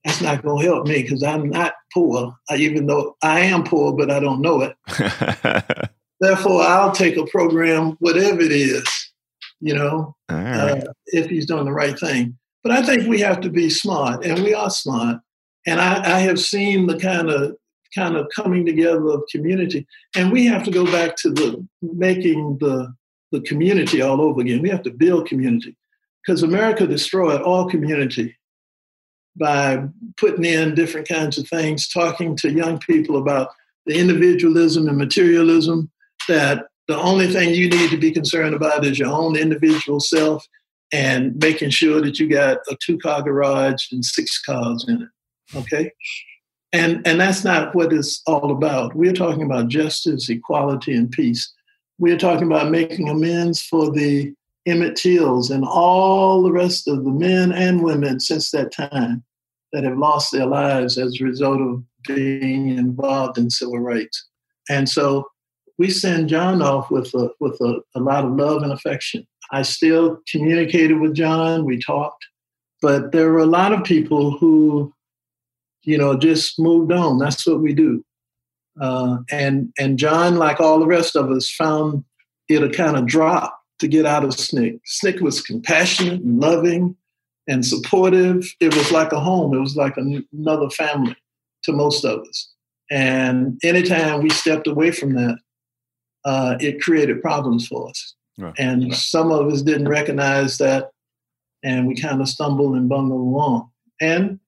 that's 0.03 0.21
not 0.21 0.41
going 0.41 0.63
to 0.63 0.67
help 0.67 0.87
me 0.87 1.03
because 1.03 1.21
I'm 1.21 1.49
not 1.49 1.73
poor, 1.93 2.35
I, 2.49 2.55
even 2.55 2.87
though 2.87 3.15
I 3.21 3.41
am 3.41 3.63
poor, 3.63 3.93
but 3.93 4.09
I 4.09 4.19
don't 4.19 4.41
know 4.41 4.61
it. 4.61 5.89
Therefore, 6.19 6.61
I'll 6.61 6.91
take 6.91 7.17
a 7.17 7.25
program, 7.25 7.97
whatever 7.99 8.41
it 8.41 8.51
is, 8.51 9.10
you 9.61 9.75
know, 9.75 10.15
right. 10.29 10.83
uh, 10.83 10.93
if 11.07 11.29
he's 11.29 11.45
doing 11.45 11.65
the 11.65 11.71
right 11.71 11.97
thing. 11.97 12.37
But 12.63 12.73
I 12.73 12.83
think 12.83 13.07
we 13.07 13.19
have 13.21 13.41
to 13.41 13.49
be 13.49 13.69
smart, 13.69 14.25
and 14.25 14.43
we 14.43 14.53
are 14.53 14.69
smart. 14.69 15.19
And 15.65 15.79
I, 15.79 16.17
I 16.17 16.19
have 16.19 16.39
seen 16.39 16.87
the 16.87 16.97
kind 16.97 17.29
of 17.29 17.55
kind 17.95 18.15
of 18.15 18.27
coming 18.35 18.65
together 18.65 19.07
of 19.09 19.23
community, 19.31 19.87
and 20.15 20.31
we 20.31 20.45
have 20.45 20.63
to 20.63 20.71
go 20.71 20.85
back 20.85 21.15
to 21.17 21.29
the 21.29 21.65
making 21.81 22.57
the 22.59 22.93
the 23.31 23.41
community 23.41 24.01
all 24.01 24.21
over 24.21 24.41
again. 24.41 24.61
We 24.61 24.69
have 24.69 24.83
to 24.83 24.91
build 24.91 25.27
community 25.27 25.77
because 26.25 26.43
America 26.43 26.85
destroyed 26.85 27.41
all 27.41 27.69
community 27.69 28.35
by 29.37 29.83
putting 30.17 30.45
in 30.45 30.75
different 30.75 31.07
kinds 31.07 31.37
of 31.37 31.47
things, 31.47 31.87
talking 31.87 32.35
to 32.37 32.51
young 32.51 32.79
people 32.79 33.17
about 33.17 33.49
the 33.85 33.97
individualism 33.97 34.87
and 34.87 34.97
materialism 34.97 35.89
that 36.27 36.65
the 36.91 36.99
only 36.99 37.27
thing 37.27 37.53
you 37.53 37.69
need 37.69 37.89
to 37.89 37.97
be 37.97 38.11
concerned 38.11 38.53
about 38.53 38.85
is 38.85 38.99
your 38.99 39.11
own 39.11 39.37
individual 39.37 40.01
self 40.01 40.45
and 40.91 41.33
making 41.37 41.69
sure 41.69 42.01
that 42.01 42.19
you 42.19 42.27
got 42.27 42.57
a 42.69 42.75
two 42.85 42.97
car 42.97 43.21
garage 43.21 43.91
and 43.93 44.03
six 44.03 44.41
cars 44.41 44.85
in 44.89 45.03
it. 45.03 45.57
Okay? 45.57 45.91
And, 46.73 47.05
and 47.07 47.19
that's 47.19 47.45
not 47.45 47.73
what 47.73 47.93
it's 47.93 48.21
all 48.27 48.51
about. 48.51 48.93
We're 48.93 49.13
talking 49.13 49.43
about 49.43 49.69
justice, 49.69 50.27
equality, 50.27 50.93
and 50.93 51.09
peace. 51.09 51.53
We're 51.97 52.17
talking 52.17 52.47
about 52.47 52.71
making 52.71 53.07
amends 53.07 53.61
for 53.61 53.89
the 53.89 54.33
Emmett 54.65 54.97
Tills 54.97 55.49
and 55.49 55.63
all 55.63 56.43
the 56.43 56.51
rest 56.51 56.89
of 56.89 57.05
the 57.05 57.09
men 57.09 57.53
and 57.53 57.83
women 57.83 58.19
since 58.19 58.51
that 58.51 58.73
time 58.73 59.23
that 59.71 59.85
have 59.85 59.97
lost 59.97 60.33
their 60.33 60.45
lives 60.45 60.97
as 60.97 61.19
a 61.19 61.23
result 61.23 61.61
of 61.61 61.83
being 62.05 62.67
involved 62.77 63.37
in 63.37 63.49
civil 63.49 63.79
rights. 63.79 64.27
And 64.69 64.89
so 64.89 65.30
we 65.81 65.89
send 65.89 66.29
John 66.29 66.61
off 66.61 66.89
with 66.89 67.13
a, 67.13 67.29
with 67.39 67.59
a, 67.61 67.81
a 67.95 67.99
lot 67.99 68.23
of 68.23 68.31
love 68.33 68.63
and 68.63 68.71
affection. 68.71 69.27
I 69.51 69.63
still 69.63 70.19
communicated 70.31 70.99
with 70.99 71.15
John, 71.15 71.65
we 71.65 71.79
talked, 71.79 72.25
but 72.81 73.11
there 73.11 73.31
were 73.31 73.39
a 73.39 73.45
lot 73.45 73.73
of 73.73 73.83
people 73.83 74.37
who 74.37 74.93
you 75.83 75.97
know, 75.97 76.17
just 76.17 76.59
moved 76.59 76.91
on. 76.91 77.17
That's 77.17 77.45
what 77.45 77.61
we 77.61 77.73
do. 77.73 78.03
Uh, 78.79 79.17
and 79.31 79.73
and 79.77 79.97
John, 79.99 80.35
like 80.35 80.59
all 80.59 80.79
the 80.79 80.87
rest 80.87 81.15
of 81.15 81.29
us, 81.31 81.51
found 81.51 82.03
it 82.47 82.63
a 82.63 82.69
kind 82.69 82.97
of 82.97 83.05
drop 83.05 83.57
to 83.79 83.87
get 83.87 84.05
out 84.05 84.23
of 84.23 84.31
SNCC. 84.31 84.79
SNCC 84.87 85.21
was 85.21 85.41
compassionate 85.41 86.21
and 86.21 86.39
loving 86.39 86.95
and 87.47 87.65
supportive. 87.65 88.45
It 88.59 88.75
was 88.75 88.91
like 88.91 89.11
a 89.11 89.19
home. 89.19 89.53
It 89.53 89.59
was 89.59 89.75
like 89.75 89.95
another 89.97 90.69
family 90.69 91.15
to 91.63 91.73
most 91.73 92.05
of 92.05 92.21
us. 92.21 92.53
And 92.89 93.59
anytime 93.63 94.21
we 94.21 94.29
stepped 94.29 94.67
away 94.67 94.91
from 94.91 95.13
that, 95.13 95.37
uh, 96.25 96.55
it 96.59 96.81
created 96.81 97.21
problems 97.21 97.67
for 97.67 97.89
us. 97.89 98.15
Right. 98.37 98.53
And 98.57 98.83
right. 98.83 98.93
some 98.93 99.31
of 99.31 99.51
us 99.51 99.61
didn't 99.61 99.89
recognize 99.89 100.57
that, 100.57 100.91
and 101.63 101.87
we 101.87 101.95
kind 101.95 102.21
of 102.21 102.29
stumbled 102.29 102.75
and 102.75 102.89
bungled 102.89 103.21
along. 103.21 103.69
And 103.99 104.39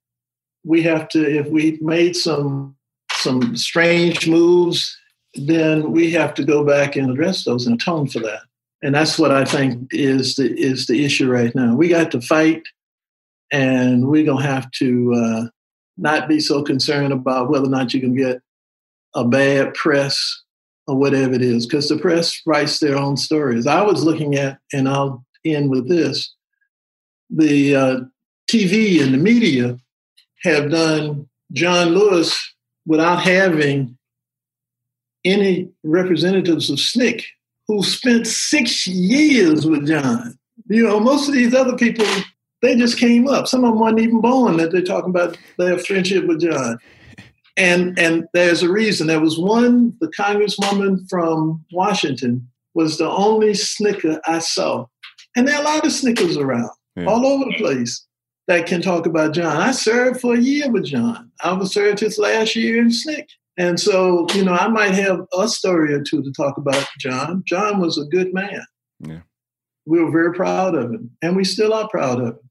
we 0.63 0.82
have 0.84 1.09
to, 1.09 1.24
if 1.24 1.47
we 1.47 1.78
made 1.82 2.15
some 2.15 2.76
some 3.11 3.55
strange 3.55 4.28
moves, 4.28 4.97
then 5.36 5.91
we 5.91 6.11
have 6.11 6.34
to 6.36 6.43
go 6.43 6.63
back 6.63 6.95
and 6.95 7.09
address 7.09 7.43
those 7.43 7.65
and 7.65 7.80
atone 7.80 8.07
for 8.07 8.19
that. 8.19 8.41
And 8.82 8.93
that's 8.93 9.17
what 9.17 9.32
I 9.32 9.45
think 9.45 9.88
is 9.91 10.36
the 10.36 10.53
is 10.59 10.88
the 10.88 11.05
issue 11.05 11.32
right 11.32 11.53
now. 11.55 11.76
We 11.76 11.88
got 11.88 12.11
to 12.11 12.21
fight, 12.21 12.63
and 13.51 14.07
we're 14.07 14.26
gonna 14.26 14.43
have 14.43 14.69
to 14.71 15.13
uh, 15.13 15.45
not 15.97 16.28
be 16.28 16.39
so 16.39 16.63
concerned 16.63 17.13
about 17.13 17.49
whether 17.49 17.65
or 17.65 17.69
not 17.69 17.93
you 17.93 18.01
can 18.01 18.15
get 18.15 18.41
a 19.15 19.24
bad 19.24 19.74
press 19.74 20.43
or 20.88 20.95
whatever 20.95 21.34
it 21.34 21.41
is, 21.41 21.65
because 21.65 21.88
the 21.88 21.97
press 21.97 22.41
writes 22.45 22.79
their 22.79 22.97
own 22.97 23.17
stories. 23.17 23.67
I 23.67 23.81
was 23.81 24.03
looking 24.03 24.36
at, 24.36 24.59
and 24.73 24.88
I'll 24.88 25.25
end 25.45 25.69
with 25.69 25.88
this: 25.89 26.34
the 27.29 27.75
uh, 27.75 27.99
TV 28.49 29.01
and 29.01 29.13
the 29.13 29.17
media 29.17 29.77
have 30.43 30.71
done 30.71 31.27
John 31.51 31.89
Lewis 31.89 32.53
without 32.86 33.21
having 33.21 33.97
any 35.25 35.69
representatives 35.84 36.69
of 36.69 36.77
SNCC 36.77 37.23
who 37.67 37.81
spent 37.81 38.27
six 38.27 38.86
years 38.86 39.65
with 39.65 39.88
John. 39.88 40.38
You 40.67 40.84
know, 40.84 40.99
most 40.99 41.27
of 41.27 41.34
these 41.34 41.53
other 41.53 41.77
people, 41.77 42.05
they 42.61 42.75
just 42.75 42.97
came 42.97 43.27
up. 43.27 43.47
Some 43.47 43.63
of 43.63 43.71
them 43.71 43.79
weren't 43.79 43.99
even 43.99 44.21
born 44.21 44.57
that 44.57 44.71
they're 44.71 44.81
talking 44.81 45.09
about 45.09 45.38
their 45.57 45.77
friendship 45.79 46.25
with 46.25 46.41
John. 46.41 46.77
And 47.56 47.97
and 47.99 48.26
there's 48.34 48.64
a 48.64 48.72
reason. 48.72 49.08
There 49.08 49.20
was 49.20 49.38
one, 49.38 49.95
the 49.99 50.08
congresswoman 50.08 51.08
from 51.10 51.64
Washington 51.72 52.47
was 52.74 52.97
the 52.97 53.10
only 53.10 53.54
snicker 53.54 54.20
I 54.26 54.39
saw. 54.39 54.88
And 55.36 55.47
there 55.47 55.56
are 55.56 55.62
a 55.62 55.66
lot 55.66 55.86
of 55.86 55.91
snickers 55.91 56.38
around, 56.38 56.70
yeah. 56.95 57.06
all 57.06 57.26
over 57.26 57.45
the 57.45 57.58
place 57.58 58.06
that 58.47 58.66
can 58.66 58.82
talk 58.82 59.06
about 59.06 59.34
John. 59.34 59.58
I 59.58 59.72
served 59.72 60.20
for 60.20 60.34
a 60.34 60.39
year 60.39 60.70
with 60.70 60.86
John. 60.86 61.32
I 61.43 61.54
was 61.54 61.72
served 61.72 61.99
his 61.99 62.18
last 62.18 62.56
year 62.56 62.82
in 62.82 62.89
SNCC. 62.89 63.26
And 63.58 63.80
so, 63.80 64.26
you 64.34 64.43
know, 64.43 64.54
I 64.54 64.68
might 64.68 64.95
have 64.95 65.22
a 65.38 65.47
story 65.47 65.93
or 65.93 66.01
two 66.01 66.24
to 66.24 66.32
talk 66.32 66.58
about 66.58 66.88
John. 66.99 67.43
John 67.45 67.80
was 67.80 67.99
a 67.99 68.06
good 68.06 68.34
man. 68.34 68.66
Yeah. 68.99 69.22
We 69.86 70.04
were 70.04 70.12
very 70.12 70.34
proud 70.34 70.76
of 70.76 70.91
him, 70.91 71.12
and 71.22 71.36
we 71.36 71.43
still 71.43 71.74
are 71.74 71.88
proud 71.89 72.20
of 72.20 72.28
him. 72.28 72.43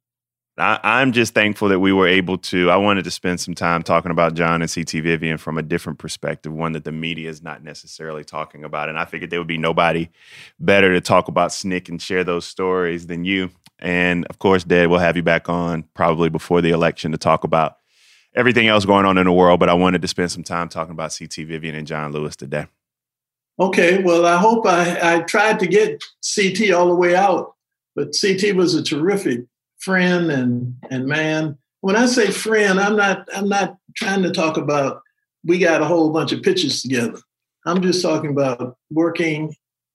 I, 0.59 1.00
am 1.00 1.12
just 1.12 1.32
thankful 1.32 1.68
that 1.68 1.80
we 1.80 1.92
were 1.92 2.07
able 2.07 2.36
to. 2.38 2.70
I 2.70 2.76
wanted 2.76 3.05
to 3.05 3.11
spend 3.11 3.40
some 3.40 3.55
time 3.55 3.82
talking 3.82 4.11
about 4.11 4.34
John 4.34 4.61
and 4.61 4.72
CT 4.72 5.03
Vivian 5.03 5.38
from 5.38 5.57
a 5.57 5.62
different 5.62 5.98
perspective, 5.98 6.53
one 6.53 6.72
that 6.72 6.84
the 6.84 6.92
media 6.92 7.30
is 7.30 7.42
not 7.42 7.64
necessarily 7.64 8.22
talking 8.22 8.62
about. 8.62 8.90
And 8.90 8.98
I 8.98 9.07
figured 9.07 9.30
there 9.30 9.40
would 9.40 9.48
be 9.48 9.57
nobody 9.57 10.11
better 10.61 10.92
to 10.92 11.00
talk 11.00 11.28
about 11.28 11.50
SNCC 11.50 11.88
and 11.88 12.03
share 12.03 12.22
those 12.22 12.46
stories 12.46 13.07
than 13.07 13.24
you. 13.24 13.50
And 13.78 14.26
of 14.26 14.38
course, 14.38 14.62
Dad, 14.62 14.88
we'll 14.90 14.98
have 14.98 15.16
you 15.16 15.22
back 15.22 15.48
on 15.48 15.84
probably 15.94 16.28
before 16.28 16.61
the 16.61 16.70
election 16.70 17.12
to 17.12 17.18
talk 17.18 17.44
about 17.44 17.78
everything 18.34 18.68
else 18.68 18.84
going 18.84 19.07
on 19.07 19.16
in 19.16 19.24
the 19.24 19.32
world. 19.32 19.59
But 19.59 19.70
I 19.70 19.74
wanted 19.74 20.03
to 20.03 20.09
spend 20.09 20.32
some 20.32 20.44
time 20.44 20.68
talking 20.68 20.92
about 20.92 21.16
CT 21.18 21.46
Vivian 21.46 21.74
and 21.74 21.86
John 21.86 22.12
Lewis 22.12 22.36
today. 22.36 22.66
Okay, 23.59 24.03
well, 24.03 24.26
I 24.26 24.36
hope 24.36 24.66
I, 24.66 25.16
I 25.16 25.20
tried 25.20 25.61
to 25.61 25.66
get 25.66 26.03
CT 26.34 26.72
all 26.72 26.88
the 26.88 26.94
way 26.94 27.14
out, 27.14 27.55
but 27.94 28.14
CT 28.18 28.55
was 28.55 28.74
a 28.74 28.82
terrific 28.82 29.44
friend 29.82 30.30
and 30.30 30.74
and 30.90 31.06
man. 31.06 31.58
When 31.80 31.96
I 31.96 32.06
say 32.06 32.30
friend, 32.30 32.80
I'm 32.80 32.96
not 32.96 33.28
I'm 33.34 33.48
not 33.48 33.76
trying 33.96 34.22
to 34.22 34.30
talk 34.30 34.56
about 34.56 35.02
we 35.44 35.58
got 35.58 35.82
a 35.82 35.86
whole 35.86 36.10
bunch 36.10 36.32
of 36.32 36.42
pictures 36.42 36.82
together. 36.82 37.18
I'm 37.66 37.82
just 37.82 38.02
talking 38.02 38.30
about 38.30 38.76
working 38.90 39.54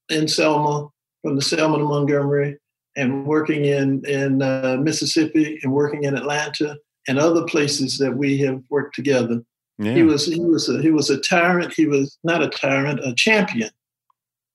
in 0.09 0.27
Selma, 0.27 0.87
from 1.21 1.35
the 1.35 1.41
Selma 1.41 1.77
to 1.77 1.83
Montgomery, 1.83 2.57
and 2.95 3.25
working 3.25 3.65
in 3.65 4.03
in 4.05 4.41
uh, 4.41 4.77
Mississippi, 4.79 5.59
and 5.63 5.73
working 5.73 6.03
in 6.03 6.15
Atlanta, 6.15 6.77
and 7.07 7.17
other 7.17 7.45
places 7.45 7.97
that 7.97 8.15
we 8.15 8.37
have 8.39 8.61
worked 8.69 8.95
together. 8.95 9.41
Yeah. 9.79 9.93
He 9.93 10.03
was 10.03 10.25
he 10.25 10.39
was 10.39 10.69
a, 10.69 10.81
he 10.81 10.91
was 10.91 11.09
a 11.09 11.19
tyrant. 11.21 11.73
He 11.73 11.87
was 11.87 12.17
not 12.23 12.43
a 12.43 12.49
tyrant, 12.49 12.99
a 13.03 13.13
champion 13.15 13.69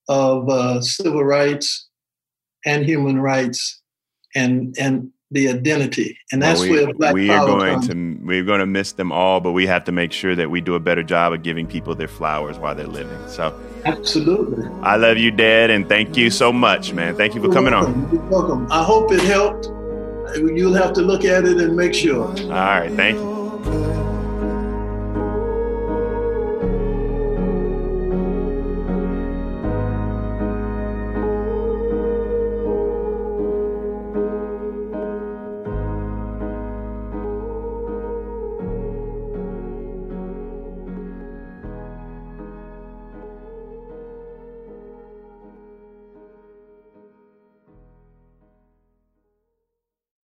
of 0.09 0.49
uh, 0.49 0.81
civil 0.81 1.23
rights 1.23 1.87
and 2.65 2.85
human 2.85 3.19
rights, 3.19 3.81
and 4.35 4.75
and 4.79 5.11
the 5.33 5.49
identity, 5.49 6.17
and 6.31 6.41
that's 6.41 6.61
well, 6.61 6.69
we, 6.69 6.85
where 6.85 6.93
Black 6.93 7.13
we 7.13 7.29
are 7.29 7.45
going 7.45 7.73
comes. 7.73 7.87
to 7.89 8.17
we're 8.23 8.43
going 8.43 8.59
to 8.59 8.65
miss 8.65 8.93
them 8.93 9.11
all, 9.11 9.39
but 9.39 9.51
we 9.51 9.67
have 9.67 9.83
to 9.85 9.91
make 9.91 10.11
sure 10.11 10.35
that 10.35 10.49
we 10.49 10.61
do 10.61 10.75
a 10.75 10.79
better 10.79 11.03
job 11.03 11.33
of 11.33 11.43
giving 11.43 11.67
people 11.67 11.95
their 11.95 12.07
flowers 12.07 12.57
while 12.57 12.75
they're 12.75 12.87
living. 12.87 13.17
So, 13.27 13.59
absolutely, 13.85 14.65
I 14.81 14.95
love 14.95 15.17
you, 15.17 15.31
Dad, 15.31 15.69
and 15.69 15.87
thank 15.89 16.15
you 16.15 16.29
so 16.29 16.53
much, 16.53 16.93
man. 16.93 17.15
Thank 17.15 17.35
you 17.35 17.41
for 17.41 17.47
You're 17.47 17.55
coming 17.55 17.73
welcome. 17.73 18.05
on. 18.05 18.13
You're 18.13 18.23
welcome. 18.23 18.71
I 18.71 18.83
hope 18.83 19.11
it 19.11 19.21
helped. 19.21 19.67
You'll 20.37 20.73
have 20.73 20.93
to 20.93 21.01
look 21.01 21.25
at 21.25 21.45
it 21.45 21.57
and 21.57 21.75
make 21.75 21.93
sure. 21.93 22.25
All 22.27 22.49
right, 22.49 22.91
thank 22.93 23.17
you. 23.17 24.02